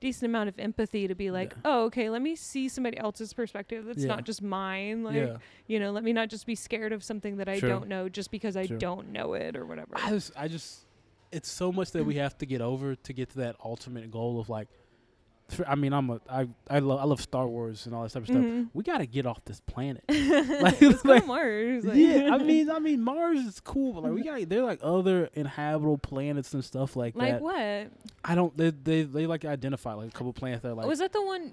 decent 0.00 0.28
amount 0.30 0.48
of 0.48 0.58
empathy 0.58 1.06
to 1.06 1.14
be 1.14 1.30
like, 1.30 1.52
Yeah. 1.52 1.60
oh, 1.66 1.84
okay, 1.84 2.08
let 2.10 2.22
me 2.22 2.34
see 2.34 2.68
somebody 2.68 2.96
else's 2.98 3.32
perspective. 3.34 3.84
That's 3.84 4.04
not 4.04 4.24
just 4.24 4.42
mine. 4.42 5.04
Like, 5.04 5.36
you 5.66 5.78
know, 5.78 5.92
let 5.92 6.02
me 6.02 6.12
not 6.12 6.28
just 6.30 6.46
be 6.46 6.54
scared 6.54 6.92
of 6.92 7.04
something 7.04 7.36
that 7.36 7.48
I 7.48 7.58
True. 7.60 7.68
don't 7.68 7.88
know 7.88 8.08
just 8.08 8.30
because 8.30 8.56
I 8.56 8.66
True. 8.66 8.78
don't 8.78 9.12
know 9.12 9.34
it 9.34 9.54
or 9.54 9.66
whatever. 9.66 9.92
I 9.96 10.10
just, 10.10 10.32
I 10.36 10.48
just, 10.48 10.86
it's 11.30 11.48
so 11.48 11.70
much 11.70 11.90
that 11.92 12.04
we 12.04 12.14
have 12.16 12.36
to 12.38 12.46
get 12.46 12.60
over 12.60 12.94
to 12.96 13.12
get 13.12 13.30
to 13.30 13.38
that 13.38 13.56
ultimate 13.64 14.10
goal 14.10 14.40
of 14.40 14.48
like. 14.48 14.68
I 15.66 15.74
mean, 15.74 15.92
I'm 15.92 16.08
a, 16.10 16.20
I, 16.28 16.48
I 16.70 16.78
love, 16.78 17.00
I 17.00 17.04
love 17.04 17.20
Star 17.20 17.46
Wars 17.46 17.86
and 17.86 17.94
all 17.94 18.02
that 18.02 18.12
type 18.12 18.22
of 18.22 18.28
stuff. 18.28 18.42
Mhm. 18.42 18.70
We 18.72 18.82
got 18.82 18.98
to 18.98 19.06
get 19.06 19.26
off 19.26 19.44
this 19.44 19.60
planet. 19.60 20.02
Let's 20.08 20.80
go 21.02 21.12
like- 21.12 21.26
Mars. 21.26 21.84
like- 21.84 21.96
yeah, 21.96 22.30
I 22.34 22.38
mean, 22.42 22.70
I 22.70 22.78
mean, 22.78 23.02
Mars 23.02 23.38
is 23.40 23.60
cool, 23.60 23.92
but 23.92 24.04
like 24.04 24.12
we 24.14 24.22
got, 24.22 24.48
they're 24.48 24.62
like 24.64 24.80
other 24.82 25.28
inhabitable 25.34 25.98
planets 25.98 26.54
and 26.54 26.64
stuff 26.64 26.96
like, 26.96 27.14
like 27.14 27.32
that. 27.34 27.42
Like 27.42 27.88
what? 27.90 27.92
I 28.24 28.34
don't, 28.34 28.56
they, 28.56 28.70
they, 28.70 29.02
they 29.02 29.26
like 29.26 29.44
identify 29.44 29.92
like 29.92 30.08
a 30.08 30.12
couple 30.12 30.32
planets 30.32 30.62
that 30.62 30.70
are 30.70 30.74
like, 30.74 30.86
was 30.86 30.98
that 31.00 31.12
the 31.12 31.22
one 31.24 31.52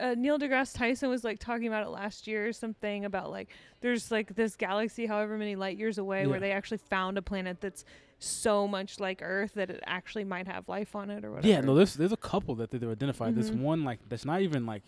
uh, 0.00 0.14
Neil 0.16 0.38
deGrasse 0.38 0.76
Tyson 0.76 1.10
was 1.10 1.24
like 1.24 1.38
talking 1.40 1.66
about 1.66 1.84
it 1.84 1.90
last 1.90 2.26
year 2.26 2.46
or 2.46 2.52
something 2.52 3.04
about 3.04 3.30
like 3.32 3.48
there's 3.80 4.12
like 4.12 4.34
this 4.36 4.54
galaxy 4.54 5.06
however 5.06 5.36
many 5.36 5.56
light 5.56 5.76
years 5.76 5.98
away 5.98 6.22
Yeah. 6.22 6.28
where 6.28 6.38
they 6.40 6.52
actually 6.52 6.78
found 6.78 7.18
a 7.18 7.22
planet 7.22 7.60
that's 7.60 7.84
so 8.18 8.66
much 8.66 8.98
like 9.00 9.20
Earth 9.22 9.52
that 9.54 9.70
it 9.70 9.80
actually 9.86 10.24
might 10.24 10.46
have 10.46 10.68
life 10.68 10.96
on 10.96 11.10
it 11.10 11.24
or 11.24 11.30
whatever. 11.30 11.48
Yeah, 11.48 11.60
no, 11.60 11.74
there's 11.74 11.94
there's 11.94 12.12
a 12.12 12.16
couple 12.16 12.54
that 12.56 12.70
they've 12.70 12.82
identified. 12.88 13.34
This 13.34 13.50
Mhm. 13.50 13.60
one 13.60 13.84
like 13.84 14.00
that's 14.08 14.24
not 14.24 14.40
even 14.42 14.64
like, 14.66 14.82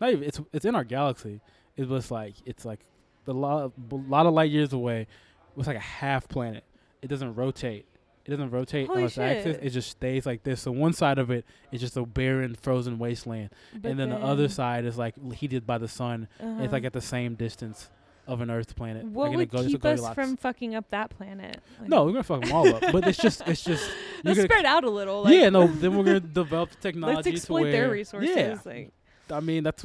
not 0.00 0.10
even 0.10 0.24
it's 0.24 0.40
it's 0.52 0.64
in 0.64 0.74
our 0.74 0.84
galaxy. 0.84 1.40
It 1.76 1.88
was 1.88 2.10
like 2.10 2.34
it's 2.44 2.64
like 2.64 2.80
a 3.26 3.32
lot 3.32 3.72
a 3.90 3.94
lot 3.94 4.26
of 4.26 4.34
light 4.34 4.50
years 4.50 4.72
away. 4.72 5.02
It 5.02 5.56
was 5.56 5.66
like 5.66 5.76
a 5.76 5.80
half 5.80 6.28
planet. 6.28 6.64
It 7.02 7.08
doesn't 7.08 7.34
rotate. 7.34 7.86
It 8.24 8.30
doesn't 8.32 8.50
rotate 8.50 8.88
Holy 8.88 9.00
on 9.00 9.06
its 9.06 9.16
axis. 9.16 9.56
It 9.62 9.70
just 9.70 9.88
stays 9.90 10.26
like 10.26 10.42
this. 10.42 10.60
So 10.60 10.70
one 10.70 10.92
side 10.92 11.18
of 11.18 11.30
it 11.30 11.46
is 11.72 11.80
just 11.80 11.96
a 11.96 12.04
barren, 12.04 12.54
frozen 12.56 12.98
wasteland, 12.98 13.48
But 13.74 13.90
and 13.92 13.98
then, 13.98 14.10
the 14.10 14.16
other 14.16 14.48
side 14.48 14.84
is 14.84 14.98
like 14.98 15.14
heated 15.32 15.66
by 15.66 15.78
the 15.78 15.88
sun. 15.88 16.28
and 16.38 16.60
It's 16.62 16.70
like 16.72 16.82
uh-huh. 16.82 16.88
at 16.88 16.92
the 16.92 17.00
same 17.00 17.36
distance 17.36 17.88
of 18.28 18.42
an 18.42 18.50
Earth 18.50 18.76
planet. 18.76 19.04
what 19.06 19.24
like 19.24 19.32
in 19.32 19.34
a 19.34 19.38
would 19.38 19.50
Go- 19.50 19.64
keep 19.64 19.84
us 19.84 20.14
from 20.14 20.36
fucking 20.36 20.74
up 20.74 20.88
that 20.90 21.10
planet? 21.10 21.60
Like, 21.80 21.88
No, 21.88 22.04
we're 22.04 22.12
gonna 22.12 22.22
fuck 22.22 22.42
them 22.42 22.52
all 22.52 22.68
up. 22.68 22.82
But 22.92 23.08
it's 23.08 23.18
just 23.18 23.42
it's 23.46 23.64
just 23.64 23.90
let's 24.24 24.40
spread 24.40 24.66
out 24.66 24.84
a 24.84 24.90
little. 24.90 25.22
Like, 25.24 25.34
yeah, 25.34 25.48
no. 25.48 25.66
Then 25.78 25.96
we're 25.96 26.04
gonna 26.04 26.20
develop 26.20 26.70
the 26.70 26.76
technology 26.76 27.16
let's 27.16 27.26
to 27.26 27.32
exploit 27.32 27.62
where, 27.62 27.72
their 27.72 27.90
resources. 27.90 28.30
Yeah, 28.36 28.56
Like, 28.64 28.92
I 29.30 29.40
mean 29.40 29.64
that's 29.64 29.84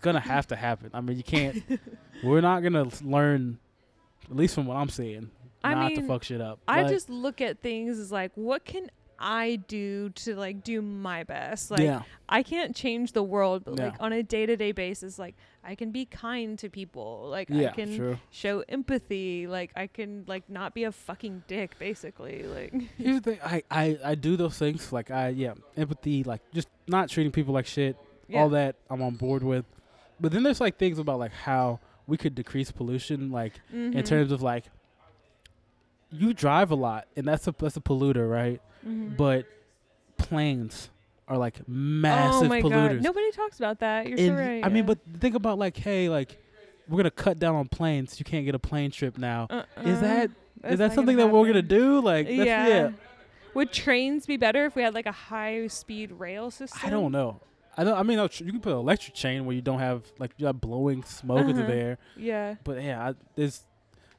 gonna 0.00 0.20
have 0.20 0.48
to 0.48 0.56
happen. 0.56 0.90
I 0.92 1.00
mean 1.00 1.16
you 1.16 1.22
can't. 1.22 1.62
we're 2.24 2.40
not 2.40 2.62
gonna 2.62 2.88
learn, 3.02 3.58
at 4.28 4.36
least 4.36 4.56
from 4.56 4.66
what 4.66 4.76
I'm 4.76 4.88
seeing, 4.88 5.30
I 5.62 5.74
not 5.74 5.92
mean, 5.92 6.00
to 6.00 6.06
fuck 6.06 6.24
shit 6.24 6.40
up. 6.40 6.58
I 6.66 6.84
just 6.84 7.08
look 7.08 7.40
at 7.40 7.60
things 7.60 7.98
as 7.98 8.10
like, 8.12 8.32
what 8.34 8.64
can 8.64 8.90
I 9.18 9.56
do 9.56 10.10
to 10.10 10.36
like 10.36 10.62
do 10.62 10.82
my 10.82 11.24
best? 11.24 11.70
Like, 11.70 11.80
yeah, 11.80 12.02
I 12.28 12.42
can't 12.42 12.74
change 12.74 13.12
the 13.12 13.22
world, 13.22 13.64
but 13.64 13.78
like 13.78 13.94
on 14.00 14.12
a 14.12 14.22
day 14.22 14.46
to 14.46 14.56
day 14.56 14.72
basis, 14.72 15.18
like 15.18 15.34
I 15.66 15.74
can 15.74 15.90
be 15.90 16.04
kind 16.04 16.58
to 16.60 16.68
people. 16.70 17.26
Like 17.28 17.48
yeah, 17.50 17.70
I 17.70 17.72
can 17.72 17.96
true. 17.96 18.18
show 18.30 18.62
empathy. 18.68 19.46
Like 19.46 19.72
I 19.74 19.88
can 19.88 20.24
like 20.28 20.48
not 20.48 20.74
be 20.74 20.84
a 20.84 20.92
fucking 20.92 21.42
dick, 21.48 21.76
basically. 21.78 22.44
Like 22.44 22.72
Here's 22.98 23.20
the 23.20 23.32
thing. 23.32 23.40
I, 23.44 23.62
I 23.70 23.98
I 24.04 24.14
do 24.14 24.36
those 24.36 24.56
things 24.56 24.92
like 24.92 25.10
I 25.10 25.30
yeah 25.30 25.54
empathy 25.76 26.22
like 26.24 26.40
just 26.52 26.68
not 26.86 27.08
treating 27.10 27.32
people 27.32 27.52
like 27.52 27.66
shit. 27.66 27.96
yeah. 28.28 28.40
All 28.40 28.48
that 28.50 28.76
I'm 28.88 29.02
on 29.02 29.14
board 29.16 29.42
with. 29.42 29.64
But 30.20 30.32
then 30.32 30.42
there's 30.44 30.60
like 30.60 30.78
things 30.78 30.98
about 30.98 31.18
like 31.18 31.32
how 31.32 31.80
we 32.06 32.16
could 32.16 32.34
decrease 32.36 32.70
pollution 32.70 33.30
like 33.32 33.54
in 33.72 33.92
Mhm. 33.92 34.04
terms 34.06 34.30
of 34.32 34.40
like 34.42 34.64
you 36.12 36.32
drive 36.32 36.70
a 36.70 36.74
lot 36.76 37.08
and 37.16 37.26
that's 37.26 37.48
a 37.48 37.54
that's 37.58 37.76
a 37.76 37.80
polluter 37.80 38.30
right 38.30 38.60
Mhm. 38.86 39.16
but 39.16 39.46
planes 40.16 40.88
are 41.28 41.36
like 41.36 41.56
oh 41.60 41.64
massive 41.66 42.48
my 42.48 42.60
polluters 42.62 42.94
god, 42.96 43.02
nobody 43.02 43.30
talks 43.32 43.58
about 43.58 43.80
that. 43.80 44.06
You're 44.08 44.18
And, 44.18 44.28
so 44.28 44.34
right. 44.34 44.64
i 44.64 44.68
mean 44.68 44.86
but 44.86 44.98
think 45.18 45.34
about 45.34 45.58
like 45.58 45.76
hey 45.76 46.08
like 46.08 46.38
we're 46.88 46.98
gonna 46.98 47.10
cut 47.10 47.38
down 47.38 47.54
on 47.56 47.66
planes 47.68 48.18
you 48.20 48.24
can't 48.24 48.44
get 48.44 48.54
a 48.54 48.58
plane 48.60 48.90
trip 48.92 49.18
now 49.18 49.48
uh-uh. 49.50 49.82
is 49.82 50.00
that 50.00 50.30
is 50.64 50.78
that 50.78 50.92
something 50.92 51.16
that 51.16 51.26
we're 51.28 51.46
gonna 51.46 51.62
do 51.62 52.00
like 52.00 52.26
that's, 52.26 52.38
yeah. 52.38 52.66
yeah 52.68 52.90
Would 53.54 53.72
trains 53.72 54.24
be 54.26 54.36
better 54.36 54.66
if 54.66 54.76
we 54.76 54.82
had 54.82 54.94
like 54.94 55.06
a 55.06 55.12
high 55.12 55.66
speed 55.66 56.12
rail 56.12 56.50
system? 56.50 56.80
i 56.84 56.90
don't 56.90 57.12
know 57.12 57.40
I 57.78 57.84
don't. 57.84 57.92
I 57.98 58.02
mean, 58.04 58.18
you 58.18 58.52
can 58.52 58.60
put 58.60 58.72
an 58.72 58.78
electric 58.78 59.14
chain 59.14 59.44
where 59.44 59.54
you 59.54 59.60
don't 59.60 59.80
have 59.80 60.02
like 60.18 60.30
you 60.38 60.46
have 60.46 60.58
blowing 60.62 61.04
smoke 61.04 61.46
into 61.46 61.60
Uh-huh. 61.60 61.70
there. 61.70 61.98
Yeah. 62.16 62.54
But 62.64 62.82
yeah, 62.82 63.08
I, 63.10 63.14
there's 63.34 63.64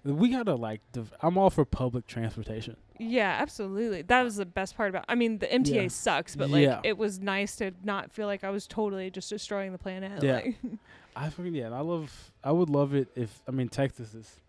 we 0.03 0.29
gotta 0.29 0.53
like. 0.53 0.81
Div- 0.91 1.11
I'm 1.23 1.39
all 1.39 1.49
for 1.49 1.65
public 1.65 2.05
transportation. 2.05 2.77
Yeah, 2.99 3.37
absolutely. 3.39 4.01
That 4.03 4.23
was 4.23 4.35
the 4.37 4.45
best 4.45 4.75
part 4.75 4.89
about. 4.89 5.05
I 5.07 5.15
mean, 5.15 5.37
the 5.39 5.47
MTA 5.47 5.83
Yeah. 5.83 5.87
sucks, 5.89 6.35
but 6.35 6.49
like 6.49 6.63
Yeah. 6.63 6.81
it 6.83 6.97
was 6.97 7.19
nice 7.19 7.55
to 7.57 7.71
not 7.83 8.11
feel 8.11 8.27
like 8.27 8.43
I 8.43 8.49
was 8.49 8.67
totally 8.67 9.09
just 9.11 9.29
destroying 9.29 9.71
the 9.71 9.77
planet. 9.77 10.23
Yeah. 10.23 10.35
Like, 10.35 10.55
I 11.15 11.29
fucking 11.29 11.53
yeah. 11.55 11.65
and 11.67 11.75
I 11.75 11.79
love. 11.81 12.31
I 12.43 12.51
would 12.51 12.69
love 12.69 12.93
it 12.93 13.07
if 13.15 13.41
I 13.47 13.51
mean 13.51 13.69
Texas 13.69 14.13
is, 14.13 14.39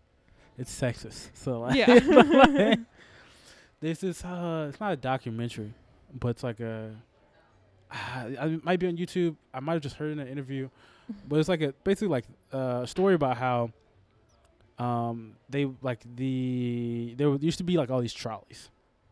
it's 0.57 0.73
sexist. 0.81 1.29
So 1.33 1.59
like, 1.61 1.75
Yeah. 1.75 1.93
like, 2.05 2.79
there's 3.79 3.99
this. 4.01 4.23
Uh, 4.23 4.67
it's 4.69 4.79
not 4.79 4.93
a 4.93 4.97
documentary, 4.97 5.73
but 6.19 6.29
it's 6.29 6.43
like 6.43 6.59
a. 6.59 6.95
I 7.91 8.27
it 8.45 8.63
might 8.63 8.79
be 8.79 8.87
on 8.87 8.97
YouTube. 8.97 9.35
I 9.53 9.59
might 9.61 9.73
have 9.73 9.81
just 9.81 9.95
heard 9.95 10.11
in 10.11 10.19
an 10.19 10.27
interview, 10.27 10.69
but 11.27 11.39
it's 11.39 11.49
like 11.49 11.61
a 11.61 11.73
basically 11.83 12.09
like 12.09 12.25
uh, 12.53 12.81
a 12.83 12.87
story 12.87 13.15
about 13.15 13.37
how. 13.37 13.71
Um, 14.79 15.33
they 15.49 15.67
like 15.81 15.99
the 16.15 17.13
there 17.17 17.29
used 17.35 17.57
to 17.57 17.63
be 17.63 17.77
like 17.77 17.89
all 17.91 17.99
these 18.01 18.13
trolleys, 18.13 18.69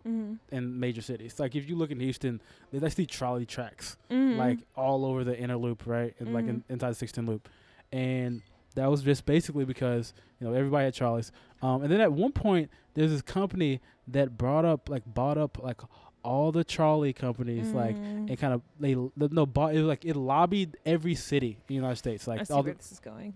Mm-hmm. 0.08 0.56
in 0.56 0.80
major 0.80 1.02
cities. 1.02 1.38
Like 1.38 1.54
if 1.56 1.68
you 1.68 1.76
look 1.76 1.92
in 1.92 2.00
Houston, 2.00 2.42
there's 2.72 2.84
actually 2.84 3.08
trolley 3.08 3.46
tracks 3.46 3.98
Mm-hmm. 4.10 4.40
like 4.40 4.60
all 4.76 5.04
over 5.06 5.24
the 5.26 5.38
inner 5.38 5.58
loop, 5.58 5.84
right? 5.86 6.16
And 6.20 6.34
like 6.34 6.46
in, 6.48 6.58
Mhm. 6.62 6.64
inside 6.70 6.92
the 6.92 6.96
610 6.96 7.26
loop. 7.34 7.50
And 7.92 8.42
that 8.76 8.90
was 8.90 9.02
just 9.02 9.26
basically 9.26 9.66
because, 9.66 10.14
you 10.40 10.48
know, 10.48 10.54
everybody 10.54 10.86
had 10.86 10.94
trolleys. 10.94 11.32
Um, 11.62 11.82
and 11.84 11.92
then 11.92 12.00
at 12.00 12.14
one 12.14 12.32
point, 12.32 12.70
there's 12.94 13.12
this 13.12 13.22
company 13.22 13.82
that 14.08 14.38
brought 14.38 14.64
up, 14.66 14.88
like, 14.88 15.04
bought 15.06 15.38
up, 15.38 15.62
like, 15.62 15.82
all 16.24 16.52
the 16.52 16.64
trolley 16.64 17.14
companies, 17.14 17.72
like, 17.74 17.96
Mm. 17.96 18.30
it 18.30 18.38
kind 18.38 18.54
of, 18.54 18.62
they, 18.80 18.96
no, 19.16 19.46
bought, 19.46 19.74
it 19.74 19.78
was 19.80 19.88
like, 19.88 20.04
it 20.06 20.16
lobbied 20.16 20.76
every 20.86 21.16
city 21.16 21.52
in 21.52 21.64
the 21.68 21.76
United 21.76 21.96
States, 21.96 22.28
I 22.28 22.36
like, 22.36 22.46
see 22.48 22.54
all 22.54 22.64
the, 22.64 22.74
this 22.74 22.92
is 22.92 23.00
going. 23.00 23.34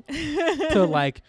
to, 0.72 0.86
like, 0.90 1.22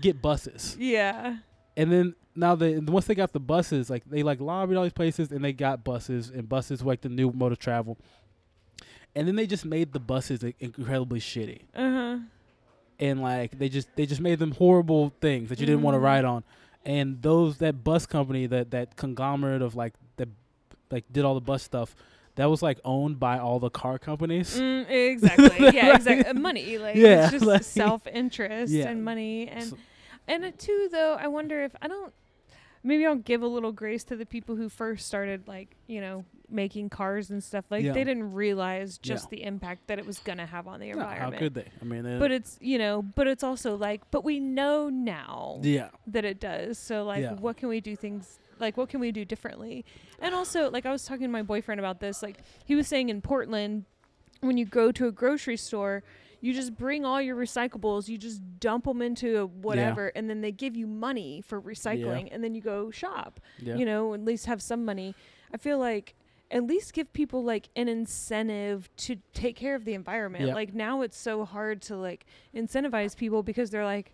get 0.00 0.20
buses. 0.20 0.76
yeah. 0.78 1.36
And 1.76 1.90
then 1.90 2.14
now 2.36 2.54
they 2.54 2.78
once 2.78 3.06
they 3.06 3.16
got 3.16 3.32
the 3.32 3.40
buses, 3.40 3.90
like 3.90 4.04
they 4.08 4.22
like 4.22 4.40
lobbied 4.40 4.76
all 4.76 4.84
these 4.84 4.92
places 4.92 5.32
and 5.32 5.44
they 5.44 5.52
got 5.52 5.82
buses 5.82 6.30
and 6.30 6.48
buses 6.48 6.84
were 6.84 6.92
like 6.92 7.00
the 7.00 7.08
new 7.08 7.32
mode 7.32 7.50
of 7.50 7.58
travel. 7.58 7.98
And 9.16 9.26
then 9.28 9.36
they 9.36 9.46
just 9.46 9.64
made 9.64 9.92
the 9.92 9.98
buses 10.00 10.42
like, 10.44 10.56
incredibly 10.60 11.18
shitty. 11.20 11.62
Uh 11.74 11.90
huh. 11.90 12.18
And 13.00 13.20
like 13.22 13.58
they 13.58 13.68
just 13.68 13.88
they 13.96 14.06
just 14.06 14.20
made 14.20 14.38
them 14.38 14.52
horrible 14.52 15.12
things 15.20 15.48
that 15.48 15.58
you 15.58 15.66
didn't 15.66 15.82
want 15.82 15.96
to 15.96 15.98
Mhm. 15.98 16.02
ride 16.04 16.24
on. 16.24 16.44
And 16.84 17.20
those 17.22 17.58
that 17.58 17.82
bus 17.82 18.06
company 18.06 18.46
that 18.46 18.70
that 18.70 18.94
conglomerate 18.96 19.60
of 19.62 19.74
like 19.74 19.94
like 20.90 21.04
did 21.12 21.24
all 21.24 21.34
the 21.34 21.40
bus 21.40 21.62
stuff, 21.62 21.94
that 22.36 22.46
was 22.46 22.62
like 22.62 22.78
owned 22.84 23.18
by 23.20 23.38
all 23.38 23.58
the 23.60 23.70
car 23.70 23.98
companies. 23.98 24.58
Mm, 24.58 24.88
exactly. 25.12 25.70
Yeah. 25.72 25.94
Exactly. 25.96 26.32
Money. 26.34 26.78
Like 26.78 26.96
Yeah, 26.96 27.24
it's 27.24 27.32
just 27.32 27.44
like- 27.44 27.62
self 27.62 28.06
interest 28.06 28.72
Yeah. 28.72 28.88
and 28.88 29.04
money 29.04 29.48
and 29.48 29.64
So- 29.64 29.76
and 30.26 30.44
uh, 30.44 30.50
too 30.56 30.88
though 30.90 31.14
I 31.20 31.28
wonder 31.28 31.62
if 31.62 31.74
I 31.82 31.88
don't 31.88 32.12
maybe 32.82 33.06
I'll 33.06 33.16
give 33.16 33.42
a 33.42 33.46
little 33.46 33.72
grace 33.72 34.04
to 34.04 34.16
the 34.16 34.26
people 34.26 34.56
who 34.56 34.68
first 34.68 35.06
started 35.06 35.46
like 35.48 35.76
you 35.86 36.00
know 36.00 36.24
making 36.50 36.88
cars 36.90 37.30
and 37.30 37.42
stuff 37.42 37.64
like 37.70 37.82
Yeah. 37.84 37.92
they 37.92 38.04
didn't 38.04 38.32
realize 38.34 38.98
just 38.98 39.30
the 39.30 39.42
impact 39.42 39.86
that 39.88 39.98
it 39.98 40.06
was 40.06 40.18
gonna 40.18 40.44
have 40.46 40.66
on 40.68 40.78
the 40.80 40.92
No, 40.92 41.04
how 41.06 41.30
could 41.30 41.54
they? 41.54 41.66
I 41.80 41.84
mean, 41.84 42.04
uh, 42.06 42.18
but 42.18 42.30
it's 42.30 42.58
you 42.60 42.78
know 42.78 43.02
but 43.02 43.26
it's 43.26 43.42
also 43.42 43.76
like 43.76 44.02
but 44.10 44.24
we 44.24 44.40
know 44.40 44.88
now 44.90 45.60
yeah, 45.62 45.88
that 46.08 46.24
it 46.24 46.40
does. 46.40 46.78
So 46.78 47.04
like 47.04 47.38
what 47.38 47.56
can 47.56 47.68
we 47.68 47.80
do 47.80 47.96
things 47.96 48.38
like 48.60 48.76
what 48.76 48.88
can 48.88 49.00
we 49.00 49.12
do 49.12 49.24
differently? 49.24 49.84
And 50.18 50.34
also 50.34 50.70
like 50.70 50.86
I 50.86 50.90
was 50.92 51.04
talking 51.04 51.22
to 51.24 51.28
my 51.28 51.42
boyfriend 51.42 51.78
about 51.80 52.00
this 52.00 52.22
like 52.22 52.38
he 52.64 52.74
was 52.74 52.86
saying 52.88 53.08
in 53.08 53.20
Portland 53.20 53.84
when 54.40 54.56
you 54.56 54.64
go 54.66 54.92
to 54.92 55.06
a 55.06 55.12
grocery 55.12 55.56
store 55.56 56.02
you 56.40 56.52
just 56.52 56.76
bring 56.76 57.06
all 57.06 57.22
your 57.22 57.36
recyclables, 57.36 58.06
you 58.06 58.18
just 58.18 58.42
dump 58.60 58.84
them 58.84 59.00
into 59.00 59.46
whatever 59.62 60.08
and 60.14 60.28
then 60.28 60.42
they 60.42 60.52
give 60.52 60.76
you 60.76 60.86
money 60.86 61.40
for 61.40 61.58
recycling 61.58 62.28
and 62.30 62.44
then 62.44 62.54
you 62.54 62.60
go 62.60 62.90
shop. 62.90 63.40
yeah, 63.58 63.76
You 63.76 63.86
know, 63.86 64.12
at 64.12 64.22
least 64.22 64.44
have 64.44 64.60
some 64.60 64.84
money. 64.84 65.14
I 65.54 65.56
feel 65.56 65.78
like 65.78 66.14
at 66.50 66.64
least 66.64 66.92
give 66.92 67.10
people 67.14 67.42
like 67.42 67.70
an 67.76 67.88
incentive 67.88 68.90
to 68.98 69.16
take 69.32 69.56
care 69.56 69.74
of 69.74 69.86
the 69.86 69.94
environment. 69.94 70.46
Yeah. 70.48 70.54
Like 70.54 70.74
now 70.74 71.00
it's 71.00 71.16
so 71.16 71.46
hard 71.46 71.80
to 71.82 71.96
like 71.96 72.26
incentivize 72.54 73.16
people 73.16 73.42
because 73.42 73.70
they're 73.70 73.84
like 73.86 74.13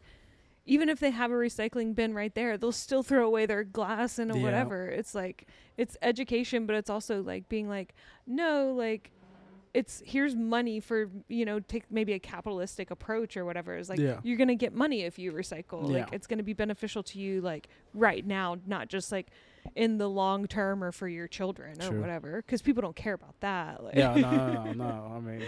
even 0.70 0.88
if 0.88 1.00
they 1.00 1.10
have 1.10 1.32
a 1.32 1.34
recycling 1.34 1.96
bin 1.96 2.14
right 2.14 2.32
there, 2.36 2.56
they'll 2.56 2.70
still 2.70 3.02
throw 3.02 3.26
away 3.26 3.44
their 3.44 3.64
glass 3.64 4.20
and 4.20 4.30
Yeah. 4.32 4.40
whatever. 4.40 4.86
It's 4.86 5.16
like 5.16 5.48
it's 5.76 5.96
education, 6.00 6.64
but 6.64 6.76
it's 6.76 6.88
also 6.88 7.22
like 7.22 7.48
being 7.48 7.68
like, 7.68 7.92
no, 8.24 8.72
like 8.72 9.10
it's 9.74 10.00
here's 10.04 10.34
money 10.36 10.78
for 10.80 11.08
you 11.28 11.44
know 11.44 11.58
take 11.60 11.84
maybe 11.90 12.12
a 12.12 12.18
capitalistic 12.20 12.90
approach 12.92 13.36
or 13.36 13.44
whatever. 13.44 13.74
It's 13.74 13.88
like 13.88 13.98
Yeah. 13.98 14.20
you're 14.22 14.36
gonna 14.38 14.54
get 14.54 14.72
money 14.72 15.02
if 15.02 15.18
you 15.18 15.32
recycle. 15.32 15.88
Like 15.88 16.08
it's 16.12 16.28
gonna 16.28 16.44
be 16.44 16.52
beneficial 16.54 17.02
to 17.02 17.18
you 17.18 17.40
like 17.40 17.66
right 17.92 18.24
now, 18.24 18.56
not 18.64 18.86
just 18.88 19.10
like 19.10 19.26
in 19.74 19.98
the 19.98 20.08
long 20.08 20.46
term 20.46 20.84
or 20.84 20.92
for 20.92 21.08
your 21.08 21.26
children 21.26 21.82
or 21.82 22.00
whatever. 22.00 22.42
Because 22.42 22.62
people 22.62 22.80
don't 22.80 22.94
care 22.96 23.14
about 23.14 23.34
that. 23.40 23.82
Like, 23.82 23.96
yeah, 23.96 24.14
no, 24.14 24.30
no, 24.30 24.62
no, 24.62 24.72
no. 24.84 25.12
I 25.16 25.20
mean, 25.20 25.42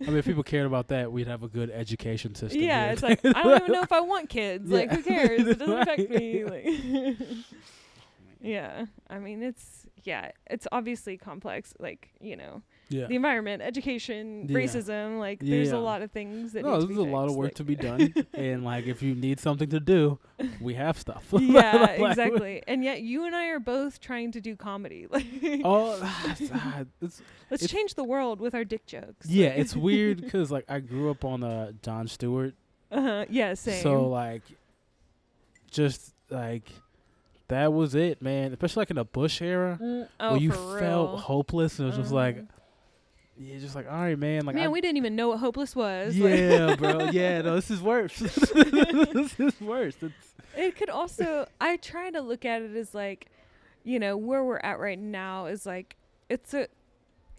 I 0.00 0.04
mean, 0.04 0.16
if 0.16 0.26
people 0.26 0.42
cared 0.42 0.66
about 0.66 0.88
that, 0.88 1.10
we'd 1.10 1.26
have 1.26 1.42
a 1.42 1.48
good 1.48 1.70
education 1.70 2.34
system. 2.34 2.60
Yeah, 2.60 2.84
here. 2.84 2.92
it's 2.92 3.02
like 3.02 3.24
I 3.24 3.42
don't 3.42 3.62
even 3.62 3.72
know 3.72 3.82
if 3.82 3.92
I 3.92 4.00
want 4.14 4.28
kids. 4.28 4.70
Like, 4.70 4.90
who 4.90 5.02
cares? 5.02 5.46
It 5.46 5.58
doesn't 5.58 5.78
affect 5.78 6.10
me. 6.10 6.44
Like, 6.46 7.18
yeah, 8.40 8.86
I 9.08 9.18
mean, 9.18 9.42
it's 9.42 9.86
yeah, 10.04 10.32
it's 10.48 10.66
obviously 10.70 11.16
complex. 11.16 11.72
Like, 11.78 12.10
you 12.20 12.36
know, 12.36 12.62
yeah. 12.88 13.06
the 13.06 13.14
environment, 13.16 13.62
education, 13.62 14.46
Yeah. 14.48 14.56
racism. 14.58 15.18
Like, 15.18 15.40
there's 15.40 15.72
a 15.72 15.78
lot 15.78 16.02
of 16.02 16.10
things 16.12 16.52
that. 16.52 16.62
No, 16.64 16.74
need 16.74 16.80
to 16.82 16.86
there's 16.86 16.98
a 16.98 17.02
lot 17.02 17.28
of 17.28 17.34
work 17.36 17.46
like- 17.46 17.54
to 17.56 17.64
be 17.64 17.76
done, 17.76 18.14
and 18.34 18.64
like 18.64 18.86
if 18.86 19.02
you 19.02 19.14
need 19.14 19.40
something 19.40 19.68
to 19.70 19.80
do, 19.80 20.18
we 20.60 20.74
have 20.74 20.98
stuff. 20.98 21.26
yeah, 21.32 21.96
Like, 21.98 22.00
exactly. 22.10 22.62
And 22.66 22.84
yet, 22.84 23.02
you 23.02 23.24
and 23.26 23.34
I 23.34 23.46
are 23.48 23.60
both 23.60 24.00
trying 24.00 24.32
to 24.32 24.40
do 24.40 24.56
comedy. 24.56 25.06
Like, 25.10 25.26
Oh, 25.64 25.98
it's, 26.38 26.50
let's 27.00 27.20
it's- 27.62 27.70
change 27.70 27.94
the 27.94 28.04
world 28.04 28.40
with 28.40 28.54
our 28.54 28.64
dick 28.64 28.86
jokes. 28.86 29.26
yeah, 29.28 29.48
it's 29.48 29.74
weird 29.76 30.20
because 30.22 30.50
like 30.50 30.64
I 30.68 30.80
grew 30.80 31.10
up 31.10 31.24
on 31.24 31.42
uh, 31.42 31.72
Jon 31.82 32.06
Stewart, 32.08 32.54
Uh-huh. 32.90 33.24
Yeah, 33.28 33.54
same. 33.54 33.82
so 33.82 34.08
like, 34.08 34.42
just 35.70 36.14
like 36.30 36.70
that 37.48 37.72
was 37.72 37.94
it, 37.94 38.20
man. 38.22 38.52
Especially 38.52 38.80
like 38.80 38.90
in 38.90 38.96
the 38.96 39.04
Bush 39.04 39.40
era, 39.40 39.78
Mm, 39.80 40.08
oh, 40.20 40.30
where 40.32 40.40
you 40.40 40.50
felt 40.52 40.80
real. 40.80 41.16
hopeless, 41.16 41.78
and 41.78 41.86
it 41.86 41.90
was 41.90 41.98
just 41.98 42.12
like, 42.12 42.38
You're 43.38 43.60
just 43.60 43.74
like, 43.74 43.86
all 43.86 43.98
right, 44.00 44.18
man. 44.18 44.46
Like, 44.46 44.54
man, 44.56 44.64
I, 44.64 44.68
we 44.68 44.80
didn't 44.80 44.96
even 44.96 45.14
know 45.14 45.28
what 45.28 45.38
hopeless 45.40 45.76
was. 45.76 46.16
Like, 46.16 46.38
yeah, 46.38 46.74
bro. 46.76 47.10
Yeah, 47.10 47.42
no, 47.42 47.54
this 47.56 47.70
is 47.70 47.82
worse. 47.82 48.16
this 48.18 49.38
is 49.38 49.60
worse. 49.60 49.96
It's, 50.00 50.14
it 50.56 50.74
could 50.74 50.88
also 50.88 51.46
i 51.60 51.76
try 51.76 52.10
to 52.10 52.22
look 52.22 52.46
at 52.46 52.62
it 52.62 52.74
as 52.76 52.94
like 52.94 53.26
you 53.84 53.98
know 53.98 54.16
where 54.16 54.42
we're 54.42 54.56
at 54.60 54.78
right 54.78 54.98
now 54.98 55.44
is 55.44 55.66
like 55.66 55.96
it's 56.30 56.54
a 56.54 56.66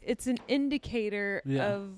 it's 0.03 0.27
an 0.27 0.37
indicator 0.47 1.41
Yeah. 1.43 1.65
of 1.67 1.89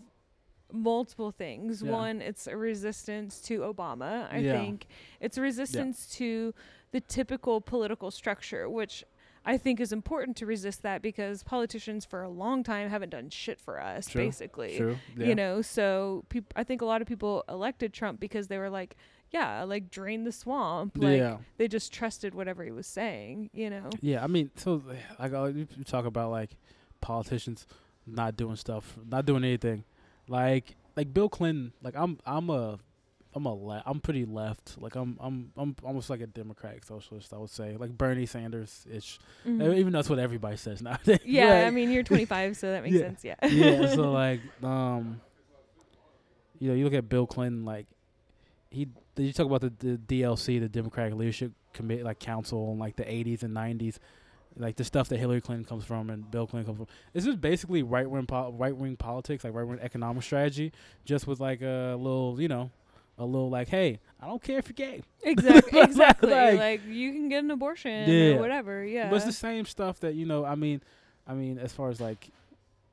multiple 0.72 1.32
things 1.32 1.82
Yeah. 1.82 1.92
one 1.92 2.22
it's 2.22 2.48
a 2.48 2.56
resistance 2.56 3.42
to 3.42 3.60
obama 3.60 4.32
i 4.32 4.38
Yeah. 4.38 4.54
think 4.54 4.88
it's 5.20 5.38
a 5.38 5.42
resistance 5.42 6.08
to 6.16 6.54
the 6.92 7.02
typical 7.02 7.60
political 7.60 8.12
structure 8.12 8.70
which 8.70 9.04
i 9.46 9.58
think 9.58 9.80
is 9.80 9.92
important 9.92 10.36
to 10.38 10.46
resist 10.46 10.84
that 10.84 11.02
because 11.02 11.44
politicians 11.44 12.06
for 12.06 12.22
a 12.22 12.30
long 12.30 12.64
time 12.64 12.90
haven't 12.90 13.10
done 13.10 13.30
shit 13.30 13.60
for 13.60 13.82
us 13.82 14.08
True. 14.08 14.26
basically 14.26 14.78
true. 14.78 14.98
Yeah. 15.18 15.28
you 15.28 15.36
know 15.36 15.62
so 15.62 16.24
peop- 16.30 16.54
i 16.56 16.64
think 16.64 16.82
a 16.82 16.86
lot 16.86 17.02
of 17.02 17.08
people 17.08 17.44
elected 17.50 17.94
trump 17.94 18.20
because 18.20 18.48
they 18.48 18.58
were 18.58 18.70
like 18.70 18.96
yeah 19.32 19.64
like 19.64 19.90
drain 19.92 20.24
the 20.24 20.32
swamp 20.32 20.98
like 20.98 21.18
yeah. 21.18 21.38
they 21.58 21.68
just 21.68 21.94
trusted 21.94 22.34
whatever 22.34 22.64
he 22.64 22.72
was 22.72 22.88
saying 22.88 23.50
you 23.54 23.70
know 23.70 23.90
Yeah, 24.02 24.24
I 24.24 24.28
mean, 24.28 24.50
so 24.56 24.82
like 25.20 25.34
uh, 25.34 25.46
you 25.46 25.68
you 25.78 25.84
talk 25.84 26.06
about 26.06 26.32
like 26.32 26.58
politicians 27.02 27.68
not 28.08 28.36
doing 28.36 28.56
stuff, 28.56 28.98
not 29.08 29.26
doing 29.26 29.44
anything, 29.44 29.84
like 30.28 30.76
like 30.96 31.14
Bill 31.14 31.30
Clinton. 31.30 31.74
Like 31.84 31.96
I'm 31.96 32.18
I'm 32.26 32.50
a 32.50 32.80
I'm 33.36 33.46
a 33.46 33.54
le- 33.54 33.84
I'm 33.86 34.00
pretty 34.00 34.26
left. 34.26 34.76
Like 34.82 34.96
I'm 34.96 35.18
I'm 35.20 35.52
I'm 35.56 35.76
almost 35.84 36.10
like 36.10 36.22
a 36.22 36.28
democratic 36.28 36.84
socialist. 36.86 37.32
I 37.34 37.38
would 37.38 37.50
say 37.52 37.78
like 37.78 37.96
Bernie 37.98 38.26
Sanders 38.26 38.88
ish. 38.92 39.20
Mhm. 39.46 39.76
Even 39.78 39.92
though 39.94 40.00
that's 40.00 40.10
what 40.10 40.18
everybody 40.20 40.58
says 40.58 40.82
nowadays. 40.88 41.20
yeah 41.26 41.66
i 41.68 41.70
mean 41.70 41.92
you're 41.92 42.04
25 42.16 42.58
so 42.58 42.72
that 42.72 42.82
makes 42.84 42.96
Yeah. 42.96 43.02
sense 43.02 43.24
yeah 43.24 43.36
yeah. 43.48 43.94
So 43.94 44.12
like 44.24 44.42
um, 44.64 45.22
you 46.60 46.70
know, 46.70 46.76
you 46.76 46.84
look 46.84 46.94
at 46.94 47.08
Bill 47.08 47.26
Clinton. 47.28 47.66
Like 47.66 47.86
he 48.72 48.86
did 49.16 49.24
you 49.26 49.34
talk 49.34 49.46
about 49.46 49.62
the, 49.62 49.74
the 49.80 49.98
DLC, 49.98 50.60
the 50.60 50.70
Democratic 50.70 51.14
Leadership 51.16 51.52
Committee, 51.74 52.04
like 52.04 52.20
Council, 52.20 52.72
in 52.72 52.80
like 52.80 52.96
the 52.96 53.04
80s 53.04 53.44
and 53.44 53.56
90s. 53.56 53.98
like 54.58 54.76
the 54.76 54.84
stuff 54.84 55.08
that 55.10 55.18
Hillary 55.20 55.42
Clinton 55.42 55.66
comes 55.66 55.86
from 55.86 56.10
and 56.10 56.30
Bill 56.32 56.48
Clinton 56.48 56.66
comes 56.74 56.78
from. 56.88 56.96
This 57.14 57.26
is 57.26 57.36
basically 57.36 57.84
right 57.84 58.10
wing 58.10 58.26
po- 58.26 58.52
right 58.52 58.76
wing 58.76 58.98
politics, 58.98 59.44
like 59.44 59.54
right 59.54 59.66
wing 59.68 59.80
economic 59.82 60.24
strategy, 60.24 60.72
just 61.06 61.28
with 61.28 61.40
like 61.40 61.62
a 61.62 61.96
little, 61.98 62.38
you 62.42 62.48
know, 62.48 62.72
a 63.20 63.26
little 63.26 63.50
like, 63.50 63.68
hey, 63.70 64.00
I 64.20 64.26
don't 64.28 64.42
care 64.42 64.58
if 64.58 64.68
you're 64.68 64.74
gay. 64.90 65.04
exactly 65.24 65.80
exactly 65.82 66.32
Like- 66.32 66.58
like, 66.60 66.82
you 66.88 67.12
can 67.12 67.30
get 67.30 67.44
an 67.44 67.52
abortion 67.52 68.10
Yeah. 68.10 68.36
or 68.36 68.40
whatever 68.40 68.84
yeah 68.84 69.10
But 69.10 69.18
it's 69.18 69.26
the 69.26 69.32
same 69.34 69.66
stuff 69.66 70.00
that 70.00 70.16
you 70.16 70.26
know. 70.26 70.46
I 70.46 70.56
mean, 70.56 70.82
I 71.28 71.34
mean, 71.36 71.60
as 71.60 71.72
far 71.74 71.90
as 71.90 72.00
like, 72.02 72.30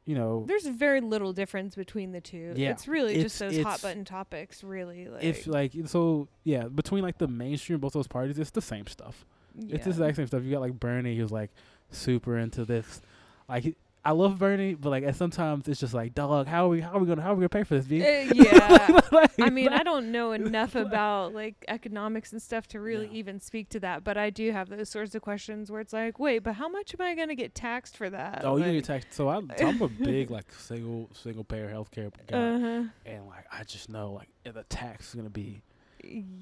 you 0.04 0.14
know, 0.14 0.44
there's 0.46 0.66
very 0.66 1.00
little 1.00 1.32
difference 1.32 1.74
between 1.74 2.12
the 2.12 2.20
two 2.20 2.52
Yeah. 2.56 2.70
it's 2.70 2.86
really 2.86 3.22
just 3.22 3.38
those 3.38 3.58
hot 3.58 3.80
button 3.82 4.04
topics 4.04 4.62
really 4.62 5.08
like 5.08 5.24
if 5.24 5.46
like 5.46 5.72
so, 5.86 6.28
yeah, 6.44 6.64
between 6.68 7.02
like 7.02 7.18
the 7.18 7.28
mainstream 7.28 7.78
both 7.80 7.92
those 7.94 8.06
parties, 8.08 8.38
it's 8.38 8.50
the 8.50 8.60
same 8.60 8.86
stuff. 8.86 9.24
It's 9.58 9.84
the 9.84 9.90
exact 9.90 10.16
same 10.16 10.26
stuff. 10.26 10.42
You 10.42 10.50
got 10.50 10.60
like 10.60 10.78
Bernie, 10.78 11.16
who's 11.16 11.32
like 11.32 11.50
super 11.90 12.36
into 12.36 12.64
this. 12.66 13.00
Like 13.48 13.62
he- 13.62 13.76
I 14.06 14.12
love 14.12 14.38
Bernie, 14.38 14.74
but 14.74 14.90
like 14.90 15.02
at 15.04 15.16
sometimes 15.16 15.66
it's 15.68 15.80
just 15.80 15.92
like, 15.92 16.14
dog, 16.14 16.46
how 16.46 16.66
are 16.66 16.68
we 16.68 16.80
how 16.80 16.92
are 16.92 16.98
we 17.00 17.06
gonna 17.06 17.22
how 17.22 17.32
are 17.32 17.34
we 17.34 17.40
gonna 17.40 17.48
pay 17.48 17.64
for 17.64 17.78
this? 17.78 17.86
Uh, 18.30 18.32
yeah 18.34 19.00
Like, 19.12 19.32
I 19.40 19.50
mean, 19.50 19.68
I 19.68 19.82
don't 19.82 20.12
know 20.12 20.32
enough 20.40 20.74
about 20.76 21.34
like 21.34 21.56
economics 21.66 22.32
and 22.32 22.40
stuff 22.40 22.68
to 22.68 22.80
really 22.80 23.06
Yeah. 23.06 23.18
even 23.18 23.40
speak 23.40 23.68
to 23.70 23.80
that, 23.80 24.04
but 24.04 24.16
I 24.16 24.30
do 24.30 24.52
have 24.52 24.68
those 24.68 24.88
sorts 24.88 25.14
of 25.14 25.22
questions 25.22 25.70
where 25.70 25.80
it's 25.80 25.92
like, 25.92 26.18
wait, 26.20 26.40
but 26.40 26.54
how 26.54 26.68
much 26.68 26.94
am 26.94 27.04
I 27.04 27.14
going 27.16 27.28
to 27.28 27.34
get 27.34 27.54
taxed 27.54 27.96
for 27.96 28.08
that? 28.10 28.42
Oh, 28.44 28.56
you 28.56 28.72
get 28.72 28.84
taxed. 28.84 29.12
So 29.12 29.28
I, 29.28 29.40
so 29.58 29.66
I'm 29.66 29.82
a 29.82 29.88
big 29.88 30.30
like 30.30 30.52
single 30.52 31.10
single 31.12 31.42
payer 31.44 31.68
healthcare 31.68 32.12
guy, 32.28 32.36
Uh-huh. 32.38 32.82
and 33.04 33.26
like 33.26 33.46
I 33.50 33.64
just 33.64 33.88
know 33.90 34.12
like 34.12 34.28
the 34.44 34.62
tax 34.68 35.08
is 35.08 35.14
gonna 35.16 35.30
be 35.30 35.62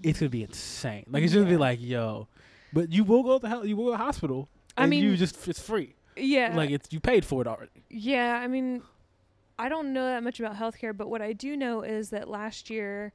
it's 0.02 0.20
gonna 0.20 0.28
be 0.28 0.42
insane. 0.42 1.06
Like 1.10 1.22
it's 1.22 1.32
gonna 1.32 1.48
be 1.48 1.56
like 1.56 1.80
yo, 1.80 2.28
but 2.74 2.92
you 2.92 3.04
will 3.04 3.22
go 3.22 3.38
to 3.38 3.48
hell, 3.48 3.64
you 3.64 3.74
will 3.76 3.86
go 3.86 3.90
to 3.92 3.96
the 3.98 4.04
hospital. 4.04 4.48
I 4.76 4.82
and 4.82 4.90
mean, 4.90 5.02
you 5.04 5.16
just 5.16 5.48
it's 5.48 5.60
free. 5.60 5.94
Yeah, 6.16 6.52
Like 6.54 6.70
it's 6.70 6.92
you 6.92 7.00
paid 7.00 7.24
for 7.24 7.40
it 7.42 7.46
already. 7.46 7.84
Yeah, 7.90 8.34
I 8.42 8.46
mean, 8.48 8.82
I 9.58 9.68
don't 9.68 9.92
know 9.92 10.06
that 10.06 10.22
much 10.22 10.40
about 10.40 10.56
healthcare, 10.56 10.96
but 10.96 11.08
what 11.08 11.22
I 11.22 11.32
do 11.32 11.56
know 11.56 11.82
is 11.82 12.10
that 12.10 12.28
last 12.28 12.70
year, 12.70 13.12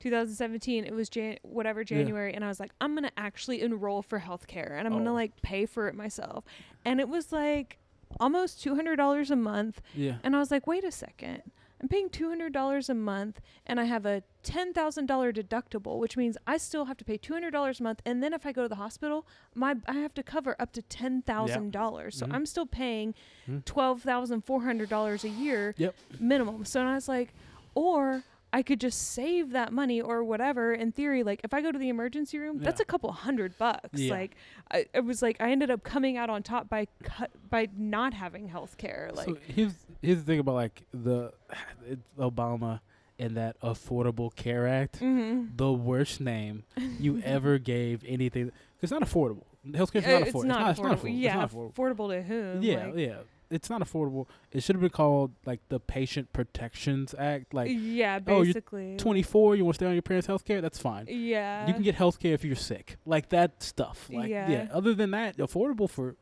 2017, 0.00 0.84
it 0.84 0.92
was 0.94 1.08
Jan- 1.08 1.38
whatever 1.42 1.84
January, 1.84 2.34
and 2.34 2.44
I 2.44 2.48
was 2.48 2.58
like, 2.58 2.72
I'm 2.80 2.94
gonna 2.94 3.12
actually 3.16 3.62
enroll 3.62 4.02
for 4.02 4.20
healthcare, 4.20 4.72
and 4.78 4.86
I'm 4.86 4.92
gonna 4.94 5.10
Oh. 5.10 5.14
like 5.14 5.40
pay 5.42 5.64
for 5.66 5.88
it 5.88 5.94
myself, 5.94 6.44
and 6.84 6.98
it 7.00 7.08
was 7.08 7.30
like 7.32 7.78
almost 8.20 8.62
two 8.62 8.74
hundred 8.74 8.96
dollars 8.96 9.30
a 9.30 9.36
month, 9.36 9.80
Yeah. 9.94 10.16
and 10.22 10.34
I 10.34 10.38
was 10.38 10.50
like, 10.50 10.66
wait 10.66 10.84
a 10.84 10.90
second. 10.92 11.42
I'm 11.82 11.88
paying 11.88 12.08
two 12.10 12.28
hundred 12.28 12.52
dollars 12.52 12.88
a 12.88 12.94
month, 12.94 13.40
and 13.66 13.80
I 13.80 13.84
have 13.84 14.06
a 14.06 14.22
ten 14.44 14.72
thousand 14.72 15.06
dollar 15.06 15.32
deductible, 15.32 15.98
which 15.98 16.16
means 16.16 16.36
I 16.46 16.56
still 16.56 16.84
have 16.84 16.96
to 16.98 17.04
pay 17.04 17.16
two 17.16 17.32
hundred 17.32 17.50
dollars 17.50 17.80
a 17.80 17.82
month. 17.82 18.00
And 18.06 18.22
then 18.22 18.32
if 18.32 18.46
I 18.46 18.52
go 18.52 18.62
to 18.62 18.68
the 18.68 18.76
hospital, 18.76 19.26
my 19.54 19.74
I 19.88 19.94
have 19.94 20.14
to 20.14 20.22
cover 20.22 20.54
up 20.60 20.72
to 20.74 20.82
ten 20.82 21.22
thousand 21.22 21.72
dollars. 21.72 22.16
So 22.16 22.26
Mhm. 22.26 22.34
I'm 22.34 22.46
still 22.46 22.66
paying 22.66 23.14
Mhm. 23.48 23.64
twelve 23.64 24.02
thousand 24.02 24.42
four 24.42 24.62
hundred 24.62 24.88
dollars 24.90 25.24
a 25.24 25.28
year 25.28 25.74
Yep. 25.76 25.94
minimum. 26.20 26.64
So 26.64 26.82
I 26.82 26.94
was 26.94 27.08
like, 27.08 27.34
or 27.74 28.22
I 28.52 28.62
could 28.62 28.80
just 28.80 29.12
save 29.12 29.52
that 29.52 29.72
money 29.72 30.00
or 30.00 30.22
whatever. 30.22 30.72
In 30.74 30.92
theory, 30.92 31.22
like 31.22 31.40
if 31.42 31.54
I 31.54 31.60
go 31.62 31.72
to 31.72 31.78
the 31.78 31.88
emergency 31.88 32.38
room, 32.38 32.58
that's 32.58 32.80
a 32.80 32.84
couple 32.84 33.10
hundred 33.12 33.56
bucks. 33.58 33.98
Yeah. 33.98 34.12
Like 34.12 34.36
I, 34.70 34.86
it 34.92 35.04
was 35.04 35.22
like 35.22 35.36
I 35.40 35.50
ended 35.50 35.70
up 35.70 35.82
coming 35.84 36.16
out 36.18 36.28
on 36.28 36.42
top 36.42 36.68
by 36.68 36.86
cut 37.02 37.30
by 37.48 37.68
not 37.76 38.12
having 38.14 38.48
health 38.48 38.76
care. 38.76 39.10
Like 39.14 39.26
so 39.26 39.38
here's 39.46 39.72
here's 40.02 40.18
the 40.18 40.24
thing 40.24 40.38
about 40.38 40.54
like 40.56 40.82
the 40.92 41.32
it's 41.88 42.12
Obama 42.18 42.80
and 43.18 43.36
that 43.36 43.58
Affordable 43.60 44.34
Care 44.34 44.66
Act. 44.68 45.00
mhm. 45.00 45.56
The 45.56 45.72
worst 45.72 46.20
name 46.20 46.64
you 46.98 47.20
ever 47.24 47.58
gave 47.58 48.04
anything. 48.06 48.52
it's 48.82 48.90
not 48.92 49.02
affordable. 49.02 49.44
Healthcare's 49.70 50.04
Uh, 50.06 50.10
not 50.18 50.22
it's 50.22 50.32
affordable. 50.32 50.44
not 50.44 50.70
it's 50.70 50.80
affordable. 50.80 50.82
not, 50.82 50.98
affordable. 50.98 51.04
It's 51.10 51.18
Yeah, 51.18 51.34
not 51.36 51.50
affordable. 51.52 51.72
affordable 51.74 52.08
to 52.10 52.22
whom? 52.22 52.62
Yeah, 52.62 52.86
like, 52.86 52.96
yeah. 52.96 53.16
It's 53.52 53.70
not 53.70 53.80
affordable. 53.80 54.26
It 54.50 54.62
should 54.62 54.74
have 54.76 54.80
been 54.80 54.90
called 54.90 55.32
like 55.46 55.60
the 55.68 55.78
Patient 55.78 56.32
Protections 56.32 57.14
Act. 57.18 57.52
Like 57.54 57.70
yeah, 57.72 58.18
oh, 58.26 58.36
you're 58.42 58.46
basically. 58.46 58.96
24, 58.96 59.56
you 59.56 59.64
want 59.64 59.74
to 59.74 59.78
stay 59.78 59.86
on 59.86 59.92
your 59.92 60.02
parents' 60.02 60.26
health 60.26 60.44
care? 60.44 60.60
That's 60.60 60.78
fine. 60.78 61.06
Yeah. 61.08 61.66
you 61.66 61.74
can 61.74 61.82
get 61.82 61.94
health 61.94 62.18
care 62.18 62.34
if 62.34 62.44
you're 62.44 62.56
sick. 62.56 62.96
Like 63.06 63.28
that 63.30 63.62
stuff. 63.62 64.08
Like 64.12 64.28
yeah. 64.30 64.50
Yeah. 64.50 64.68
Other 64.72 64.94
than 64.94 65.10
that, 65.12 65.36
affordable 65.38 65.88
for 65.88 66.16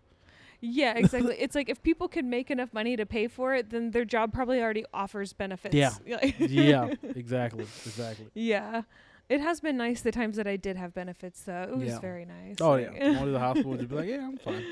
Yeah, 0.60 0.94
exactly. 0.96 1.36
it's 1.38 1.54
like 1.54 1.68
if 1.68 1.82
people 1.82 2.08
can 2.08 2.28
make 2.28 2.50
enough 2.50 2.72
money 2.74 2.96
to 2.96 3.06
pay 3.06 3.28
for 3.28 3.54
it, 3.54 3.70
then 3.70 3.92
their 3.92 4.04
job 4.04 4.32
probably 4.32 4.60
already 4.60 4.84
offers 4.92 5.32
benefits. 5.32 5.74
Yeah. 5.74 5.92
Yeah, 6.38 6.94
exactly, 7.02 7.64
exactly. 7.86 8.26
yeah. 8.34 8.82
It 9.28 9.40
has 9.40 9.60
been 9.60 9.76
nice 9.76 10.00
the 10.00 10.10
times 10.10 10.36
that 10.38 10.48
I 10.48 10.56
did 10.56 10.76
have 10.76 10.92
benefits 10.92 11.42
though. 11.42 11.62
It 11.70 11.76
was 11.78 11.88
Yeah. 11.88 12.00
very 12.00 12.24
nice. 12.24 12.56
Oh 12.60 12.70
like- 12.72 12.90
yeah, 12.92 13.12
going 13.14 13.24
to 13.26 13.30
the 13.30 13.38
hospital, 13.38 13.76
just 13.76 13.88
be 13.88 13.94
like, 13.94 14.08
yeah, 14.08 14.26
I'm 14.26 14.36
fine. 14.38 14.64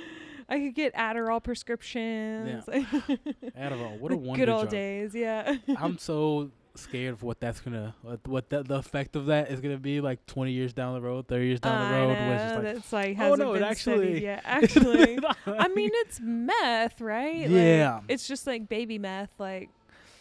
I 0.48 0.58
could 0.60 0.74
get 0.74 0.94
Adderall 0.94 1.42
prescriptions. 1.42 2.66
like, 2.66 2.86
Adderall, 3.56 3.98
what 4.00 4.12
a 4.12 4.16
wonder 4.16 4.44
good 4.46 4.48
old 4.50 4.62
drug. 4.62 4.70
days, 4.70 5.14
yeah. 5.14 5.56
I'm 5.76 5.98
so 5.98 6.50
scared 6.74 7.12
of 7.14 7.22
what 7.22 7.40
that's 7.40 7.60
gonna, 7.60 7.94
what, 8.02 8.26
what 8.26 8.48
the, 8.50 8.62
the 8.62 8.76
effect 8.76 9.16
of 9.16 9.26
that 9.26 9.50
is 9.50 9.60
gonna 9.60 9.76
be 9.76 10.00
like 10.00 10.24
20 10.26 10.52
years 10.52 10.72
down 10.72 10.94
the 10.94 11.00
road, 11.00 11.26
30 11.28 11.44
years 11.46 11.60
down 11.60 11.90
the 11.92 11.98
road. 11.98 12.10
It's 12.12 12.20
know, 12.20 12.28
just 12.36 12.54
like, 12.54 12.74
that's 12.74 12.92
like 12.92 13.18
oh, 13.18 13.34
no, 13.34 13.54
it 13.54 13.62
actually- 13.62 14.22
yeah. 14.24 14.40
Actually, 14.44 15.18
I 15.46 15.68
mean 15.68 15.90
it's 15.94 16.20
meth, 16.22 17.00
right? 17.00 17.48
Yeah. 17.48 17.94
Like, 17.96 18.02
it's 18.08 18.26
just 18.26 18.46
like 18.46 18.68
baby 18.68 18.98
meth. 18.98 19.30
Like 19.38 19.70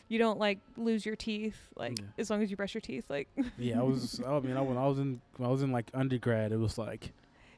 you 0.09 0.17
don't 0.19 0.39
like 0.39 0.59
lose 0.77 1.05
your 1.05 1.15
teeth, 1.15 1.57
like 1.75 1.99
Yeah. 1.99 2.05
as 2.17 2.29
long 2.29 2.41
as 2.41 2.49
you 2.49 2.57
brush 2.57 2.73
your 2.73 2.81
teeth. 2.81 3.05
Like 3.09 3.27
yeah, 3.57 3.79
I 3.79 3.83
was. 3.83 4.21
I 4.25 4.39
mean, 4.39 4.57
I, 4.57 4.61
when 4.61 4.77
I 4.77 4.87
was 4.87 4.99
in, 4.99 5.21
when 5.37 5.47
I 5.47 5.51
was 5.51 5.61
in 5.63 5.71
like 5.71 5.89
undergrad, 5.93 6.51
it 6.51 6.57
was 6.57 6.77
like 6.77 7.13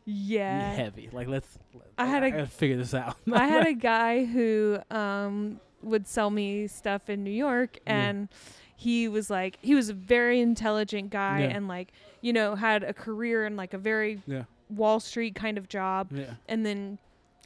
yeah. 0.10 0.74
heavy. 0.74 1.10
Like 1.12 1.28
let's. 1.28 1.58
I 1.98 2.06
had 2.06 2.24
a- 2.24 2.32
gotta 2.32 2.48
figure 2.48 2.78
this 2.78 2.94
out. 2.94 3.16
I 3.32 3.46
had 3.48 3.68
a 3.68 3.74
guy 3.94 4.26
who 4.26 4.80
um 4.92 5.60
would 5.82 6.08
sell 6.08 6.30
me 6.30 6.68
stuff 6.68 7.10
in 7.10 7.24
New 7.24 7.32
York 7.32 7.78
Yeah. 7.88 7.94
and 8.10 8.30
he 8.76 9.08
was 9.08 9.30
like 9.30 9.58
he 9.62 9.76
was 9.76 9.90
a 9.90 9.94
very 9.94 10.40
intelligent 10.42 11.10
guy 11.10 11.42
Yeah. 11.42 11.56
and 11.56 11.68
like 11.68 11.92
you 12.22 12.34
know 12.34 12.56
had 12.56 12.84
a 12.84 12.94
career 12.94 13.46
in 13.46 13.56
like 13.56 13.74
a 13.74 13.78
very 13.78 14.22
yeah, 14.28 14.44
Wall 14.70 15.00
Street 15.00 15.36
kind 15.36 15.58
of 15.58 15.68
job 15.70 16.10
yeah, 16.12 16.34
and 16.48 16.66
then 16.66 16.98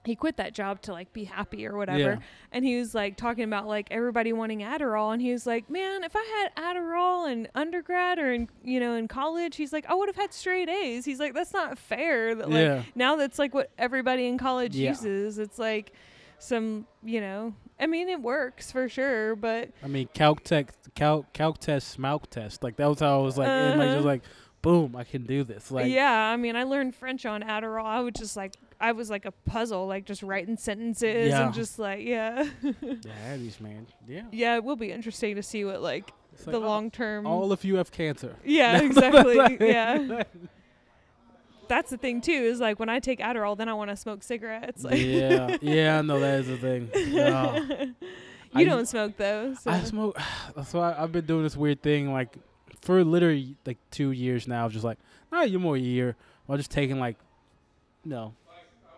he 0.06 0.16
quit 0.16 0.36
that 0.38 0.54
job 0.54 0.82
to 0.82 0.92
like 0.92 1.14
be 1.14 1.24
happy 1.24 1.66
or 1.66 1.78
whatever 1.78 2.00
yeah. 2.00 2.18
and 2.52 2.66
he 2.66 2.78
was 2.78 2.94
like 2.94 3.16
talking 3.16 3.44
about 3.46 3.68
like 3.68 3.88
everybody 3.90 4.34
wanting 4.34 4.60
Adderall 4.60 5.14
and 5.14 5.22
he 5.22 5.32
was 5.32 5.48
like 5.48 5.70
man 5.70 6.04
if 6.04 6.14
I 6.16 6.50
had 6.56 6.76
Adderall 6.76 7.32
in 7.32 7.48
undergrad 7.56 8.20
or 8.20 8.34
in 8.34 8.50
you 8.64 8.80
know 8.80 8.96
in 8.96 9.08
college 9.08 9.56
he's 9.56 9.72
like 9.72 9.86
I 9.90 9.94
would 9.94 10.10
have 10.10 10.16
had 10.18 10.34
straight 10.34 10.68
A's 10.70 11.06
he's 11.06 11.20
like 11.20 11.34
that's 11.34 11.54
not 11.54 11.78
fair 11.78 12.36
that 12.36 12.50
like 12.50 12.60
yeah. 12.62 12.84
now 12.96 13.16
that's 13.16 13.40
like 13.40 13.54
what 13.54 13.72
everybody 13.78 14.28
in 14.28 14.38
college 14.38 14.76
Yeah. 14.76 14.90
uses. 14.90 15.40
It's 15.40 15.58
like 15.60 15.94
some, 16.40 16.86
you 17.04 17.22
know, 17.22 17.54
I 17.80 17.86
mean, 17.88 18.10
it 18.10 18.22
works 18.22 18.70
for 18.70 18.90
sure, 18.90 19.34
but 19.36 19.70
I 19.82 19.88
mean, 19.88 20.10
calc 20.14 20.44
tech, 20.44 20.74
calc, 20.94 21.32
calc 21.32 21.60
test, 21.60 21.88
smoke 21.88 22.30
test. 22.30 22.64
Like 22.64 22.76
that 22.76 22.88
was 22.90 23.00
how 23.00 23.20
I 23.20 23.24
was 23.24 23.38
like, 23.38 23.48
and 23.48 23.80
like 23.80 23.88
Uh-huh. 23.88 23.96
just 23.96 24.06
like, 24.06 24.24
boom, 24.62 24.96
I 24.96 25.06
can 25.06 25.26
do 25.26 25.44
this. 25.46 25.72
Like 25.72 25.90
yeah, 25.90 26.12
I 26.12 26.36
mean, 26.36 26.58
I 26.58 26.64
learned 26.64 26.96
French 26.96 27.26
on 27.26 27.44
Adderall. 27.44 27.86
I 27.86 28.02
was 28.02 28.14
just 28.18 28.36
like, 28.36 28.54
I 28.80 28.92
was 28.92 29.10
like 29.10 29.26
a 29.26 29.32
puzzle, 29.32 29.88
like 29.88 30.06
just 30.06 30.24
writing 30.24 30.58
sentences 30.58 31.30
Yeah. 31.30 31.46
and 31.46 31.54
just 31.54 31.80
like, 31.80 32.06
yeah. 32.06 32.48
yeah, 32.62 33.38
these 33.38 33.60
man. 33.62 33.88
Yeah. 34.08 34.24
yeah, 34.32 34.56
it 34.56 34.64
will 34.64 34.76
be 34.76 34.92
interesting 34.92 35.36
to 35.36 35.44
see 35.44 35.64
what 35.66 35.82
like 35.82 36.12
It's 36.34 36.46
the 36.46 36.52
like, 36.52 36.62
oh, 36.62 36.68
long 36.68 36.92
term. 36.92 37.26
All 37.26 37.52
of 37.52 37.64
you 37.64 37.76
have 37.76 37.92
cancer. 37.92 38.36
yeah, 38.44 38.80
exactly. 38.82 39.58
yeah. 39.68 40.24
That's 41.70 41.90
the 41.92 41.98
thing 41.98 42.22
too, 42.22 42.32
is 42.32 42.60
like 42.60 42.80
when 42.80 42.90
I 42.90 43.00
take 43.00 43.20
Adderall, 43.20 43.58
then 43.58 43.70
I 43.70 43.74
want 43.74 43.90
to 43.90 43.96
smoke 43.96 44.22
cigarettes. 44.22 44.84
Like, 44.84 45.00
yeah, 45.00 45.58
yeah, 45.62 46.00
I 46.00 46.02
know 46.02 46.20
that 46.20 46.42
is 46.42 46.48
the 46.48 46.58
thing. 46.58 46.90
Yeah. 47.14 47.58
you 47.60 47.96
I- 48.54 48.64
don't 48.66 48.86
smoke 48.88 49.18
though. 49.18 49.54
So. 49.56 49.72
I 49.72 49.80
smoke. 49.82 50.18
So 50.66 50.80
I, 50.80 51.02
I've 51.02 51.12
been 51.12 51.26
doing 51.26 51.44
this 51.44 51.56
weird 51.58 51.82
thing 51.82 52.12
like 52.14 52.36
for 52.82 53.04
literally 53.04 53.56
like 53.66 53.78
two 53.92 54.12
years 54.12 54.48
now. 54.48 54.68
Just 54.70 54.84
like 54.84 55.00
not 55.32 55.48
even 55.48 55.62
more 55.62 55.76
a 55.76 55.80
year. 55.80 56.16
I'm 56.50 56.58
just 56.58 56.70
taking 56.70 57.00
like, 57.00 57.16
no, 58.06 58.34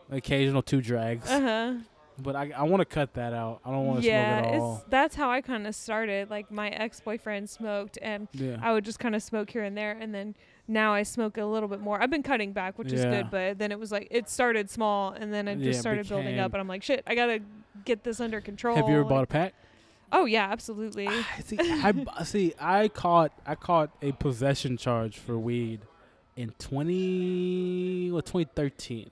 occasional 0.09 0.61
two 0.61 0.81
drags. 0.81 1.29
uh 1.29 1.41
huh. 1.41 1.73
But 2.17 2.37
I 2.37 2.51
I 2.55 2.63
want 2.63 2.79
to 2.79 2.85
cut 2.85 3.13
that 3.15 3.33
out. 3.33 3.59
I 3.65 3.71
don't 3.71 3.85
want 3.85 4.01
to 4.01 4.07
yeah, 4.07 4.39
smoke 4.39 4.47
at 4.47 4.53
it's 4.55 4.61
all. 4.61 4.85
that's 4.89 5.15
how 5.15 5.29
I 5.29 5.41
kind 5.41 5.67
of 5.67 5.75
started. 5.75 6.29
Like 6.29 6.49
my 6.49 6.69
ex 6.69 7.01
boyfriend 7.01 7.49
smoked, 7.49 7.97
and 8.01 8.29
Yeah. 8.31 8.57
I 8.61 8.71
would 8.71 8.85
just 8.85 8.99
kind 8.99 9.15
of 9.15 9.21
smoke 9.23 9.49
here 9.49 9.63
and 9.63 9.75
there, 9.77 9.91
and 9.99 10.15
then 10.15 10.33
now 10.67 10.93
I 10.93 11.03
smoke 11.03 11.37
a 11.37 11.43
little 11.43 11.67
bit 11.67 11.81
more. 11.81 12.01
I've 12.01 12.09
been 12.09 12.23
cutting 12.23 12.53
back, 12.53 12.79
which 12.79 12.93
is 12.93 13.03
good, 13.03 13.29
but 13.29 13.59
then 13.59 13.71
it 13.73 13.79
was 13.79 13.91
like 13.91 14.07
it 14.11 14.29
started 14.29 14.69
small, 14.69 15.11
and 15.11 15.33
then 15.33 15.49
it 15.49 15.57
Yeah, 15.59 15.65
just 15.65 15.81
started 15.81 16.07
building 16.07 16.39
up, 16.39 16.53
and 16.53 16.61
I'm 16.61 16.69
like, 16.69 16.83
shit, 16.83 17.03
I 17.05 17.15
gotta 17.15 17.39
get 17.83 18.05
this 18.05 18.21
under 18.21 18.39
control. 18.39 18.77
Have 18.77 18.87
you 18.87 18.93
ever 18.93 19.01
like- 19.03 19.09
bought 19.09 19.23
a 19.25 19.27
pack? 19.27 19.53
Oh 20.13 20.23
yeah, 20.23 20.45
absolutely. 20.49 21.09
I 21.09 21.25
see, 21.43 21.57
I 21.59 22.23
see. 22.23 22.53
I 22.61 22.87
caught 22.87 23.33
I 23.45 23.55
caught 23.55 23.89
a 24.01 24.13
possession 24.13 24.77
charge 24.77 25.17
for 25.17 25.37
weed 25.37 25.81
in 26.37 26.51
twenty 26.59 28.09
what 28.11 28.25
twenty 28.25 28.49
thirteen, 28.55 29.09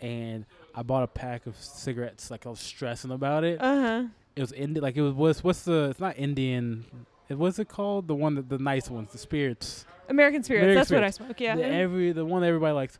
and 0.00 0.44
I 0.74 0.82
bought 0.82 1.02
a 1.02 1.06
pack 1.06 1.46
of 1.46 1.56
cigarettes. 1.56 2.30
Like 2.30 2.46
I 2.46 2.50
was 2.50 2.60
stressing 2.60 3.10
about 3.10 3.44
it. 3.44 3.60
Uh 3.60 3.80
huh. 3.80 4.04
It 4.36 4.40
was 4.40 4.52
Indian. 4.52 4.82
like 4.82 4.96
it 4.96 5.02
was 5.02 5.12
what's 5.14 5.44
what's 5.44 5.62
the 5.62 5.88
it's 5.90 6.00
not 6.00 6.18
Indian. 6.18 6.84
It 7.28 7.38
what's 7.38 7.58
it 7.58 7.68
called? 7.68 8.08
The 8.08 8.14
one 8.14 8.34
that 8.36 8.48
the 8.48 8.58
nice 8.58 8.90
ones, 8.90 9.12
the 9.12 9.18
spirits. 9.18 9.84
American 10.08 10.42
spirits. 10.42 10.62
American 10.64 10.78
that's 10.80 10.88
Spirits. 10.88 11.18
what 11.20 11.24
I 11.24 11.26
smoke. 11.28 11.40
Yeah. 11.40 11.56
The 11.56 11.64
every 11.66 12.12
the 12.12 12.24
one 12.24 12.42
everybody 12.44 12.72
likes. 12.74 12.98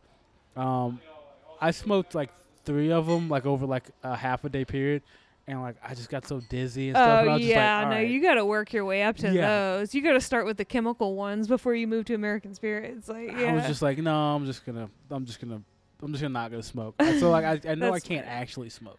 Um, 0.57 1.01
I 1.61 1.71
smoked 1.73 2.15
like 2.15 2.31
three 2.65 2.93
of 2.93 3.07
them 3.07 3.29
like 3.29 3.47
over 3.47 3.67
like 3.67 3.85
a 4.03 4.15
half 4.17 4.45
a 4.45 4.49
day 4.49 4.65
period, 4.65 5.03
and 5.47 5.61
like 5.61 5.77
I 5.85 5.95
just 5.95 6.09
got 6.11 6.27
so 6.27 6.41
dizzy 6.49 6.89
and 6.89 6.97
stuff. 6.97 7.25
Oh 7.25 7.31
like, 7.33 7.43
yeah, 7.43 7.79
"All 7.85 7.85
no, 7.91 7.97
right." 7.97 8.09
you 8.09 8.21
got 8.23 8.35
to 8.35 8.45
work 8.45 8.73
your 8.73 8.85
way 8.85 9.03
up 9.03 9.17
to 9.19 9.31
Yeah. 9.33 9.47
those. 9.79 9.95
You 9.95 10.03
got 10.03 10.13
to 10.13 10.21
start 10.21 10.47
with 10.47 10.57
the 10.57 10.65
chemical 10.65 11.15
ones 11.17 11.49
before 11.49 11.75
you 11.75 11.87
move 11.87 12.05
to 12.07 12.15
American 12.15 12.55
spirits. 12.55 13.09
Like 13.09 13.33
yeah. 13.33 13.51
I 13.51 13.55
was 13.55 13.67
just 13.67 13.83
like, 13.83 13.99
no, 13.99 14.15
I'm 14.15 14.47
just 14.47 14.65
gonna, 14.67 14.89
I'm 15.11 15.25
just 15.27 15.41
gonna, 15.41 15.63
I'm 16.03 16.13
just 16.13 16.23
gonna 16.23 16.33
not 16.33 16.51
gonna 16.51 16.63
smoke. 16.63 16.95
so 17.19 17.31
like, 17.31 17.45
I, 17.45 17.71
I 17.71 17.75
know 17.75 17.93
I 17.93 18.01
can't 18.01 18.25
smart. 18.25 18.41
actually 18.41 18.69
smoke. 18.71 18.99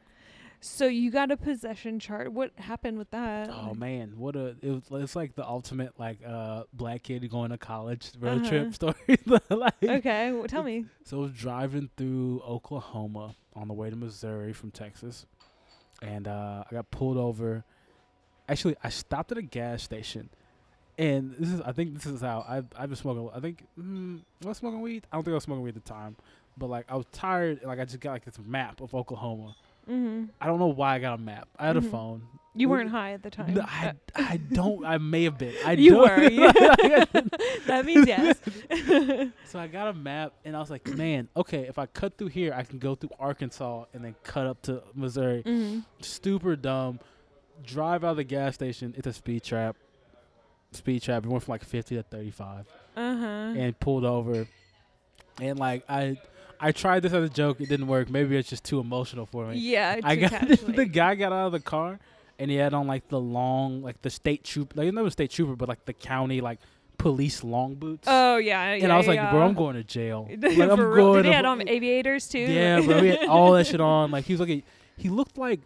so 0.59 0.85
you 0.85 1.09
got 1.11 1.31
a 1.31 1.37
possession 1.37 1.99
chart. 1.99 2.31
What 2.31 2.51
happened 2.57 2.97
with 2.97 3.09
that? 3.11 3.49
Oh 3.49 3.73
man, 3.73 4.13
what 4.17 4.35
a, 4.35 4.55
it 4.61 4.69
was, 4.69 4.83
it's 5.03 5.15
like 5.15 5.35
the 5.35 5.45
ultimate 5.47 5.99
like 5.99 6.19
uh 6.25 6.63
black 6.73 7.03
kid 7.03 7.27
going 7.31 7.49
to 7.51 7.57
college 7.57 8.11
road 8.19 8.41
Uh-huh. 8.41 8.49
trip 8.49 8.73
story. 8.79 9.17
like, 9.49 9.73
Okay, 9.83 10.31
well, 10.31 10.47
tell 10.47 10.63
me. 10.63 10.85
So 11.05 11.17
I 11.17 11.21
was 11.21 11.31
driving 11.31 11.89
through 11.97 12.41
Oklahoma 12.47 13.35
on 13.55 13.67
the 13.67 13.73
way 13.73 13.89
to 13.89 13.95
Missouri 13.95 14.53
from 14.53 14.71
Texas, 14.71 15.25
and 16.01 16.27
uh, 16.27 16.63
I 16.69 16.73
got 16.73 16.91
pulled 16.91 17.17
over. 17.17 17.63
Actually, 18.47 18.75
I 18.83 18.89
stopped 18.89 19.31
at 19.31 19.37
a 19.37 19.41
gas 19.41 19.81
station, 19.83 20.29
and 20.97 21.35
this 21.39 21.49
is 21.51 21.61
I 21.61 21.71
think 21.71 21.93
this 21.95 22.05
is 22.05 22.21
how 22.21 22.45
I've 22.47 22.65
I've 22.77 22.89
been 22.89 22.95
smoking. 22.97 23.29
I 23.33 23.39
think 23.39 23.63
mm, 23.79 24.19
was 24.43 24.57
I 24.57 24.59
smoking 24.59 24.81
weed? 24.81 25.07
I 25.11 25.15
don't 25.15 25.23
think 25.23 25.31
I 25.31 25.35
was 25.35 25.43
smoking 25.43 25.63
weed 25.63 25.75
at 25.75 25.83
the 25.85 25.89
time, 25.89 26.15
but 26.57 26.69
like 26.69 26.85
I 26.89 26.95
was 26.95 27.05
tired. 27.11 27.61
Like 27.63 27.79
I 27.79 27.85
just 27.85 27.99
got 27.99 28.11
like 28.11 28.25
this 28.25 28.39
map 28.43 28.81
of 28.81 28.93
Oklahoma. 28.95 29.55
Mm-hmm. 29.89 30.25
I 30.39 30.45
don't 30.45 30.59
know 30.59 30.67
why 30.67 30.95
I 30.95 30.99
got 30.99 31.15
a 31.19 31.21
map. 31.21 31.47
I 31.57 31.67
had 31.67 31.75
Mhm. 31.75 31.87
a 31.87 31.89
phone. 31.89 32.21
You 32.53 32.67
weren't 32.67 32.89
high 32.89 33.13
at 33.13 33.23
the 33.23 33.29
time. 33.29 33.53
No, 33.53 33.61
I, 33.61 33.93
I 34.13 34.35
don't. 34.37 34.85
I 34.85 34.97
may 34.97 35.23
have 35.23 35.37
been. 35.37 35.53
I 35.65 35.71
You 35.85 35.91
don't- 35.91 36.01
were, 36.01 36.29
yeah. 36.29 36.51
that 37.67 37.85
means 37.85 38.05
yes. 38.07 38.37
so 39.45 39.57
I 39.57 39.67
got 39.67 39.87
a 39.87 39.93
map, 39.93 40.33
and 40.43 40.55
I 40.55 40.59
was 40.59 40.69
like, 40.69 40.85
man, 40.89 41.29
okay, 41.37 41.61
if 41.61 41.79
I 41.79 41.85
cut 41.85 42.17
through 42.17 42.27
here, 42.27 42.53
I 42.53 42.63
can 42.63 42.77
go 42.77 42.93
through 42.95 43.11
Arkansas 43.19 43.85
and 43.93 44.03
then 44.03 44.15
cut 44.23 44.47
up 44.47 44.61
to 44.63 44.83
Missouri. 44.93 45.43
hmm 45.43 45.79
Super 46.01 46.55
dumb. 46.57 46.99
Drive 47.63 48.03
out 48.03 48.11
of 48.11 48.17
the 48.17 48.23
gas 48.25 48.53
station. 48.55 48.93
It's 48.97 49.07
a 49.07 49.13
speed 49.13 49.43
trap. 49.43 49.77
Speed 50.73 51.03
trap. 51.03 51.23
It 51.25 51.29
went 51.29 51.43
from 51.43 51.53
like 51.53 51.63
50 51.63 51.95
to 51.95 52.03
35, 52.03 52.65
Uh 52.97 53.15
huh. 53.15 53.25
and 53.25 53.79
pulled 53.79 54.03
over. 54.05 54.45
And 55.39 55.57
like 55.57 55.83
I, 55.89 56.17
I 56.61 56.71
tried 56.71 57.01
this 57.01 57.11
as 57.11 57.23
a 57.23 57.29
joke. 57.29 57.59
It 57.59 57.69
didn't 57.69 57.87
work. 57.87 58.09
Maybe 58.09 58.37
it's 58.37 58.49
just 58.49 58.63
too 58.63 58.79
emotional 58.79 59.25
for 59.25 59.47
me. 59.47 59.57
Yeah, 59.57 59.99
I 60.03 60.15
got 60.15 60.47
the 60.47 60.85
guy 60.85 61.15
got 61.15 61.33
out 61.33 61.47
of 61.47 61.51
the 61.51 61.59
car 61.59 61.99
and 62.37 62.49
he 62.49 62.57
had 62.57 62.73
on 62.73 62.87
like 62.87 63.07
the 63.09 63.19
long 63.19 63.81
like 63.81 64.01
the 64.01 64.09
state 64.09 64.43
troop 64.43 64.73
like 64.75 64.91
not 64.93 65.03
the 65.03 65.11
state 65.11 65.29
trooper 65.29 65.55
but 65.55 65.69
like 65.69 65.85
the 65.85 65.93
county 65.93 66.41
like 66.41 66.59
police 66.97 67.43
long 67.43 67.75
boots. 67.75 68.07
Oh 68.09 68.37
yeah, 68.37 68.73
yeah. 68.73 68.83
and 68.83 68.91
I 68.91 68.97
was 68.97 69.07
like, 69.07 69.15
yeah. 69.15 69.31
bro, 69.31 69.41
I'm 69.41 69.53
going 69.53 69.75
to 69.75 69.83
jail. 69.83 70.29
Like, 70.41 70.57
I'm 70.57 70.79
real. 70.79 71.13
going 71.13 71.23
Did 71.23 71.29
he 71.29 71.31
had 71.31 71.45
on 71.45 71.67
aviators 71.67 72.27
too? 72.27 72.39
Yeah, 72.39 72.81
bro, 72.85 73.01
he 73.01 73.09
had 73.09 73.27
all 73.27 73.53
that 73.53 73.67
shit 73.67 73.81
on. 73.81 74.11
Like 74.11 74.25
he 74.25 74.33
was 74.33 74.39
like 74.39 74.49
a, 74.49 74.63
he 74.97 75.09
looked 75.09 75.37
like 75.37 75.61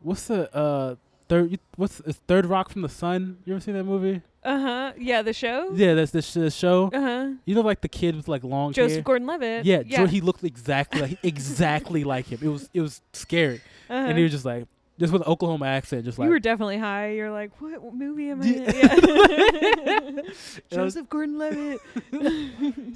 what's 0.00 0.26
the 0.26 0.54
uh 0.54 0.94
third 1.28 1.58
what's 1.76 2.00
is 2.00 2.16
Third 2.28 2.46
Rock 2.46 2.70
from 2.70 2.82
the 2.82 2.88
Sun? 2.88 3.38
You 3.44 3.54
ever 3.54 3.60
seen 3.60 3.74
that 3.74 3.84
movie? 3.84 4.22
Uh 4.46 4.58
huh. 4.60 4.92
Yeah, 4.96 5.22
the 5.22 5.32
show. 5.32 5.70
Yeah, 5.74 5.94
that's 5.94 6.12
the, 6.12 6.22
sh- 6.22 6.32
the 6.34 6.50
show. 6.50 6.88
Uh 6.92 7.00
huh. 7.00 7.28
You 7.44 7.54
know, 7.56 7.62
like 7.62 7.80
the 7.80 7.88
kid 7.88 8.14
with 8.16 8.28
like 8.28 8.44
long 8.44 8.72
Joseph 8.72 8.94
hair. 8.98 9.02
Gordon-Levitt. 9.02 9.64
Yeah, 9.66 9.82
yeah. 9.84 9.98
Jo- 9.98 10.06
he 10.06 10.20
looked 10.20 10.44
exactly 10.44 11.00
like 11.00 11.18
exactly 11.24 12.04
like 12.04 12.26
him. 12.26 12.38
It 12.40 12.48
was 12.48 12.70
it 12.72 12.80
was 12.80 13.00
scary. 13.12 13.60
uh-huh. 13.90 13.94
and 14.08 14.16
he 14.16 14.22
was 14.22 14.32
just 14.32 14.44
like, 14.44 14.66
just 15.00 15.12
with 15.12 15.22
an 15.22 15.28
Oklahoma 15.28 15.66
accent, 15.66 16.04
just 16.04 16.18
like 16.18 16.26
you 16.26 16.30
were 16.32 16.38
definitely 16.38 16.78
high. 16.78 17.10
You're 17.10 17.30
like, 17.30 17.50
what, 17.60 17.82
what 17.82 17.94
movie 17.94 18.30
am 18.30 18.40
I 18.42 18.46
Yeah. 18.46 18.94
in? 18.94 20.16
Yeah. 20.26 20.30
Joseph 20.70 21.08
Gordon-Levitt. 21.08 21.80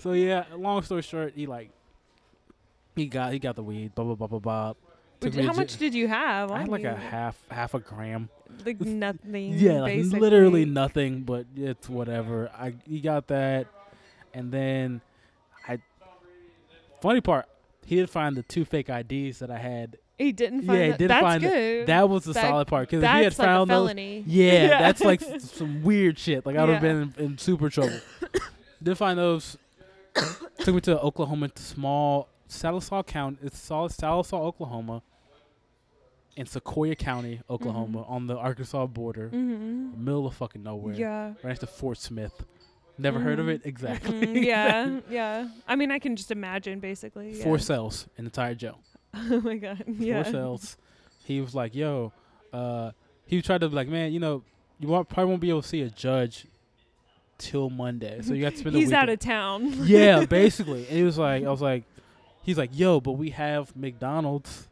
So 0.01 0.13
yeah, 0.13 0.45
long 0.57 0.83
story 0.83 1.03
short, 1.03 1.33
he 1.35 1.47
like, 1.47 1.71
he 2.97 3.07
got 3.07 3.33
he 3.33 3.39
got 3.39 3.57
the 3.57 3.63
weed, 3.63 3.95
blah 3.95 4.05
blah 4.05 4.15
blah 4.15 4.27
blah 4.29 4.39
blah. 4.39 4.73
Which- 5.21 5.35
How 5.37 5.53
much 5.53 5.77
did 5.77 5.95
you 5.95 6.09
have? 6.09 6.51
I 6.51 6.61
had 6.61 6.69
like 6.69 6.83
you? 6.83 6.89
a 6.89 6.95
half 6.95 7.37
half 7.51 7.75
a 7.75 7.79
gram. 7.81 8.29
like 8.65 8.81
nothing. 8.81 9.53
Yeah, 9.55 9.83
like 9.83 9.95
basically. 9.97 10.21
literally 10.21 10.65
nothing, 10.65 11.23
but 11.23 11.47
it's 11.57 11.89
whatever. 11.89 12.51
I 12.59 12.75
he 12.89 13.01
got 13.01 13.27
that, 13.29 13.67
and 14.35 14.51
then 14.53 15.01
I. 15.69 15.79
Funny 17.03 17.21
part, 17.21 17.47
he 17.87 17.97
did 17.97 18.11
find 18.11 18.37
the 18.37 18.43
two 18.43 18.65
fake 18.65 18.89
IDs 18.89 19.39
that 19.41 19.51
I 19.51 19.59
had. 19.59 19.97
He 20.19 20.33
didn't 20.33 20.63
find. 20.63 20.79
Yeah, 20.79 20.85
he 20.85 20.91
that. 20.91 20.99
didn't 20.99 21.09
That's 21.09 21.23
find 21.23 21.45
it. 21.45 21.49
good. 21.49 21.87
That 21.87 22.09
was 22.09 22.25
the 22.25 22.33
That- 22.35 22.49
solid 22.49 22.67
part 22.69 22.89
because 22.91 23.03
if 23.03 23.11
he 23.11 23.17
had 23.17 23.25
like 23.25 23.33
found 23.35 23.71
a 23.71 23.75
those, 23.75 23.89
felony. 23.89 24.25
Yeah, 24.27 24.69
that's 24.81 25.01
like 25.03 25.21
some 25.39 25.83
weird 25.83 26.19
shit. 26.19 26.45
Like 26.47 26.57
I 26.57 26.61
would 26.65 26.75
have 26.75 26.83
Yeah. 26.83 26.93
been 26.93 27.15
in, 27.19 27.25
in 27.33 27.39
super 27.39 27.69
trouble. 27.71 27.99
Did 28.83 28.97
find 28.97 29.19
those. 29.19 29.57
took 30.59 30.75
me 30.75 30.81
to 30.83 30.99
Oklahoma, 31.01 31.49
to 31.49 31.63
small 31.63 32.29
Sallisaw 32.49 33.07
County. 33.07 33.39
It's 33.43 33.59
Sal- 33.59 33.89
Sallisaw, 33.89 34.41
Oklahoma, 34.41 35.03
in 36.41 36.47
Sequoyah 36.47 36.97
County, 36.99 37.41
Oklahoma, 37.49 38.05
on 38.09 38.27
the 38.27 38.37
Arkansas 38.37 38.87
border, 38.87 39.29
Mm-hmm. 39.29 40.03
middle 40.05 40.27
of 40.27 40.35
fucking 40.35 40.63
nowhere, 40.63 40.95
Yeah. 40.95 41.27
right 41.29 41.45
next 41.45 41.61
to 41.61 41.67
Fort 41.67 41.99
Smith. 41.99 42.45
Never 42.99 43.19
heard 43.21 43.39
of 43.39 43.47
Mhm. 43.47 43.55
it 43.55 43.63
exactly. 43.65 44.13
Mm, 44.27 44.45
yeah, 44.45 45.01
yeah. 45.11 45.49
I 45.69 45.77
mean, 45.77 45.91
I 45.91 45.99
can 45.99 46.17
just 46.17 46.31
imagine, 46.31 46.81
basically. 46.81 47.33
Yeah. 47.39 47.45
Four 47.45 47.59
cells, 47.59 48.07
an 48.19 48.25
entire 48.27 48.55
jail. 48.55 48.81
oh 49.15 49.41
my 49.41 49.57
god. 49.57 49.85
Yeah. 49.87 50.23
Four 50.23 50.33
cells. 50.33 50.77
He 51.25 51.41
was 51.41 51.55
like, 51.55 51.75
"Yo," 51.75 52.13
uh, 52.53 52.91
he 53.27 53.41
tried 53.43 53.61
to 53.63 53.69
be 53.69 53.75
like, 53.77 53.89
"Man, 53.89 54.13
you 54.13 54.21
know, 54.21 54.43
you 54.79 54.89
won't, 54.89 55.09
probably 55.09 55.31
won't 55.31 55.41
be 55.41 55.49
able 55.51 55.63
to 55.63 55.69
see 55.69 55.83
a 55.83 55.91
judge 55.91 56.47
till 57.39 57.71
Monday, 57.71 58.21
so 58.23 58.35
you 58.35 58.43
got 58.43 58.53
to 58.53 58.59
spend 58.59 58.75
the 58.75 58.81
He's 58.81 58.93
out 58.93 59.09
of 59.09 59.19
town. 59.19 59.73
yeah, 59.87 60.25
basically. 60.41 60.87
And 60.87 60.97
he 60.97 61.03
was 61.03 61.17
like, 61.19 61.45
I 61.45 61.51
was 61.51 61.63
like, 61.63 61.85
he's 62.43 62.59
like, 62.59 62.71
yo, 62.73 63.01
but 63.01 63.13
we 63.13 63.31
have 63.31 63.75
McDonald's. 63.75 64.69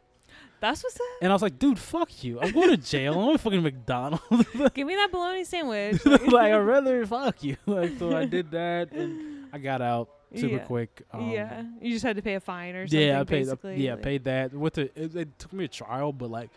That's 0.61 0.83
what's 0.83 0.95
up. 0.95 1.01
And 1.21 1.31
I 1.31 1.35
was 1.35 1.41
like, 1.41 1.57
dude, 1.57 1.79
fuck 1.79 2.23
you. 2.23 2.39
I'm 2.41 2.51
going 2.51 2.69
to 2.69 2.77
jail. 2.77 3.13
I'm 3.13 3.19
going 3.25 3.37
to 3.37 3.43
fucking 3.43 3.63
McDonald's. 3.63 4.23
Give 4.73 4.87
me 4.87 4.95
that 4.95 5.09
bologna 5.11 5.43
sandwich. 5.45 6.05
like, 6.05 6.51
I'd 6.51 6.57
rather 6.57 7.05
fuck 7.05 7.43
you. 7.43 7.57
Like, 7.65 7.97
so 7.97 8.15
I 8.15 8.25
did 8.25 8.51
that 8.51 8.91
and 8.91 9.47
I 9.53 9.57
got 9.57 9.81
out 9.81 10.09
super 10.35 10.55
Yeah. 10.55 10.59
quick. 10.59 11.01
Um, 11.13 11.29
yeah, 11.29 11.63
you 11.81 11.93
just 11.93 12.03
had 12.03 12.17
to 12.17 12.21
pay 12.21 12.35
a 12.35 12.39
fine 12.39 12.75
or 12.75 12.87
something. 12.87 13.07
Yeah, 13.07 13.21
I 13.21 13.23
paid. 13.23 13.45
Basically. 13.45 13.83
yeah, 13.85 13.93
like- 13.93 14.03
paid 14.03 14.23
that. 14.25 14.53
With 14.53 14.73
the? 14.73 14.81
It, 15.01 15.15
it 15.15 15.39
took 15.39 15.53
me 15.53 15.65
a 15.65 15.69
trial, 15.69 16.11
but 16.11 16.29
like, 16.29 16.49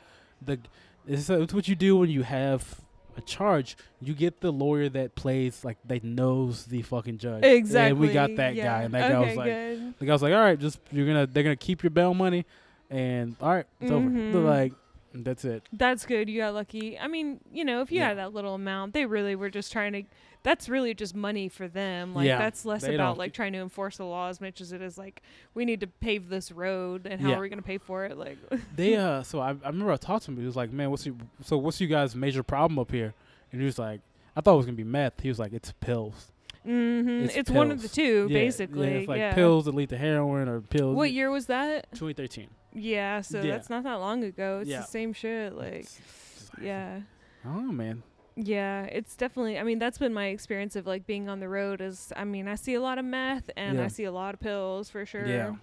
the 0.45 0.59
it's, 1.07 1.29
it's 1.31 1.55
what 1.55 1.69
you 1.69 1.75
do 1.77 1.97
when 1.97 2.11
you 2.11 2.23
have 2.23 2.81
a 3.17 3.21
charge. 3.21 3.77
You 4.01 4.15
get 4.15 4.41
the 4.41 4.53
lawyer 4.53 4.89
that 4.91 5.15
plays 5.15 5.65
like 5.65 5.79
that 5.87 6.05
knows 6.05 6.67
the 6.67 6.83
fucking 6.83 7.19
judge. 7.19 7.45
Exactly. 7.45 7.91
And 7.91 7.99
we 8.01 8.13
got 8.13 8.35
that 8.37 8.55
yeah. 8.55 8.65
guy, 8.65 8.83
and 8.85 8.95
that 8.95 9.11
guy 9.11 9.21
was 9.21 9.37
like, 9.37 9.47
good. 9.47 9.95
The 9.99 10.07
guy 10.07 10.13
was 10.13 10.23
like, 10.23 10.33
"All 10.33 10.41
right, 10.41 10.59
just 10.59 10.81
you're 10.91 11.07
gonna 11.07 11.27
they're 11.27 11.43
gonna 11.43 11.57
keep 11.57 11.83
your 11.83 11.91
bail 11.91 12.15
money, 12.15 12.45
and 12.93 13.35
all 13.41 13.51
right, 13.55 13.67
it's 13.81 13.91
over." 13.91 14.09
Mhm. 14.09 14.33
They're 14.33 14.41
like, 14.43 14.73
that's 15.15 15.45
it. 15.45 15.63
That's 15.73 16.07
good. 16.07 16.29
You 16.31 16.41
got 16.41 16.55
lucky. 16.55 16.99
I 16.99 17.07
mean, 17.07 17.41
you 17.53 17.65
know, 17.65 17.83
if 17.83 17.91
you 17.93 17.99
Yeah. 17.99 18.09
had 18.09 18.19
that 18.19 18.33
little 18.33 18.55
amount, 18.55 18.95
they 18.95 19.05
really 19.05 19.35
were 19.35 19.51
just 19.51 19.71
trying 19.73 19.93
to. 19.93 20.03
That's 20.45 20.69
really 20.69 20.93
just 20.95 21.15
money 21.15 21.49
for 21.49 21.69
them. 21.69 22.15
Like 22.15 22.27
Yeah, 22.27 22.39
that's 22.39 22.65
less 22.65 22.81
they 22.83 22.95
about 22.97 23.17
like 23.19 23.33
trying 23.33 23.53
to 23.53 23.59
enforce 23.61 23.99
the 23.99 24.05
law 24.07 24.29
as 24.29 24.41
much 24.41 24.61
as 24.61 24.73
it 24.73 24.83
is 24.83 24.99
like 24.99 25.23
we 25.55 25.65
need 25.65 25.79
to 25.81 25.87
pave 25.87 26.29
this 26.31 26.51
road 26.51 27.07
and 27.07 27.21
how 27.21 27.29
Yeah. 27.29 27.37
are 27.37 27.41
we 27.41 27.49
going 27.49 27.61
to 27.61 27.65
pay 27.67 27.79
for 27.79 28.05
it? 28.07 28.17
Like, 28.19 28.39
They 28.77 28.97
uh, 28.97 29.23
so 29.23 29.39
I, 29.39 29.51
I 29.51 29.69
remember 29.69 29.93
I 29.93 29.97
talked 29.97 30.25
to 30.25 30.31
him. 30.33 30.39
He 30.39 30.45
was 30.47 30.57
like, 30.57 30.73
"Man, 30.73 30.91
what's 30.91 31.07
your 31.07 31.15
so 31.45 31.57
what's 31.59 31.81
you 31.81 31.87
guys' 31.87 32.17
major 32.17 32.43
problem 32.43 32.79
up 32.81 32.91
here?" 32.91 33.15
And 33.53 33.61
he 33.61 33.65
was 33.65 33.79
like, 33.79 34.01
"I 34.35 34.41
thought 34.41 34.55
it 34.55 34.57
was 34.57 34.67
gonna 34.67 34.77
be 34.77 34.83
meth." 34.85 35.21
He 35.21 35.29
was 35.29 35.39
like, 35.39 35.53
"It's 35.53 35.73
pills. 35.81 36.32
Hmm 36.65 37.25
It's 37.25 37.37
it's, 37.37 37.51
one 37.51 37.71
of 37.71 37.83
the 37.83 37.89
two, 37.89 38.29
Yeah, 38.31 38.39
basically. 38.39 38.89
yeah, 38.91 38.97
it's 38.99 39.09
like 39.09 39.19
yeah. 39.19 39.35
pills 39.35 39.65
that 39.67 39.75
lead 39.75 39.89
to 39.91 39.97
heroin 39.99 40.49
or 40.49 40.61
pills." 40.61 40.97
What 40.97 41.11
year 41.13 41.31
was 41.31 41.47
that? 41.47 41.91
2013. 41.93 42.49
Yeah, 42.75 43.21
so 43.21 43.41
Yeah. 43.43 43.53
that's 43.53 43.69
not 43.69 43.83
that 43.85 43.95
long 43.95 44.25
ago. 44.25 44.61
It's 44.63 44.71
the 44.71 44.83
same 44.83 45.13
shit. 45.13 45.53
Like, 45.55 45.67
It's- 45.75 46.01
it's 46.37 46.51
like- 46.55 46.65
yeah. 46.67 47.01
Oh 47.45 47.61
man. 47.73 48.03
Yeah, 48.37 48.85
it's 48.85 49.15
definitely. 49.15 49.59
I 49.59 49.63
mean, 49.63 49.79
that's 49.79 49.99
been 49.99 50.15
my 50.15 50.27
experience 50.29 50.75
of 50.77 50.87
like 50.87 51.07
being 51.07 51.29
on 51.29 51.41
the 51.41 51.49
road. 51.49 51.81
Is 51.83 52.13
I 52.17 52.25
mean, 52.25 52.49
I 52.49 52.55
see 52.55 52.75
a 52.75 52.81
lot 52.81 52.99
of 52.99 53.05
meth 53.05 53.51
and. 53.57 53.81
I 53.81 53.89
see 53.89 54.05
a 54.05 54.13
lot 54.13 54.33
of 54.35 54.41
pills 54.41 54.89
for 54.89 55.05
sure. 55.05 55.27
Yeah. 55.27 55.57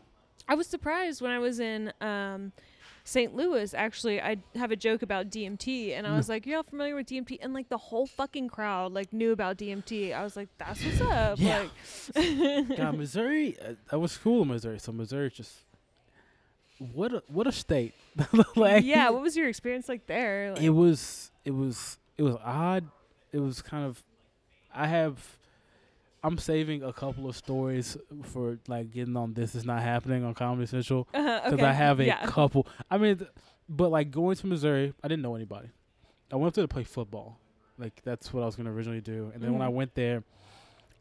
I 0.48 0.56
was 0.56 0.68
surprised 0.68 1.22
when 1.22 1.32
I 1.32 1.40
was 1.40 1.60
in 1.60 1.92
um, 2.02 2.52
St. 3.04 3.36
Louis. 3.36 3.74
Actually, 3.74 4.22
I 4.22 4.38
have 4.56 4.72
a 4.72 4.76
joke 4.76 5.02
about 5.02 5.30
DMT, 5.30 5.94
and 5.94 6.06
I 6.06 6.12
Mm. 6.12 6.18
was 6.18 6.30
like, 6.30 6.46
"Y'all 6.46 6.64
familiar 6.64 6.96
with 6.96 7.08
DMT?" 7.08 7.40
And 7.42 7.54
like 7.54 7.70
the 7.70 7.78
whole 7.78 8.06
fucking 8.08 8.50
crowd 8.50 8.94
like 8.94 9.12
knew 9.14 9.32
about 9.32 9.58
DMT. 9.58 10.14
I 10.14 10.24
was 10.24 10.36
like, 10.36 10.50
"That's 10.58 10.84
what's 10.84 11.02
up." 11.02 11.40
Yeah. 11.40 11.68
Like, 12.16 12.78
God, 12.78 12.98
Missouri. 12.98 13.58
Uh, 13.60 13.74
I 13.92 13.96
was 13.96 14.18
cool 14.18 14.44
in 14.44 14.50
Missouri, 14.50 14.80
so 14.80 14.92
Missouri 14.92 15.30
just 15.32 15.54
what 16.94 17.14
a 17.14 17.24
what 17.28 17.46
a 17.48 17.52
state. 17.52 17.94
like 18.56 18.86
yeah. 18.86 19.10
What 19.10 19.22
was 19.22 19.36
your 19.36 19.48
experience 19.50 19.90
like 19.90 20.08
there? 20.08 20.54
Like, 20.54 20.62
it 20.64 20.70
was 20.70 21.32
it 21.46 21.52
was 21.52 21.98
it 22.18 22.24
was 22.24 22.36
odd 22.44 22.86
it 23.32 23.40
was 23.40 23.62
kind 23.62 23.86
of 23.86 24.04
i 24.74 24.88
have 24.88 25.38
i'm 26.24 26.38
saving 26.38 26.84
a 26.84 26.92
couple 26.94 27.28
of 27.30 27.36
stories 27.36 27.96
for 28.24 28.58
like 28.68 28.92
getting 28.92 29.16
on 29.16 29.34
this 29.34 29.56
is 29.56 29.66
not 29.66 29.82
happening 29.82 30.24
on 30.24 30.34
comedy 30.34 30.66
central 30.66 31.08
uh, 31.14 31.40
because 31.40 31.54
okay. 31.54 31.64
i 31.66 31.72
have 31.74 32.00
a 32.00 32.06
yeah. 32.06 32.26
couple 32.26 32.68
i 32.92 32.98
mean 32.98 33.18
th- 33.18 33.30
but 33.68 33.90
like 33.90 34.12
going 34.12 34.36
to 34.36 34.48
missouri 34.48 34.94
i 35.04 35.08
didn't 35.08 35.22
know 35.22 35.36
anybody 35.36 35.70
i 36.32 36.36
went 36.36 36.48
up 36.50 36.54
there 36.54 36.64
to 36.64 36.68
play 36.68 36.84
football 36.84 37.38
like 37.78 38.02
that's 38.04 38.34
what 38.34 38.42
i 38.44 38.46
was 38.46 38.56
going 38.56 38.66
to 38.66 38.72
originally 38.72 39.02
do 39.02 39.32
and 39.34 39.42
then 39.44 39.54
when 39.54 39.62
i 39.62 39.68
Mhm. 39.70 39.74
went 39.74 39.96
there 39.96 40.24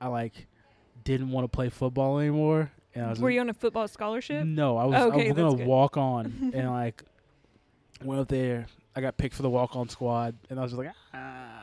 i 0.00 0.06
like 0.08 0.46
didn't 1.04 1.30
want 1.30 1.44
to 1.44 1.48
play 1.48 1.68
football 1.68 2.18
anymore 2.18 2.70
and 2.94 3.06
i 3.06 3.10
was 3.10 3.18
Were 3.20 3.30
you 3.30 3.40
on 3.40 3.48
a 3.50 3.54
football 3.54 3.86
scholarship? 3.88 4.44
no, 4.46 4.76
I 4.76 4.84
was, 4.84 4.94
Okay, 4.96 5.24
I 5.26 5.28
was 5.32 5.36
gonna 5.36 5.56
good. 5.56 5.66
walk 5.66 5.96
on 5.96 6.52
and 6.54 6.70
like 6.70 7.02
went 8.04 8.20
up 8.20 8.28
there. 8.28 8.66
I 8.96 9.00
got 9.00 9.16
picked 9.16 9.34
for 9.34 9.42
the 9.42 9.50
walk 9.50 9.76
on 9.76 9.88
squad, 9.88 10.34
and 10.50 10.58
I 10.58 10.62
was 10.62 10.72
just 10.72 10.78
like, 10.82 10.92
ah, 11.14 11.57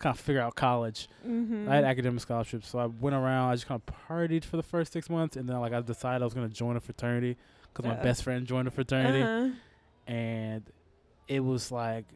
kind 0.00 0.12
of 0.12 0.18
figure 0.18 0.40
out 0.42 0.56
college. 0.56 1.08
Mm-hmm. 1.24 1.68
I 1.70 1.76
had 1.76 1.84
academic 1.84 2.20
scholarships, 2.20 2.68
so 2.68 2.78
I 2.80 2.86
went 2.86 3.14
around. 3.14 3.50
I 3.50 3.54
just 3.54 3.66
kind 3.68 3.80
of 3.86 3.94
partied 4.08 4.44
for 4.44 4.56
the 4.56 4.62
first 4.64 4.92
six 4.92 5.08
months, 5.08 5.36
and 5.36 5.48
then 5.48 5.60
like 5.60 5.72
I 5.72 5.80
decided 5.80 6.22
I 6.22 6.24
was 6.24 6.34
gonna 6.34 6.48
join 6.48 6.76
a 6.76 6.80
fraternity 6.80 7.36
because 7.72 7.84
my 7.88 7.94
best 8.02 8.24
friend 8.24 8.44
joined 8.46 8.66
a 8.66 8.72
fraternity, 8.72 9.22
Uh-huh. 9.22 9.50
and 10.12 10.64
it 11.28 11.40
was 11.40 11.70
like 11.70 12.06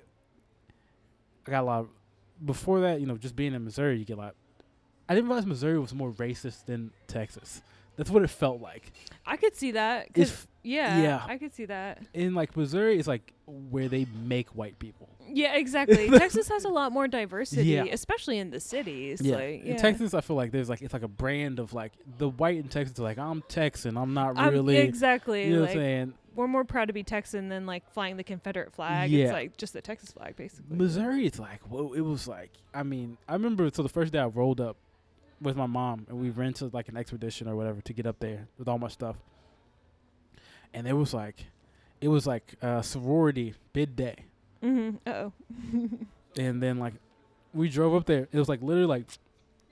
I 1.47 1.51
got 1.51 1.63
a 1.63 1.67
lot. 1.67 1.81
Of, 1.81 1.89
before 2.45 2.81
that, 2.81 3.01
you 3.01 3.07
know, 3.07 3.17
just 3.17 3.37
being 3.37 3.55
in 3.55 3.65
Missouri, 3.65 3.97
you 3.99 4.05
get 4.05 4.15
a 4.19 4.21
lot. 4.21 4.35
I 5.09 5.15
didn't 5.15 5.29
realize 5.29 5.47
Missouri 5.47 5.79
was 5.79 5.95
more 5.95 6.11
racist 6.13 6.65
than 6.67 6.91
Texas. 7.07 7.63
That's 7.97 8.11
what 8.11 8.23
it 8.25 8.31
felt 8.31 8.61
like. 8.61 8.93
I 9.25 9.37
could 9.37 9.55
see 9.55 9.71
that. 9.73 10.13
'cause- 10.13 10.31
It's 10.33 10.49
yeah, 10.65 11.01
yeah. 11.01 11.25
I 11.27 11.39
could 11.39 11.55
see 11.55 11.67
that. 11.67 12.03
in 12.13 12.35
like 12.35 12.57
Missouri 12.57 12.99
is 12.99 13.07
like 13.07 13.33
where 13.47 13.89
they 13.89 14.07
make 14.25 14.49
white 14.51 14.79
people. 14.81 15.09
Yeah, 15.29 15.57
exactly. 15.57 16.11
Texas 16.19 16.49
has 16.49 16.65
a 16.65 16.69
lot 16.69 16.93
more 16.93 17.09
diversity, 17.09 17.65
Yeah. 17.65 17.85
especially 17.85 18.39
in 18.39 18.51
the 18.51 18.61
cities. 18.61 19.21
Yeah. 19.21 19.37
Like, 19.37 19.65
In. 19.65 19.77
Texas, 19.77 20.15
I 20.15 20.21
feel 20.21 20.37
like 20.37 20.51
there's 20.53 20.69
like 20.69 20.83
it's 20.83 20.93
like 20.93 21.03
a 21.03 21.09
brand 21.09 21.59
of 21.59 21.73
like 21.73 21.93
the 22.19 22.29
white 22.29 22.57
in 22.57 22.69
Texas. 22.69 22.99
are 22.99 23.03
like 23.03 23.19
I'm 23.19 23.43
Texan. 23.49 23.97
I'm 23.97 24.15
not 24.15 24.37
really. 24.37 24.77
exactly. 24.77 25.47
you 25.47 25.57
know 25.57 25.61
like, 25.61 25.71
what 25.71 25.77
I'm 25.77 25.83
saying? 25.83 26.15
we're 26.35 26.49
more 26.49 26.65
proud 26.65 26.87
to 26.87 26.93
be 26.93 27.03
Texan 27.03 27.49
than 27.49 27.67
like 27.67 27.89
flying 27.93 28.17
the 28.17 28.25
Confederate 28.25 28.73
flag. 28.73 29.11
Yeah. 29.11 29.25
It's 29.25 29.33
like 29.33 29.57
just 29.57 29.73
the 29.73 29.81
Texas 29.81 30.13
flag, 30.13 30.37
basically. 30.37 30.77
Missouri, 30.77 31.27
it's 31.27 31.39
like, 31.39 31.61
well, 31.71 31.93
it 31.93 32.01
was 32.01 32.27
like, 32.27 32.51
I 32.73 32.83
mean, 32.83 33.17
I 33.29 33.35
remember 33.35 33.71
so 33.73 33.83
the 33.83 33.89
first 33.89 34.13
day 34.13 34.19
I 34.19 34.27
rolled 34.27 34.61
up 34.61 34.77
with 35.41 35.57
my 35.57 35.67
mom 35.67 36.07
and 36.09 36.21
we 36.21 36.31
rented 36.31 36.75
like 36.75 36.89
an 36.89 36.97
expedition 36.97 37.49
or 37.49 37.57
whatever 37.57 37.81
to 37.83 37.93
get 37.93 38.07
up 38.07 38.19
there 38.21 38.49
with 38.59 38.69
all 38.69 38.79
my 38.79 38.89
stuff. 38.89 39.17
And 40.73 40.89
it 40.89 40.95
was 40.95 41.15
like, 41.15 41.37
it 42.01 42.09
was 42.09 42.27
like 42.27 42.55
uh, 42.63 42.83
sorority 42.83 43.55
bid 43.73 43.97
day. 43.97 44.25
Mm-hmm. 44.65 44.97
Uh 45.07 45.13
oh. 45.13 45.33
And 46.39 46.63
then 46.63 46.79
like, 46.79 46.95
we 47.53 47.69
drove 47.69 47.95
up 47.95 48.07
there. 48.07 48.29
It 48.33 48.39
was 48.39 48.49
like 48.49 48.63
literally 48.63 48.87
like, 48.87 49.07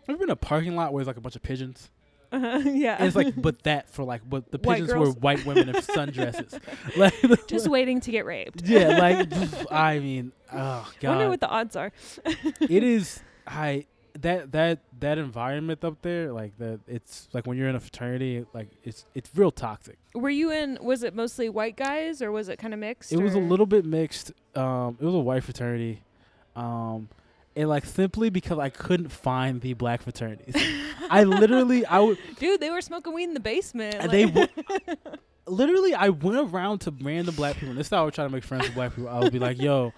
ever 0.09 0.18
been 0.18 0.28
in 0.28 0.32
a 0.32 0.36
parking 0.36 0.76
lot 0.76 0.93
where 0.93 1.01
there's 1.01 1.09
like 1.09 1.16
a 1.16 1.20
bunch 1.20 1.36
of 1.36 1.43
pigeons? 1.43 1.90
uh 2.30 2.61
Yeah. 2.64 2.97
And 2.99 3.07
it's 3.07 3.16
like, 3.16 3.40
but 3.40 3.62
that 3.64 3.88
for 3.88 4.05
like, 4.05 4.22
but 4.28 4.51
the 4.51 4.59
White 4.59 4.82
pigeons 4.82 4.95
were 4.99 5.11
white 5.12 5.45
women 5.45 5.68
in 5.68 5.74
sundresses. 5.82 6.59
like, 6.97 7.47
just 7.47 7.68
waiting 7.68 8.01
to 8.01 8.11
get 8.11 8.24
raped. 8.24 8.62
yeah, 8.64 8.99
like, 8.99 9.28
I 9.72 9.99
mean, 9.99 10.32
oh 10.53 10.90
god. 11.01 11.09
Wonder 11.11 11.28
what 11.28 11.40
the 11.40 11.49
odds 11.49 11.76
are. 11.76 11.93
it 12.24 12.82
is 12.82 13.20
I 13.47 13.86
that 14.20 14.52
that 14.52 14.80
that 15.00 15.16
environment 15.18 15.82
up 15.84 16.00
there 16.02 16.32
like 16.32 16.56
that 16.58 16.80
it's 16.86 17.28
like 17.32 17.46
when 17.46 17.56
you're 17.56 17.68
in 17.68 17.74
a 17.74 17.80
fraternity 17.80 18.44
like 18.52 18.68
it's 18.84 19.06
it's 19.14 19.30
real 19.34 19.50
toxic 19.50 19.96
Were 20.14 20.28
you 20.30 20.50
in? 20.52 20.78
Was 20.82 21.02
it 21.02 21.14
mostly 21.14 21.48
white 21.48 21.76
guys 21.76 22.20
or 22.20 22.30
was 22.30 22.48
it 22.48 22.58
kind 22.58 22.74
of 22.74 22.80
mixed? 22.80 23.12
it 23.12 23.18
was 23.20 23.34
a 23.34 23.38
little 23.38 23.66
bit 23.66 23.84
mixed 23.86 24.32
um 24.54 24.98
it 25.00 25.04
was 25.04 25.14
a 25.14 25.18
white 25.18 25.42
fraternity 25.44 26.02
um 26.56 27.08
and 27.56 27.68
like 27.68 27.84
simply 27.86 28.28
because 28.28 28.58
i 28.58 28.68
couldn't 28.68 29.08
find 29.08 29.60
the 29.62 29.72
black 29.74 30.02
fraternities 30.02 30.54
i 31.10 31.22
literally 31.24 31.84
i 31.86 31.98
would 31.98 32.18
Dude, 32.38 32.60
they 32.60 32.70
were 32.70 32.82
smoking 32.82 33.14
weed 33.14 33.24
in 33.24 33.34
the 33.34 33.40
basement. 33.40 33.94
And 33.98 34.12
like- 34.12 34.54
they 34.54 34.94
literally 35.46 35.94
i 35.94 36.08
went 36.10 36.38
around 36.52 36.80
to 36.80 36.90
random 37.00 37.34
black 37.34 37.54
people 37.54 37.70
and 37.70 37.78
this 37.78 37.86
is 37.88 37.90
how 37.90 38.02
i 38.02 38.04
would 38.04 38.14
try 38.14 38.24
to 38.24 38.30
make 38.30 38.44
friends 38.44 38.64
with 38.64 38.74
black 38.74 38.94
people 38.94 39.08
i 39.08 39.18
would 39.18 39.32
be 39.32 39.38
like 39.38 39.60
yo 39.60 39.92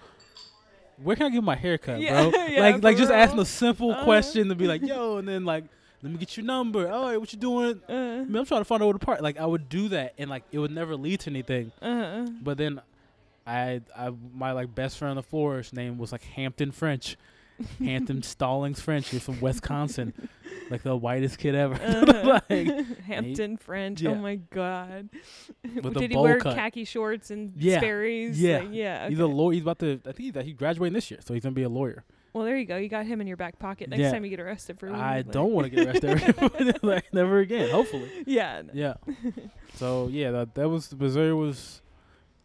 where 1.03 1.15
can 1.15 1.25
i 1.27 1.29
get 1.29 1.43
my 1.43 1.55
hair 1.55 1.77
cut 1.77 1.99
Yeah, 1.99 2.29
bro 2.29 2.41
yeah, 2.47 2.59
like 2.61 2.83
like 2.83 2.97
just 2.97 3.09
real. 3.11 3.19
asking 3.19 3.39
a 3.39 3.45
simple 3.45 3.91
Uh-huh. 3.91 4.03
question 4.03 4.49
to 4.49 4.55
be 4.55 4.67
like 4.67 4.81
yo 4.85 5.17
and 5.17 5.27
then 5.27 5.43
like 5.45 5.65
let 6.01 6.11
me 6.11 6.17
get 6.17 6.37
your 6.37 6.45
number 6.45 6.89
oh 6.91 7.09
hey, 7.09 7.17
what 7.17 7.31
you 7.33 7.39
doing 7.39 7.81
uh, 7.89 7.93
I 7.93 8.23
mean, 8.23 8.35
I'm 8.37 8.45
trying 8.45 8.61
to 8.61 8.65
find 8.65 8.81
out 8.81 8.85
where 8.87 8.93
the 8.93 8.99
part. 8.99 9.21
Like 9.21 9.39
I 9.39 9.45
would 9.45 9.69
do 9.69 9.87
that, 9.89 10.13
and 10.17 10.29
like 10.29 10.43
it 10.51 10.59
would 10.59 10.71
never 10.71 10.95
lead 10.95 11.19
to 11.21 11.29
anything. 11.31 11.71
uh, 11.81 12.25
But 12.41 12.57
then, 12.57 12.79
I, 13.47 13.81
I, 13.95 14.11
my 14.35 14.51
like 14.51 14.73
best 14.73 14.97
friend 14.97 15.11
on 15.11 15.15
the 15.15 15.23
floor, 15.23 15.57
his 15.57 15.73
name 15.73 15.97
was 15.97 16.11
like 16.11 16.23
Hampton 16.23 16.71
French, 16.71 17.17
Hampton 17.79 18.21
Stallings 18.23 18.81
French. 18.81 19.09
He's 19.09 19.23
from 19.23 19.39
Wisconsin, 19.41 20.13
like 20.69 20.83
the 20.83 20.95
whitest 20.95 21.37
kid 21.37 21.55
ever. 21.55 21.75
uh, 21.75 22.39
like 22.49 22.99
Hampton 23.05 23.57
French. 23.57 24.01
yeah. 24.01 24.11
Oh 24.11 24.15
my 24.15 24.35
god. 24.35 25.09
With 25.81 25.93
Did 25.95 26.11
he 26.11 26.17
wear 26.17 26.39
cut. 26.39 26.55
khaki 26.55 26.83
shorts 26.83 27.31
and 27.31 27.53
Yeah, 27.57 27.77
Sperry's? 27.77 28.41
yeah. 28.41 28.59
Like, 28.59 28.67
yeah. 28.71 29.09
he's 29.09 29.19
a 29.19 29.25
lawyer. 29.27 29.53
He's 29.53 29.61
about 29.63 29.79
to. 29.79 29.99
I 30.05 30.11
think 30.11 30.33
that 30.33 30.45
he's 30.45 30.55
graduating 30.55 30.93
this 30.93 31.09
year, 31.09 31.19
so 31.25 31.33
he's 31.33 31.43
gonna 31.43 31.53
be 31.55 31.63
a 31.63 31.69
lawyer. 31.69 32.03
Well, 32.33 32.43
there 32.43 32.57
you 32.57 32.65
go. 32.65 32.75
You 32.75 32.89
got 32.89 33.05
him 33.05 33.21
in 33.21 33.27
your 33.27 33.37
back 33.37 33.57
pocket 33.59 33.87
next 33.89 34.01
Yeah. 34.01 34.11
time 34.11 34.25
you 34.25 34.29
get 34.29 34.41
arrested 34.41 34.77
for. 34.77 34.91
I 34.93 35.17
like- 35.17 35.31
don't 35.31 35.53
want 35.53 35.71
to 35.71 35.75
get 35.85 36.03
arrested, 36.03 36.83
like 36.83 37.13
never 37.13 37.39
again. 37.39 37.69
Hopefully. 37.69 38.09
Yeah. 38.25 38.63
no. 38.63 38.71
Yeah. 38.73 38.93
so 39.75 40.09
yeah, 40.11 40.31
that 40.31 40.55
that 40.55 40.67
was 40.67 40.93
Missouri 40.93 41.33
was, 41.33 41.81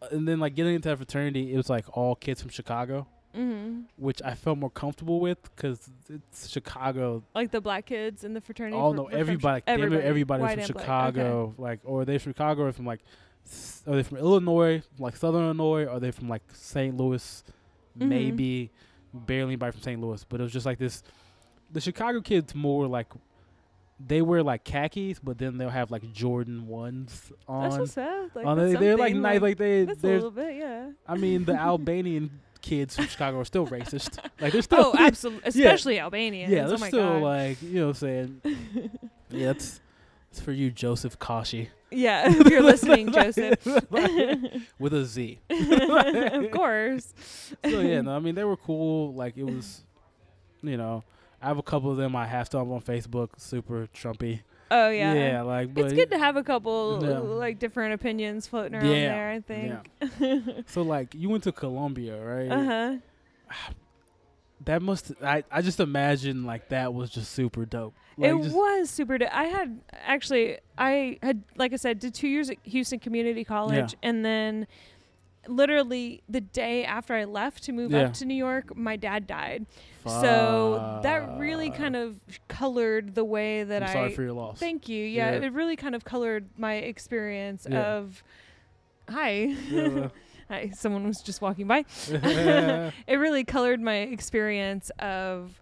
uh, 0.01 0.07
and 0.11 0.25
then 0.25 0.39
like 0.39 0.55
getting 0.55 0.75
into 0.75 0.87
that 0.87 0.95
fraternity, 0.95 1.53
it 1.53 1.57
was 1.57 1.69
like 1.69 1.85
all 1.97 2.15
kids 2.15 2.41
from 2.41 2.51
Chicago. 2.51 3.05
Mm-hmm. 3.35 3.81
which 3.97 4.21
I 4.23 4.33
felt 4.35 4.57
more 4.57 4.69
comfortable 4.69 5.19
with 5.19 5.41
because 5.55 5.89
it's 6.09 6.49
Chicago. 6.49 7.23
Like 7.33 7.51
the 7.51 7.61
black 7.61 7.85
kids 7.85 8.23
in 8.23 8.33
the 8.33 8.41
fraternity. 8.41 8.75
All 8.77 8.91
were- 8.91 8.95
know 8.97 9.05
from 9.09 9.19
everybody. 9.19 9.63
Everybody, 9.67 10.01
everybody 10.03 10.43
was 10.43 10.53
from. 10.53 10.63
Chicago, 10.79 11.53
like, 11.57 11.79
or 11.83 12.01
are 12.01 12.05
they 12.05 12.17
from 12.17 12.31
Chicago 12.33 12.63
or 12.63 12.71
from 12.73 12.85
like, 12.85 12.99
s- 13.45 13.83
are 13.87 13.95
they 13.95 14.03
from 14.03 14.17
Illinois, 14.17 14.81
like 14.99 15.15
Southern 15.15 15.43
Illinois? 15.43 15.85
Or 15.85 15.91
are 15.91 15.99
they 15.99 16.11
from 16.11 16.27
like 16.29 16.43
St. 16.53 16.95
Louis? 16.97 17.43
Mhm. 17.97 18.07
Maybe 18.07 18.71
barely 19.13 19.51
anybody 19.51 19.71
from 19.73 19.81
St. 19.81 19.99
Louis, 20.01 20.23
but 20.29 20.39
it 20.39 20.43
was 20.43 20.53
just 20.53 20.65
like 20.65 20.77
this. 20.77 21.03
The 21.71 21.81
Chicago 21.81 22.21
kids 22.21 22.53
more 22.55 22.87
like 22.87 23.07
they 24.05 24.21
wear 24.21 24.41
like 24.41 24.63
khakis, 24.63 25.19
but 25.19 25.37
then 25.37 25.57
they'll 25.57 25.69
have 25.69 25.91
like 25.91 26.11
Jordan 26.11 26.67
ones 26.67 27.31
on. 27.47 27.63
That's 27.69 27.77
what's 27.79 27.97
up. 27.97 28.35
Like, 28.35 28.45
on 28.45 28.57
they, 28.57 28.73
they're 28.73 28.97
like 28.97 29.13
nice, 29.15 29.41
like 29.41 29.57
they. 29.57 29.85
That's 29.85 30.03
a 30.03 30.07
little 30.07 30.31
bit, 30.31 30.55
yeah. 30.55 30.89
I 31.07 31.15
mean, 31.17 31.45
the 31.45 31.53
Albanian 31.69 32.39
kids 32.61 32.95
from 32.95 33.07
Chicago 33.07 33.39
are 33.39 33.45
still 33.45 33.67
racist. 33.67 34.17
Like 34.39 34.53
they're 34.53 34.61
still. 34.61 34.93
Oh, 34.93 34.95
absolutely. 34.99 35.47
Especially 35.47 35.99
Albanians. 35.99 36.51
Yeah, 36.51 36.65
they're 36.65 36.73
oh 36.73 36.87
still 36.87 37.19
God. 37.19 37.21
like 37.21 37.61
you 37.61 37.79
know 37.79 37.87
what 37.87 37.89
I'm 37.89 37.93
saying. 37.95 38.41
yeah, 39.29 39.47
that's 39.47 39.81
it's 40.31 40.39
for 40.39 40.51
you, 40.51 40.71
Joseph 40.71 41.19
Kashi, 41.19 41.69
yeah, 41.89 42.23
if 42.25 42.47
you're 42.47 42.61
listening, 42.61 43.11
Joseph. 43.11 43.65
with 44.79 44.93
a 44.93 45.05
Z. 45.05 45.39
of 45.49 46.51
course. 46.51 47.13
So 47.65 47.81
yeah, 47.81 48.01
no, 48.01 48.15
I 48.15 48.19
mean 48.19 48.35
they 48.35 48.45
were 48.45 48.57
cool. 48.57 49.13
Like 49.13 49.35
it 49.35 49.43
was, 49.43 49.83
you 50.61 50.77
know, 50.77 51.03
I 51.41 51.47
have 51.47 51.57
a 51.57 51.63
couple 51.63 51.91
of 51.91 51.97
them 51.97 52.15
I 52.15 52.27
have 52.27 52.45
stomp 52.45 52.71
on 52.71 52.81
Facebook, 52.81 53.29
super 53.37 53.87
Trumpy. 53.93 54.41
Oh 54.73 54.89
yeah. 54.89 55.13
yeah, 55.13 55.41
like 55.41 55.73
but 55.73 55.85
It's 55.85 55.93
good 55.93 56.09
to 56.11 56.17
have 56.17 56.37
a 56.37 56.43
couple 56.43 56.99
Yeah. 57.03 57.19
like 57.19 57.59
different 57.59 57.93
opinions 57.93 58.47
floating 58.47 58.75
around 58.75 58.85
Yeah, 58.87 59.09
there. 59.09 59.29
I 59.29 59.39
think. 59.41 60.69
so 60.69 60.81
like 60.81 61.13
you 61.13 61.29
went 61.29 61.43
to 61.43 61.51
Columbia, 61.51 62.17
right? 62.23 62.49
uh 62.51 62.63
huh. 63.51 63.67
That 64.65 64.81
must 64.83 65.11
I 65.23 65.43
I 65.51 65.61
just 65.63 65.79
imagine 65.79 66.45
like 66.45 66.69
that 66.69 66.93
was 66.93 67.09
just 67.09 67.31
super 67.31 67.65
dope. 67.65 67.95
Like 68.17 68.29
it 68.29 68.33
was 68.35 68.89
super. 68.91 69.17
Do- 69.17 69.25
I 69.31 69.45
had 69.45 69.79
actually, 70.05 70.59
I 70.77 71.17
had, 71.23 71.41
like 71.57 71.73
I 71.73 71.77
said, 71.77 71.97
did 71.97 72.13
two 72.13 72.27
years 72.27 72.51
at 72.51 72.57
Houston 72.63 72.99
Community 72.99 73.43
College, 73.43 73.95
and 74.03 74.23
then 74.23 74.67
literally 75.47 76.21
the 76.29 76.41
day 76.41 76.83
after 76.85 77.13
I 77.13 77.23
left 77.25 77.63
to 77.63 77.71
move 77.71 77.91
Yeah. 77.91 78.01
up 78.03 78.13
to 78.15 78.25
New 78.25 78.35
York, 78.35 78.75
my 78.75 78.95
dad 78.95 79.27
died. 79.27 79.65
So 80.05 80.99
that 81.03 81.37
really 81.37 81.69
kind 81.69 81.95
of 81.95 82.19
colored 82.47 83.13
the 83.15 83.23
way 83.23 83.63
that 83.63 83.83
I'm 83.83 83.89
I. 83.89 83.93
sorry 83.93 84.11
for 84.13 84.23
your 84.23 84.33
loss. 84.33 84.59
Thank 84.59 84.89
you. 84.89 85.03
Yeah, 85.05 85.31
Yeah. 85.31 85.45
it 85.47 85.53
really 85.53 85.75
kind 85.75 85.95
of 85.95 86.03
colored 86.03 86.49
my 86.57 86.75
experience 86.75 87.67
Yeah. 87.69 87.81
of. 87.97 88.23
Hi. 89.09 89.55
Hi. 90.49 90.69
Someone 90.73 91.05
was 91.07 91.21
just 91.21 91.41
walking 91.41 91.67
by. 91.67 91.85
It 93.07 93.15
really 93.19 93.43
colored 93.43 93.79
my 93.81 93.97
experience 93.97 94.89
of 94.99 95.61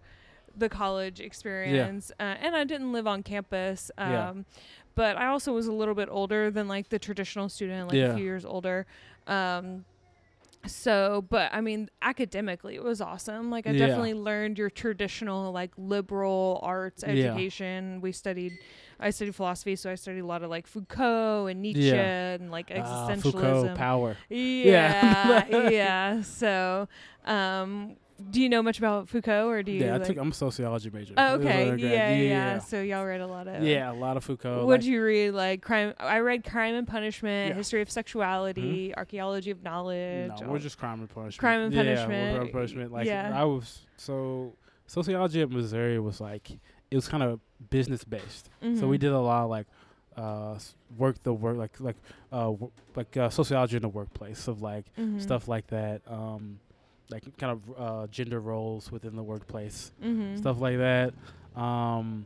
the 0.57 0.67
college 0.69 1.21
experience 1.21 2.11
uh, 2.19 2.23
and 2.23 2.53
i 2.53 2.65
didn't 2.65 2.91
live 2.91 3.07
on 3.07 3.23
campus 3.23 3.91
um, 3.97 4.45
but 4.93 5.15
i 5.15 5.27
also 5.27 5.53
was 5.53 5.67
a 5.67 5.71
little 5.71 5.93
bit 5.95 6.09
older 6.11 6.51
than 6.51 6.67
like 6.67 6.89
the 6.89 6.99
traditional 6.99 7.47
student 7.47 7.87
like 7.87 7.97
a 7.97 8.13
few 8.15 8.25
years 8.25 8.43
older 8.43 8.85
um, 9.29 9.85
so 10.67 11.23
but 11.29 11.49
i 11.53 11.61
mean 11.61 11.89
academically 12.01 12.75
it 12.75 12.83
was 12.83 12.99
awesome 12.99 13.49
like 13.49 13.65
i 13.65 13.71
Yeah. 13.71 13.77
definitely 13.87 14.13
learned 14.13 14.57
your 14.57 14.69
traditional 14.69 15.53
like 15.53 15.71
liberal 15.77 16.59
arts 16.61 17.01
Yeah. 17.07 17.13
education 17.27 18.01
we 18.01 18.11
studied 18.11 18.51
i 18.99 19.09
studied 19.09 19.35
philosophy 19.35 19.77
so 19.77 19.89
i 19.89 19.95
studied 19.95 20.19
a 20.19 20.25
lot 20.25 20.43
of 20.43 20.49
like 20.49 20.67
foucault 20.67 21.47
and 21.47 21.61
nietzsche 21.61 21.83
Yeah. 21.95 22.33
and 22.33 22.51
like 22.51 22.71
Ah, 22.75 22.77
existentialism 22.81 23.21
Foucault 23.21 23.75
power. 23.75 24.17
yeah, 24.29 25.45
Yeah. 25.47 25.69
yeah. 25.69 26.21
So, 26.23 26.89
um, 27.23 27.95
do 28.31 28.41
you 28.41 28.49
know 28.49 28.61
much 28.61 28.77
about 28.79 29.07
Foucault, 29.09 29.47
or 29.49 29.63
do 29.63 29.71
you? 29.71 29.81
Yeah, 29.85 29.95
I 29.95 29.97
like- 29.97 30.07
took. 30.07 30.17
I'm 30.17 30.29
a 30.31 30.33
sociology 30.33 30.89
major. 30.89 31.13
oh, 31.17 31.35
okay. 31.35 31.75
Yeah, 31.77 31.87
yeah, 31.87 32.15
yeah. 32.15 32.59
So 32.59 32.81
y'all 32.81 33.05
read 33.05 33.21
a 33.21 33.27
lot 33.27 33.47
of. 33.47 33.63
Yeah, 33.63 33.91
a 33.91 33.93
lot 33.93 34.17
of 34.17 34.23
Foucault. 34.23 34.65
What'd 34.65 34.83
like- 34.83 34.89
you 34.91 35.03
read? 35.03 35.31
Like 35.31 35.61
crime. 35.61 35.93
I 35.99 36.19
read 36.19 36.43
Crime 36.43 36.75
and 36.75 36.87
Punishment, 36.87 37.47
Yeah. 37.47 37.49
Mm-hmm. 37.51 37.57
History 37.59 37.81
of 37.81 37.89
Sexuality, 37.89 38.93
Archaeology 38.95 39.51
of 39.51 39.63
Knowledge. 39.63 40.31
No, 40.41 40.47
we're 40.49 40.59
just 40.59 40.77
crime 40.77 40.99
and 40.99 41.09
punishment. 41.09 41.39
Crime 41.39 41.61
and 41.61 41.73
Yeah, 41.73 41.81
we're 41.81 41.85
Punishment, 41.95 42.31
crime 42.35 42.41
and 42.43 42.51
punishment. 42.51 42.91
Like 42.91 43.07
yeah. 43.07 43.31
I 43.33 43.43
was 43.45 43.81
so 43.97 44.53
sociology 44.87 45.41
at 45.41 45.49
Missouri 45.49 45.99
was 45.99 46.19
like 46.21 46.51
it 46.51 46.95
was 46.95 47.07
kind 47.07 47.23
of 47.23 47.39
business 47.69 48.03
based. 48.03 48.49
So 48.61 48.87
we 48.87 48.97
Mhm. 48.97 49.01
did 49.01 49.11
a 49.11 49.19
lot 49.19 49.43
of 49.43 49.49
like 49.49 49.67
uh 50.17 50.57
work 50.97 51.21
the 51.23 51.31
work 51.33 51.55
like 51.57 51.79
like 51.79 51.95
uh 52.31 52.45
w- 52.45 52.71
like 52.95 53.15
uh, 53.15 53.29
sociology 53.29 53.75
in 53.77 53.81
the 53.83 53.87
workplace 53.87 54.47
of 54.47 54.61
like 54.61 54.85
Mhm. 54.97 55.21
stuff 55.21 55.47
like 55.47 55.67
that. 55.67 56.01
Um, 56.07 56.59
like 57.09 57.23
kind 57.37 57.51
of 57.51 57.79
uh 57.79 58.07
gender 58.07 58.39
roles 58.39 58.91
within 58.91 59.15
the 59.15 59.23
workplace. 59.23 59.91
Mhm. 60.03 60.37
stuff 60.37 60.59
like 60.61 60.77
that. 60.77 61.13
Um, 61.55 62.25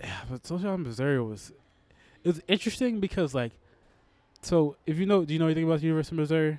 yeah, 0.00 0.20
but 0.30 0.46
social 0.46 0.74
in 0.74 0.82
Missouri 0.82 1.20
was 1.22 1.52
it 2.24 2.28
was 2.28 2.40
interesting 2.48 3.00
because 3.00 3.34
like, 3.34 3.52
so 4.42 4.76
if 4.86 4.98
you 4.98 5.06
know, 5.06 5.24
do 5.24 5.32
you 5.32 5.38
know 5.40 5.46
anything 5.46 5.64
about 5.64 5.80
the 5.80 5.86
University 5.86 6.14
of 6.16 6.20
Missouri? 6.20 6.58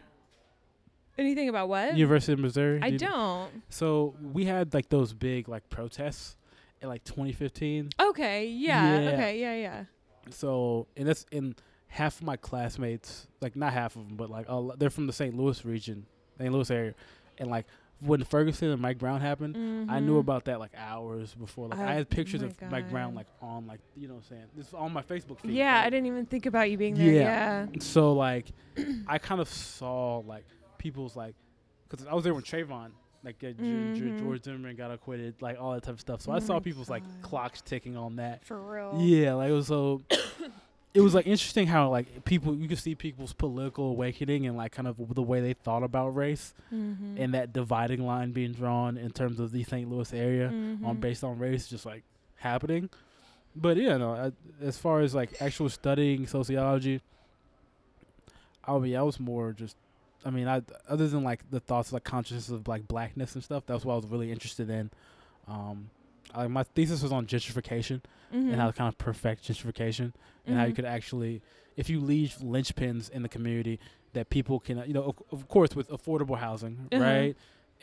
Anything 1.17 1.47
about 1.47 1.69
what? 1.69 1.95
University 1.95 2.33
of 2.33 2.39
Missouri. 2.39 2.79
I 2.81 2.89
do 2.91 2.97
don't. 2.97 3.61
So 3.69 4.15
we 4.21 4.45
had 4.45 4.73
like 4.73 4.89
those 4.89 5.13
big 5.13 5.47
like 5.47 5.69
protests 5.69 6.35
in 6.81 6.89
like 6.89 7.03
2015. 7.03 7.89
Okay. 7.99 8.47
Yeah. 8.47 8.99
Yeah. 8.99 9.09
Okay. 9.11 9.39
Yeah. 9.39 9.55
Yeah. 9.55 9.83
So 10.31 10.87
and 10.97 11.07
that's 11.07 11.25
in 11.31 11.55
half 11.87 12.17
of 12.19 12.23
my 12.23 12.35
classmates, 12.37 13.27
like 13.41 13.55
not 13.55 13.73
half 13.73 13.95
of 13.95 14.07
them, 14.07 14.17
but 14.17 14.29
like 14.29 14.47
a 14.49 14.55
lo- 14.55 14.75
they're 14.77 14.89
from 14.89 15.05
the 15.07 15.13
St. 15.13 15.35
Louis 15.35 15.63
region, 15.63 16.05
St. 16.43 16.53
Louis 16.53 16.71
area, 16.71 16.93
and 17.37 17.49
like 17.49 17.65
when 17.99 18.21
Ferguson 18.25 18.69
and 18.69 18.81
Mike 18.81 18.97
Brown 18.97 19.21
happened. 19.21 19.55
I 19.89 19.99
knew 20.01 20.15
Mhm. 20.17 20.19
about 20.19 20.45
that 20.45 20.59
like 20.59 20.71
hours 20.77 21.33
before. 21.35 21.69
Like 21.69 21.79
I 21.79 21.83
Oh 21.83 21.95
had 21.95 22.09
pictures 22.09 22.41
my 22.41 22.47
of 22.47 22.71
Mike 22.71 22.89
Brown 22.91 23.15
like 23.15 23.27
on 23.41 23.65
like 23.65 23.79
you 23.95 24.07
know 24.09 24.15
what 24.15 24.23
I'm 24.23 24.29
saying. 24.29 24.45
This 24.57 24.67
is 24.67 24.73
on 24.73 24.91
my 24.91 25.01
Facebook 25.01 25.39
feed. 25.39 25.51
Yeah, 25.51 25.75
like, 25.77 25.85
I 25.85 25.89
didn't 25.89 26.07
even 26.07 26.25
think 26.25 26.45
about 26.45 26.69
you 26.69 26.77
being 26.77 26.95
there. 26.95 27.11
Yeah. 27.13 27.67
Yeah. 27.71 27.79
So 27.79 28.11
like, 28.13 28.47
I 29.07 29.17
kind 29.19 29.39
of 29.39 29.47
saw 29.47 30.17
like 30.17 30.43
people's 30.77 31.15
like, 31.15 31.35
because 31.89 32.05
I 32.05 32.13
was 32.13 32.25
there 32.25 32.33
when 32.33 32.43
Trayvon, 32.43 32.91
like 33.23 33.41
uh, 33.41 33.47
Mhm. 33.53 34.19
George 34.19 34.43
Zimmerman 34.43 34.75
got 34.75 34.91
acquitted, 34.91 35.41
like 35.41 35.57
all 35.61 35.71
that 35.73 35.83
type 35.83 35.93
of 35.93 36.01
stuff. 36.01 36.19
So 36.21 36.33
I 36.33 36.37
Oh 36.37 36.39
saw 36.39 36.53
my 36.55 36.59
people's 36.59 36.89
like 36.89 37.03
clocks 37.21 37.61
ticking 37.61 37.95
on 37.95 38.17
that. 38.17 38.43
For 38.43 38.59
real. 38.61 38.99
Yeah, 38.99 39.35
like 39.35 39.49
it 39.49 39.53
was 39.53 39.67
so. 39.67 40.01
it 40.93 41.01
was 41.01 41.13
like 41.15 41.25
interesting 41.25 41.65
how 41.67 41.89
like 41.89 42.23
people 42.23 42.53
you 42.55 42.67
could 42.67 42.77
see 42.77 42.93
people's 42.93 43.33
political 43.33 43.89
awakening 43.89 44.45
and 44.45 44.55
like 44.55 44.71
kind 44.71 44.87
of 44.87 44.95
the 45.15 45.21
way 45.23 45.41
they 45.41 45.53
thought 45.53 45.81
about 45.83 46.09
race 46.15 46.53
Mm-hmm. 46.73 47.17
and 47.17 47.33
that 47.33 47.51
dividing 47.53 48.05
line 48.05 48.31
being 48.31 48.51
drawn 48.53 48.97
in 48.97 49.09
terms 49.11 49.39
of 49.39 49.51
the 49.51 49.63
St. 49.63 49.89
Louis 49.89 50.13
area 50.13 50.47
on 50.49 50.79
Mhm. 50.97 50.99
based 50.99 51.23
on 51.23 51.39
race 51.39 51.67
just 51.67 51.85
like 51.85 52.03
happening. 52.37 52.89
But 53.55 53.77
yeah, 53.77 53.97
no, 53.97 54.13
I, 54.13 54.31
as 54.63 54.77
far 54.77 55.01
as 55.01 55.13
like 55.15 55.41
actual 55.41 55.69
studying 55.69 56.25
sociology, 56.27 57.01
I 58.65 58.77
mean, 58.77 58.95
I 58.95 59.03
was 59.03 59.19
more 59.19 59.51
just, 59.51 59.75
I 60.25 60.29
mean, 60.29 60.47
I 60.47 60.61
other 60.87 61.07
than 61.07 61.23
like 61.23 61.49
the 61.51 61.59
thoughts 61.59 61.91
like 61.91 62.03
consciousness 62.03 62.49
of 62.49 62.67
like 62.67 62.87
blackness 62.87 63.35
and 63.35 63.43
stuff, 63.43 63.63
that's 63.65 63.83
what 63.83 63.93
I 63.93 63.97
was 63.97 64.05
really 64.07 64.31
interested 64.31 64.69
in. 64.69 64.89
Um, 65.47 65.89
I, 66.33 66.47
my 66.47 66.63
thesis 66.63 67.01
was 67.03 67.11
on 67.11 67.25
gentrification 67.27 68.01
and 68.31 68.55
how 68.55 68.67
to 68.67 68.73
kind 68.73 68.87
of 68.87 68.97
perfect 68.97 69.43
gentrification 69.47 70.13
and 70.45 70.57
how 70.57 70.65
you 70.65 70.71
Mhm. 70.73 70.75
could 70.77 70.85
actually, 70.85 71.41
if 71.77 71.89
you 71.89 71.99
leave 71.99 72.35
linchpins 72.41 73.09
in 73.11 73.21
the 73.21 73.29
community, 73.29 73.79
that 74.13 74.29
people 74.29 74.59
can, 74.59 74.83
you 74.87 74.93
know, 74.93 75.03
of, 75.03 75.15
of 75.31 75.47
course, 75.47 75.75
with 75.75 75.89
affordable 75.89 76.37
housing, 76.37 76.87
Uh-huh. 76.91 77.01
right? 77.03 77.35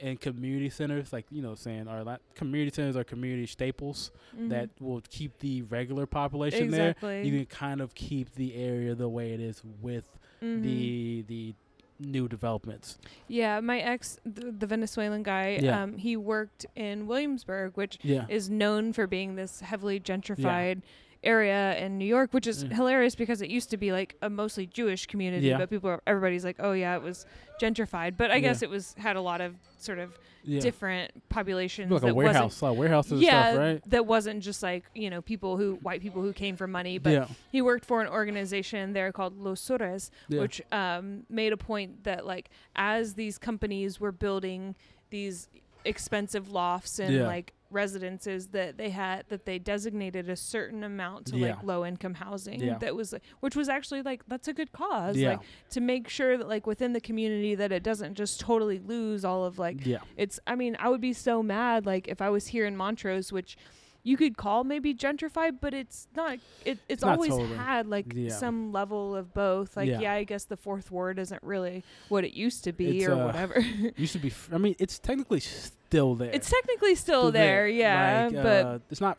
And 0.02 0.18
community 0.20 0.70
centers, 0.70 1.12
like 1.12 1.26
you 1.30 1.42
know, 1.42 1.54
saying 1.54 1.86
are 1.86 2.02
like 2.02 2.20
community 2.34 2.74
centers 2.74 2.96
are 2.96 3.04
community 3.04 3.46
staples 3.46 4.10
that 4.48 4.70
will 4.80 5.02
keep 5.10 5.38
the 5.40 5.62
regular 5.62 6.06
population 6.06 6.70
there. 6.70 6.94
Mm-hmm. 6.94 7.26
You 7.26 7.32
can 7.38 7.46
kind 7.46 7.80
of 7.82 7.94
keep 7.94 8.34
the 8.34 8.54
area 8.54 8.94
the 8.94 9.08
way 9.10 9.32
it 9.34 9.40
is 9.40 9.62
with 9.82 10.08
the 10.40 11.22
the 11.28 11.54
new 12.00 12.26
developments. 12.28 12.98
yeah, 13.28 13.60
my 13.60 13.78
ex, 13.80 14.18
the, 14.24 14.50
the 14.50 14.66
Venezuelan 14.66 15.22
guy, 15.22 15.58
Yeah. 15.62 15.82
um, 15.82 15.98
he 15.98 16.16
worked 16.16 16.66
in 16.74 17.06
Williamsburg, 17.06 17.76
which 17.76 17.98
Yeah, 18.02 18.26
is 18.28 18.48
known 18.50 18.92
for 18.92 19.06
being 19.06 19.36
this 19.36 19.60
heavily 19.60 20.00
gentrified 20.00 20.82
area 21.22 21.76
in 21.78 21.98
New 21.98 22.04
York, 22.06 22.32
which 22.32 22.46
is 22.46 22.64
Mm. 22.64 22.72
hilarious 22.72 23.14
because 23.14 23.42
it 23.42 23.50
used 23.50 23.70
to 23.70 23.76
be 23.76 23.92
like 23.92 24.16
a 24.22 24.30
mostly 24.30 24.66
Jewish 24.66 25.06
community, 25.06 25.48
Yeah. 25.48 25.58
but 25.58 25.68
people, 25.70 25.90
are, 25.90 26.02
everybody's 26.06 26.44
like, 26.44 26.56
oh 26.60 26.72
yeah, 26.72 26.96
it 26.96 27.02
was 27.02 27.26
gentrified. 27.60 28.16
But 28.16 28.30
I 28.30 28.36
Yeah. 28.36 28.40
guess 28.40 28.62
it 28.62 28.70
was 28.70 28.94
had 28.94 29.16
a 29.16 29.20
lot 29.20 29.40
of 29.42 29.54
sort 29.76 29.98
of 29.98 30.18
yeah. 30.44 30.60
different 30.60 31.10
populations 31.28 31.90
like 31.90 32.02
a 32.02 32.06
that 32.06 32.14
wasn't 32.14 32.32
warehouse, 32.34 32.62
like 32.62 32.76
warehouses 32.78 33.12
and 33.12 33.22
yeah, 33.22 33.50
stuff, 33.50 33.58
right? 33.58 33.90
that 33.90 34.06
wasn't 34.06 34.42
just 34.42 34.62
like 34.62 34.84
you 34.94 35.10
know 35.10 35.20
people 35.20 35.58
who 35.58 35.74
white 35.82 36.00
people 36.00 36.22
who 36.22 36.32
came 36.32 36.56
for 36.56 36.66
money, 36.66 36.96
but 36.96 37.28
he 37.52 37.60
worked 37.60 37.84
for 37.84 38.00
an 38.00 38.08
organization 38.08 38.94
there 38.94 39.12
called 39.12 39.36
Los 39.38 39.60
Sures, 39.60 40.08
which 40.28 40.62
um, 40.72 41.24
made 41.28 41.52
a 41.52 41.58
point 41.58 42.04
that 42.04 42.24
like 42.24 42.48
as 42.76 43.14
these 43.14 43.36
companies 43.36 44.00
were 44.00 44.12
building 44.12 44.74
these 45.10 45.48
expensive 45.84 46.50
lofts 46.50 46.98
and 46.98 47.24
like 47.26 47.52
residences 47.70 48.48
that 48.48 48.76
they 48.76 48.90
had 48.90 49.24
that 49.28 49.44
they 49.46 49.58
designated 49.58 50.28
a 50.28 50.36
certain 50.36 50.82
amount 50.84 51.26
to 51.26 51.36
Yeah. 51.36 51.48
like 51.54 51.62
low 51.62 51.84
income 51.86 52.14
housing 52.14 52.60
Yeah. 52.60 52.78
that 52.78 52.94
was 52.96 53.14
which 53.40 53.54
was 53.56 53.68
actually 53.68 54.02
like 54.02 54.22
that's 54.26 54.48
a 54.48 54.52
good 54.52 54.72
cause 54.72 55.16
yeah, 55.16 55.30
like 55.30 55.40
to 55.70 55.80
make 55.80 56.08
sure 56.08 56.36
that 56.36 56.48
like 56.48 56.66
within 56.66 56.92
the 56.92 57.00
community 57.00 57.54
that 57.54 57.72
it 57.72 57.82
doesn't 57.82 58.14
just 58.14 58.40
totally 58.40 58.78
lose 58.78 59.24
all 59.24 59.44
of 59.44 59.58
like 59.58 59.86
yeah, 59.86 59.98
it's 60.16 60.38
I 60.46 60.54
mean, 60.56 60.76
I 60.78 60.88
would 60.88 61.00
be 61.00 61.12
so 61.12 61.42
mad 61.42 61.86
like 61.86 62.08
if 62.08 62.20
I 62.20 62.30
was 62.30 62.48
here 62.48 62.66
in 62.66 62.76
Montrose, 62.76 63.32
which 63.32 63.56
you 64.02 64.16
could 64.16 64.36
call 64.36 64.64
maybe 64.64 64.94
gentrified, 64.94 65.58
but 65.60 65.74
it's 65.74 66.08
not 66.16 66.38
it, 66.64 66.78
it's, 66.88 67.02
not 67.02 67.16
always 67.16 67.30
totally. 67.32 67.56
had 67.56 67.86
like 67.86 68.12
Yeah. 68.14 68.30
some 68.30 68.72
level 68.72 69.14
of 69.14 69.34
both. 69.34 69.76
Like 69.76 69.88
Yeah. 69.88 70.00
yeah. 70.00 70.12
I 70.14 70.24
guess 70.24 70.44
the 70.44 70.56
fourth 70.56 70.90
ward 70.90 71.18
isn't 71.18 71.42
really 71.42 71.84
what 72.08 72.24
it 72.24 72.32
used 72.32 72.64
to 72.64 72.72
be 72.72 72.98
It's, 72.98 73.08
or 73.08 73.12
uh, 73.12 73.26
whatever. 73.26 73.60
used 73.96 74.12
to 74.14 74.18
be. 74.18 74.28
F- 74.28 74.48
I 74.52 74.58
mean, 74.58 74.74
it's 74.78 74.98
technically 74.98 75.40
still 75.40 76.14
there. 76.14 76.30
it's 76.32 76.48
technically 76.50 76.94
still, 76.94 77.20
Still 77.24 77.32
there, 77.32 77.68
yeah, 77.68 78.28
Like, 78.32 78.42
but 78.42 78.64
uh, 78.66 78.78
it's 78.90 79.00
not. 79.00 79.18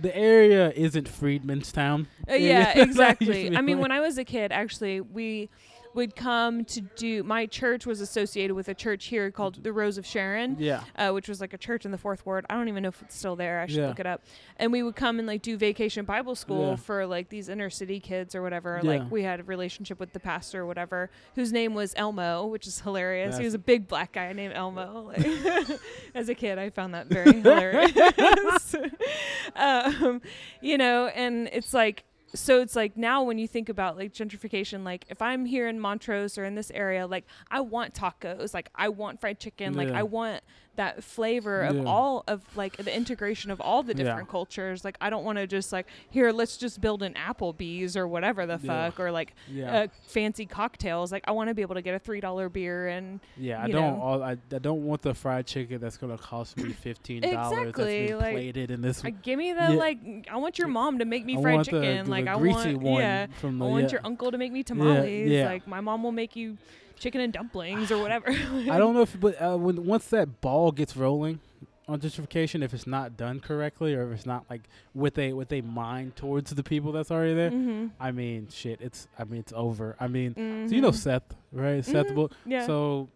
The 0.00 0.14
area 0.16 0.72
isn't 0.74 1.08
Freedmanstown. 1.08 2.06
Uh, 2.28 2.34
yeah, 2.34 2.72
exactly. 2.78 3.56
I 3.56 3.60
mean, 3.60 3.78
when 3.78 3.92
I 3.92 4.00
was 4.00 4.18
a 4.18 4.24
kid, 4.24 4.50
actually, 4.52 5.00
we 5.00 5.50
would 5.94 6.16
come 6.16 6.64
to 6.66 6.80
do. 6.80 7.22
My 7.22 7.46
church 7.46 7.86
was 7.86 8.00
associated 8.00 8.54
with 8.54 8.68
a 8.68 8.74
church 8.74 9.06
here 9.06 9.30
called 9.30 9.62
the 9.62 9.72
Rose 9.72 9.96
of 9.98 10.04
Sharon, 10.06 10.56
Yeah, 10.58 10.82
uh, 10.96 11.10
which 11.12 11.28
was 11.28 11.40
like 11.40 11.52
a 11.52 11.58
church 11.58 11.84
in 11.84 11.90
the 11.92 11.98
fourth 11.98 12.24
ward. 12.26 12.44
I 12.50 12.54
don't 12.54 12.68
even 12.68 12.82
know 12.82 12.88
if 12.90 13.00
it's 13.02 13.16
still 13.16 13.36
there. 13.36 13.60
I 13.60 13.66
should 13.66 13.76
Yeah. 13.78 13.88
look 13.88 14.00
it 14.00 14.06
up. 14.06 14.22
And 14.58 14.72
we 14.72 14.82
would 14.82 14.96
come 14.96 15.18
and 15.18 15.26
like 15.28 15.42
do 15.42 15.56
vacation 15.56 16.04
Bible 16.04 16.34
school 16.34 16.70
Yeah. 16.70 16.76
for 16.76 17.06
like 17.06 17.28
these 17.28 17.48
inner 17.48 17.70
city 17.70 18.00
kids 18.00 18.34
or 18.34 18.42
whatever. 18.42 18.80
Yeah. 18.82 18.88
Like 18.90 19.10
we 19.10 19.22
had 19.22 19.40
a 19.40 19.44
relationship 19.44 20.00
with 20.00 20.12
the 20.12 20.20
pastor 20.20 20.62
or 20.62 20.66
whatever, 20.66 21.10
whose 21.34 21.52
name 21.52 21.74
was 21.74 21.94
Elmo, 21.96 22.46
which 22.46 22.66
is 22.66 22.80
hilarious. 22.80 23.38
he 23.38 23.44
was 23.44 23.54
a 23.54 23.58
big 23.58 23.86
black 23.88 24.12
guy 24.12 24.32
named 24.32 24.54
Elmo. 24.54 25.12
Like, 25.16 25.80
as 26.14 26.28
a 26.28 26.34
kid, 26.34 26.58
I 26.58 26.70
found 26.70 26.94
that 26.94 27.06
very 27.06 27.32
hilarious. 27.40 28.74
um, 29.56 30.20
you 30.60 30.78
know, 30.78 31.06
and 31.08 31.48
it's 31.52 31.72
like 31.74 32.04
so 32.34 32.60
it's 32.60 32.74
like 32.74 32.96
now 32.96 33.22
when 33.22 33.38
you 33.38 33.46
think 33.46 33.68
about 33.68 33.96
like 33.96 34.12
gentrification 34.12 34.84
like 34.84 35.04
if 35.08 35.22
i'm 35.22 35.44
here 35.44 35.68
in 35.68 35.78
montrose 35.78 36.36
or 36.36 36.44
in 36.44 36.54
this 36.56 36.70
area 36.72 37.06
like 37.06 37.24
i 37.50 37.60
want 37.60 37.94
tacos 37.94 38.52
like 38.52 38.68
i 38.74 38.88
want 38.88 39.20
fried 39.20 39.38
chicken 39.38 39.74
like 39.74 39.88
Yeah. 39.88 40.00
i 40.00 40.02
want 40.02 40.42
that 40.76 41.04
flavor 41.04 41.62
of 41.62 41.76
Yeah. 41.76 41.82
all 41.84 42.24
of 42.26 42.42
like 42.56 42.76
the 42.76 42.94
integration 42.94 43.50
of 43.50 43.60
all 43.60 43.82
the 43.82 43.94
Yeah. 43.96 44.04
different 44.04 44.28
cultures 44.28 44.84
like 44.84 44.96
i 45.00 45.08
don't 45.10 45.24
want 45.24 45.38
to 45.38 45.46
just 45.46 45.72
like 45.72 45.86
here 46.10 46.32
let's 46.32 46.56
just 46.56 46.80
build 46.80 47.02
an 47.02 47.14
applebee's 47.14 47.96
or 47.96 48.08
whatever 48.08 48.44
the 48.46 48.58
Yeah. 48.62 48.90
fuck 48.90 48.98
or 49.00 49.10
like 49.12 49.34
yeah, 49.48 49.82
uh, 49.82 49.86
fancy 50.06 50.46
cocktails 50.46 51.12
like 51.12 51.22
i 51.26 51.30
want 51.32 51.48
to 51.48 51.54
be 51.54 51.62
able 51.62 51.74
to 51.76 51.82
get 51.82 51.94
a 51.94 51.98
three 51.98 52.20
dollar 52.20 52.48
beer 52.48 52.88
and 52.88 53.20
yeah. 53.36 53.62
I 53.62 53.68
don't. 53.68 53.98
All, 54.00 54.22
I, 54.22 54.32
I 54.32 54.58
don't 54.58 54.84
want 54.84 55.02
the 55.02 55.14
fried 55.14 55.46
chicken 55.46 55.80
that's 55.80 55.96
gonna 55.96 56.18
cost 56.18 56.56
me 56.56 56.72
fifteen 56.72 57.22
dollars. 57.22 57.58
Exactly, 57.58 58.06
That's 58.08 58.20
like, 58.22 58.34
plated 58.34 58.70
in 58.70 58.80
this. 58.82 59.02
like 59.04 59.22
give 59.22 59.38
me 59.38 59.52
the 59.52 59.60
Yeah. 59.60 59.68
like 59.70 59.98
i 60.30 60.36
want 60.36 60.58
your 60.58 60.68
mom 60.68 60.98
to 60.98 61.04
make 61.04 61.24
me 61.24 61.36
I 61.38 61.42
fried 61.42 61.54
want 61.56 61.70
the- 61.70 61.80
chicken 61.80 62.04
the, 62.06 62.10
like 62.10 62.24
the 62.24 62.30
i 62.32 62.36
want 62.36 62.82
yeah. 62.82 63.26
I 63.42 63.46
want 63.46 63.84
yeah. 63.84 63.90
your 63.92 64.00
uncle 64.04 64.30
to 64.30 64.38
make 64.38 64.52
me 64.52 64.62
tamales. 64.62 65.30
yeah. 65.30 65.46
Like 65.46 65.66
my 65.66 65.80
mom 65.80 66.02
will 66.02 66.12
make 66.12 66.34
you 66.36 66.58
chicken 66.98 67.20
and 67.20 67.32
dumplings 67.32 67.90
or 67.90 67.98
whatever. 68.02 68.28
I 68.30 68.78
don't 68.78 68.94
know 68.94 69.02
if, 69.02 69.18
but 69.18 69.40
uh, 69.40 69.56
when 69.56 69.84
once 69.84 70.06
that 70.08 70.40
ball 70.40 70.72
gets 70.72 70.96
rolling 70.96 71.40
on 71.86 72.00
gentrification, 72.00 72.62
if 72.64 72.72
it's 72.72 72.86
not 72.86 73.16
done 73.16 73.40
correctly 73.40 73.94
or 73.94 74.08
if 74.10 74.16
it's 74.18 74.26
not 74.26 74.44
like 74.48 74.62
with 74.94 75.18
a 75.18 75.32
with 75.34 75.52
a 75.52 75.60
mind 75.60 76.16
towards 76.16 76.50
the 76.54 76.62
people 76.62 76.92
that's 76.92 77.10
already 77.10 77.34
there, 77.34 77.50
Mm-hmm. 77.50 77.86
I 78.00 78.10
mean, 78.10 78.48
shit, 78.50 78.80
it's 78.80 79.06
I 79.18 79.24
mean, 79.24 79.40
it's 79.40 79.52
over. 79.54 79.96
I 80.00 80.08
mean, 80.08 80.34
so 80.68 80.74
you 80.74 80.80
know 80.80 80.92
Seth, 80.92 81.34
right? 81.52 81.84
Seth, 81.84 82.06
Mhm. 82.06 82.14
Bull- 82.14 82.32
yeah. 82.46 82.66
so 82.66 83.08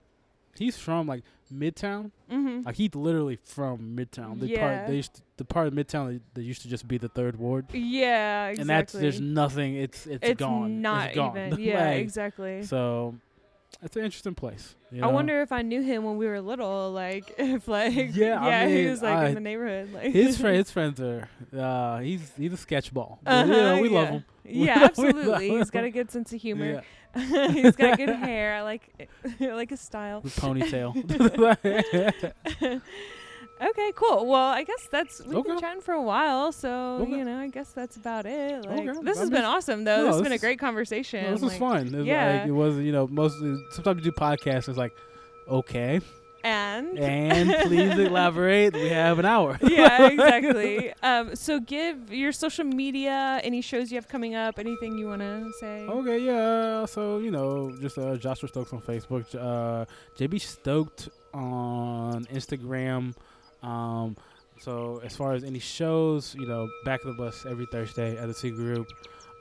he's 0.56 0.76
from 0.76 1.06
like 1.06 1.22
Midtown. 1.50 2.10
mm-hmm. 2.30 2.60
Like 2.66 2.74
he's 2.76 2.94
literally 2.94 3.38
from 3.42 3.96
Midtown. 3.96 4.38
The 4.38 4.48
Yeah. 4.48 4.60
part 4.76 4.88
they 4.88 4.96
used 4.96 5.14
to, 5.14 5.22
the 5.38 5.46
part 5.46 5.66
of 5.66 5.72
Midtown 5.72 6.12
that, 6.12 6.20
that 6.34 6.42
used 6.42 6.60
to 6.60 6.68
just 6.68 6.86
be 6.86 6.98
the 6.98 7.08
third 7.08 7.38
ward, 7.38 7.64
yeah, 7.72 8.48
exactly. 8.48 8.60
and 8.60 8.68
that's 8.68 8.92
there's 8.92 9.20
nothing. 9.22 9.76
It's 9.76 10.06
it's, 10.06 10.28
it's 10.28 10.38
gone. 10.38 10.82
not 10.82 11.06
it's 11.06 11.14
gone. 11.16 11.38
even. 11.46 11.58
Yeah, 11.60 11.86
Like, 11.86 12.00
exactly. 12.02 12.62
So 12.64 13.14
it's 13.82 13.96
an 13.96 14.04
interesting 14.04 14.34
place. 14.34 14.74
you 14.90 15.02
I 15.04 15.06
wonder 15.08 15.40
if 15.42 15.52
I 15.52 15.62
knew 15.62 15.82
him 15.82 16.02
when 16.04 16.16
we 16.16 16.26
were 16.26 16.40
little. 16.40 16.90
Like 16.92 17.32
if 17.38 17.68
like 17.68 18.14
Yeah, 18.14 18.40
I 18.44 18.68
he 18.68 18.86
was 18.86 19.02
like 19.02 19.14
I- 19.16 19.28
in 19.28 19.34
the 19.34 19.40
neighborhood. 19.40 19.92
Like 19.92 20.12
his 20.12 20.38
friend, 20.40 20.56
his 20.62 20.70
friends 20.70 21.00
are. 21.00 21.28
Uh, 21.56 21.98
he's 22.00 22.32
he's 22.36 22.52
a 22.52 22.56
sketchball. 22.56 23.18
Uh-huh, 23.26 23.44
you 23.44 23.52
know, 23.52 23.80
we 23.80 23.88
yeah. 23.92 23.94
love 23.98 24.08
him. 24.08 24.24
Yeah, 24.44 24.78
absolutely. 24.84 25.50
He's 25.50 25.70
got 25.70 25.84
a 25.84 25.90
good 25.90 26.10
sense 26.10 26.32
of 26.32 26.40
humor. 26.40 26.82
Yeah, 27.14 27.48
He's 27.52 27.76
got 27.76 27.96
good 27.98 28.08
hair. 28.10 28.54
I 28.54 28.62
like 28.62 29.08
I 29.40 29.46
like 29.52 29.70
his 29.70 29.80
style. 29.80 30.20
the 30.22 30.28
ponytail. 30.30 30.94
Okay, 33.60 33.92
cool. 33.96 34.26
Well, 34.26 34.46
I 34.48 34.62
guess 34.62 34.88
that's 34.90 35.20
we've 35.24 35.44
been 35.44 35.58
chatting 35.58 35.80
for 35.82 35.94
a 35.94 36.02
while, 36.02 36.52
so 36.52 36.98
Okay. 37.02 37.10
you 37.18 37.24
know, 37.24 37.38
I 37.38 37.48
guess 37.48 37.70
that's 37.72 37.96
about 37.96 38.24
it. 38.26 38.64
Like, 38.66 38.80
Okay, 38.88 38.98
this 39.02 39.16
I 39.16 39.20
has 39.20 39.30
mean, 39.30 39.40
been 39.40 39.44
awesome, 39.44 39.84
though. 39.84 39.96
no, 39.98 40.04
this 40.06 40.14
has 40.14 40.22
been 40.22 40.32
a 40.32 40.38
great 40.38 40.58
conversation. 40.58 41.24
No, 41.24 41.32
this 41.32 41.42
was 41.42 41.56
fun. 41.56 41.88
It 41.88 41.94
was 41.94 42.06
yeah. 42.06 42.32
like 42.40 42.48
it 42.48 42.52
was 42.52 42.76
you 42.78 42.92
know 42.92 43.06
mostly 43.08 43.56
sometimes 43.72 44.04
you 44.04 44.10
do 44.10 44.16
podcasts. 44.16 44.68
It's 44.68 44.78
like 44.78 44.92
okay, 45.48 46.00
And 46.44 46.98
and 46.98 47.52
please 47.66 47.98
elaborate. 48.08 48.74
We 48.74 48.90
have 48.90 49.18
an 49.18 49.24
hour. 49.26 49.58
yeah, 49.62 50.06
exactly. 50.14 50.92
Um, 51.02 51.34
so 51.34 51.58
give 51.58 52.12
your 52.12 52.30
social 52.32 52.64
media, 52.64 53.40
any 53.42 53.60
shows 53.60 53.90
you 53.90 53.96
have 53.96 54.06
coming 54.08 54.34
up, 54.36 54.58
anything 54.58 54.96
you 54.98 55.06
want 55.08 55.22
to 55.22 55.50
say. 55.58 55.82
Okay, 55.86 56.18
yeah. 56.20 56.84
So 56.86 57.18
you 57.18 57.32
know, 57.32 57.74
just 57.80 57.98
uh, 57.98 58.16
Joshua 58.16 58.48
Stokes 58.48 58.72
on 58.72 58.80
Facebook, 58.82 59.26
uh, 59.34 59.84
JB 60.16 60.40
Stoked 60.40 61.08
on 61.34 62.24
Instagram. 62.26 63.14
Um, 63.62 64.16
so 64.60 65.00
as 65.04 65.16
far 65.16 65.34
as 65.34 65.44
any 65.44 65.58
shows, 65.58 66.34
you 66.38 66.46
know, 66.46 66.68
Back 66.84 67.04
of 67.04 67.08
the 67.08 67.22
Bus 67.22 67.46
every 67.46 67.66
Thursday 67.66 68.16
at 68.16 68.26
the 68.26 68.34
Secret 68.34 68.56
Group. 68.62 68.88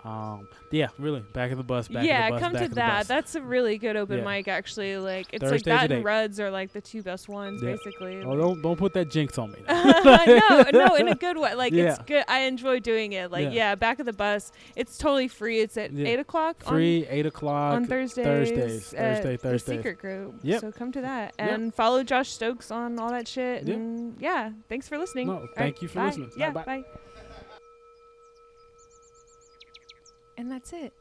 Um, 0.04 0.48
yeah, 0.72 0.88
really, 1.00 1.22
back 1.34 1.52
of 1.52 1.58
the 1.58 1.64
bus. 1.64 1.88
Back 1.88 2.06
yeah, 2.06 2.28
of 2.28 2.28
the 2.28 2.32
bus, 2.36 2.42
come 2.42 2.54
back 2.54 2.60
to 2.62 2.66
of 2.66 2.70
the 2.72 2.76
that. 2.76 3.08
That's 3.08 3.36
a 3.36 3.42
really 3.42 3.78
good 3.78 3.96
open 3.96 4.20
Yeah. 4.20 4.24
mic, 4.24 4.48
actually. 4.48 4.98
Like 4.98 5.28
it's 5.34 5.42
Thursdays 5.44 5.68
like 5.68 5.90
that 5.90 5.96
and. 5.96 6.06
Ruds 6.06 6.40
are 6.40 6.50
like 6.50 6.72
the 6.72 6.80
two 6.82 7.02
best 7.02 7.28
ones, 7.28 7.62
Yeah. 7.62 7.72
basically. 7.72 8.22
Oh, 8.24 8.38
don't 8.38 8.62
don't 8.62 8.78
put 8.78 8.94
that 8.94 9.10
jinx 9.10 9.38
on 9.38 9.52
me. 9.52 9.60
no, 9.68 10.64
no, 10.74 10.96
in 10.96 11.08
a 11.10 11.16
good 11.16 11.38
way. 11.38 11.56
Like 11.56 11.74
it's 11.74 11.98
good. 12.00 12.24
I 12.28 12.42
enjoy 12.42 12.80
doing 12.80 13.14
it. 13.14 13.32
Like 13.32 13.46
Yeah. 13.46 13.52
yeah. 13.52 13.76
back 13.76 14.00
of 14.00 14.06
the 14.06 14.14
bus. 14.14 14.52
It's 14.76 14.98
totally 14.98 15.28
free. 15.28 15.60
It's 15.60 15.76
at 15.78 15.92
Yeah. 15.92 16.08
eight 16.08 16.20
o'clock 16.20 16.64
Free 16.64 17.06
eight 17.10 17.26
o'clock. 17.26 17.74
on, 17.74 17.86
Thursdays. 17.86 18.26
Thursdays, 18.26 18.90
Thursday, 18.92 19.36
the 19.38 19.60
secret 19.60 19.98
group. 20.00 20.36
Yep. 20.44 20.62
So 20.62 20.72
come 20.72 20.92
to 20.94 21.02
that 21.02 21.34
Yep. 21.40 21.50
and 21.52 21.74
follow 21.74 22.04
Josh 22.04 22.30
Stokes 22.30 22.72
on 22.72 22.98
all 23.00 23.10
that 23.10 23.28
shit. 23.28 23.68
Yep. 23.68 23.76
And 23.76 24.16
yeah, 24.22 24.52
thanks 24.70 24.88
for 24.88 24.98
listening. 24.98 25.28
No, 25.28 25.34
All 25.34 25.40
thank 25.56 25.76
right, 25.76 25.82
you 25.82 25.88
for 25.88 25.96
bye. 25.96 26.06
listening. 26.06 26.32
Yeah, 26.38 26.52
bye. 26.52 26.64
bye. 26.64 26.84
And 30.38 30.52
that's 30.52 30.74
it. 30.74 30.94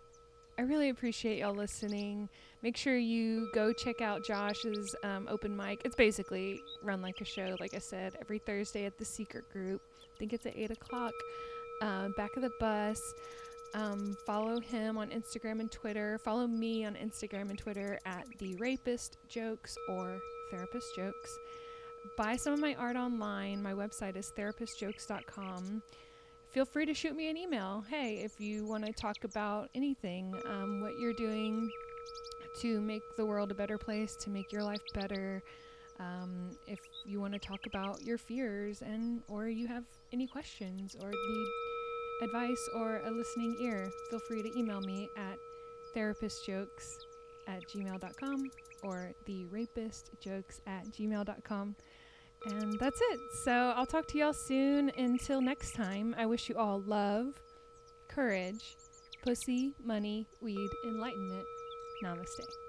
I 0.58 0.62
really 0.62 0.88
appreciate 0.88 1.38
y'all 1.38 1.54
listening. 1.54 2.30
Make 2.62 2.78
sure 2.78 2.96
you 2.96 3.48
go 3.52 3.74
check 3.74 4.00
out 4.00 4.24
Josh's 4.24 4.94
um, 5.04 5.28
open 5.30 5.54
mic. 5.54 5.82
It's 5.84 5.94
basically 5.94 6.62
run 6.82 7.02
like 7.02 7.20
a 7.20 7.26
show, 7.26 7.56
like 7.60 7.74
I 7.74 7.78
said, 7.78 8.16
every 8.20 8.38
Thursday 8.38 8.86
at 8.86 8.96
the 8.96 9.04
Secret 9.04 9.44
Group. 9.52 9.82
I 10.02 10.18
think 10.18 10.32
it's 10.32 10.46
at 10.46 10.56
8 10.56 10.70
o'clock. 10.70 11.12
Uh, 11.82 12.08
back 12.16 12.36
of 12.36 12.42
the 12.42 12.52
bus. 12.58 12.98
Um, 13.74 14.16
follow 14.24 14.58
him 14.58 14.96
on 14.96 15.10
Instagram 15.10 15.60
and 15.60 15.70
Twitter. 15.70 16.18
Follow 16.24 16.46
me 16.46 16.86
on 16.86 16.94
Instagram 16.94 17.50
and 17.50 17.58
Twitter 17.58 17.98
at 18.06 18.26
the 18.38 18.54
Rapist 18.54 19.18
Jokes 19.28 19.76
or 19.90 20.18
Therapist 20.50 20.86
Jokes. 20.96 21.38
Buy 22.16 22.36
some 22.36 22.54
of 22.54 22.60
my 22.60 22.74
art 22.76 22.96
online. 22.96 23.62
My 23.62 23.74
website 23.74 24.16
is 24.16 24.32
therapistjokes.com 24.34 25.82
feel 26.56 26.64
free 26.64 26.86
to 26.86 26.94
shoot 26.94 27.14
me 27.14 27.28
an 27.28 27.36
email. 27.36 27.84
Hey, 27.90 28.22
if 28.24 28.40
you 28.40 28.64
want 28.64 28.86
to 28.86 28.90
talk 28.90 29.24
about 29.24 29.68
anything, 29.74 30.34
um, 30.46 30.80
what 30.80 30.98
you're 30.98 31.12
doing 31.12 31.70
to 32.62 32.80
make 32.80 33.02
the 33.18 33.26
world 33.26 33.50
a 33.50 33.54
better 33.54 33.76
place, 33.76 34.16
to 34.22 34.30
make 34.30 34.50
your 34.50 34.62
life 34.62 34.80
better. 34.94 35.42
Um, 36.00 36.56
if 36.66 36.78
you 37.04 37.20
want 37.20 37.34
to 37.34 37.38
talk 37.38 37.66
about 37.66 38.00
your 38.00 38.16
fears 38.16 38.80
and 38.80 39.20
or 39.28 39.48
you 39.48 39.66
have 39.66 39.84
any 40.14 40.26
questions 40.26 40.96
or 41.02 41.10
need 41.10 41.46
advice 42.22 42.68
or 42.74 43.02
a 43.04 43.10
listening 43.10 43.54
ear, 43.60 43.90
feel 44.08 44.20
free 44.20 44.42
to 44.42 44.58
email 44.58 44.80
me 44.80 45.10
at 45.18 45.36
therapistjokes 45.94 47.00
at 47.48 47.68
gmail.com 47.68 48.50
or 48.82 49.12
the 49.26 49.44
rapistjokes 49.52 50.60
at 50.66 50.86
gmail.com. 50.86 51.76
And 52.46 52.78
that's 52.78 53.00
it. 53.10 53.20
So 53.44 53.52
I'll 53.76 53.86
talk 53.86 54.06
to 54.08 54.18
y'all 54.18 54.32
soon. 54.32 54.90
Until 54.96 55.40
next 55.40 55.74
time, 55.74 56.14
I 56.16 56.26
wish 56.26 56.48
you 56.48 56.56
all 56.56 56.80
love, 56.86 57.34
courage, 58.08 58.76
pussy, 59.24 59.74
money, 59.84 60.26
weed, 60.40 60.70
enlightenment. 60.86 61.44
Namaste. 62.04 62.65